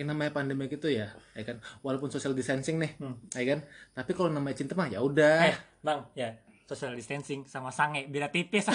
Yang 0.00 0.16
namanya 0.16 0.32
pandemi 0.32 0.64
itu 0.64 0.88
ya, 0.88 1.12
ya 1.36 1.44
kan. 1.44 1.60
Walaupun 1.84 2.08
social 2.08 2.32
distancing 2.32 2.80
nih, 2.80 2.96
Hmm. 2.96 3.20
ya 3.36 3.44
kan. 3.44 3.60
Tapi 3.92 4.16
kalau 4.16 4.32
namanya 4.32 4.56
cinta 4.56 4.72
mah 4.72 4.88
ya 4.88 5.04
udah. 5.04 5.44
eh 5.44 5.56
bang 5.84 6.00
ya 6.16 6.32
social 6.64 6.96
distancing 6.96 7.44
sama 7.44 7.68
sange 7.68 8.08
beda 8.08 8.32
tipis 8.32 8.64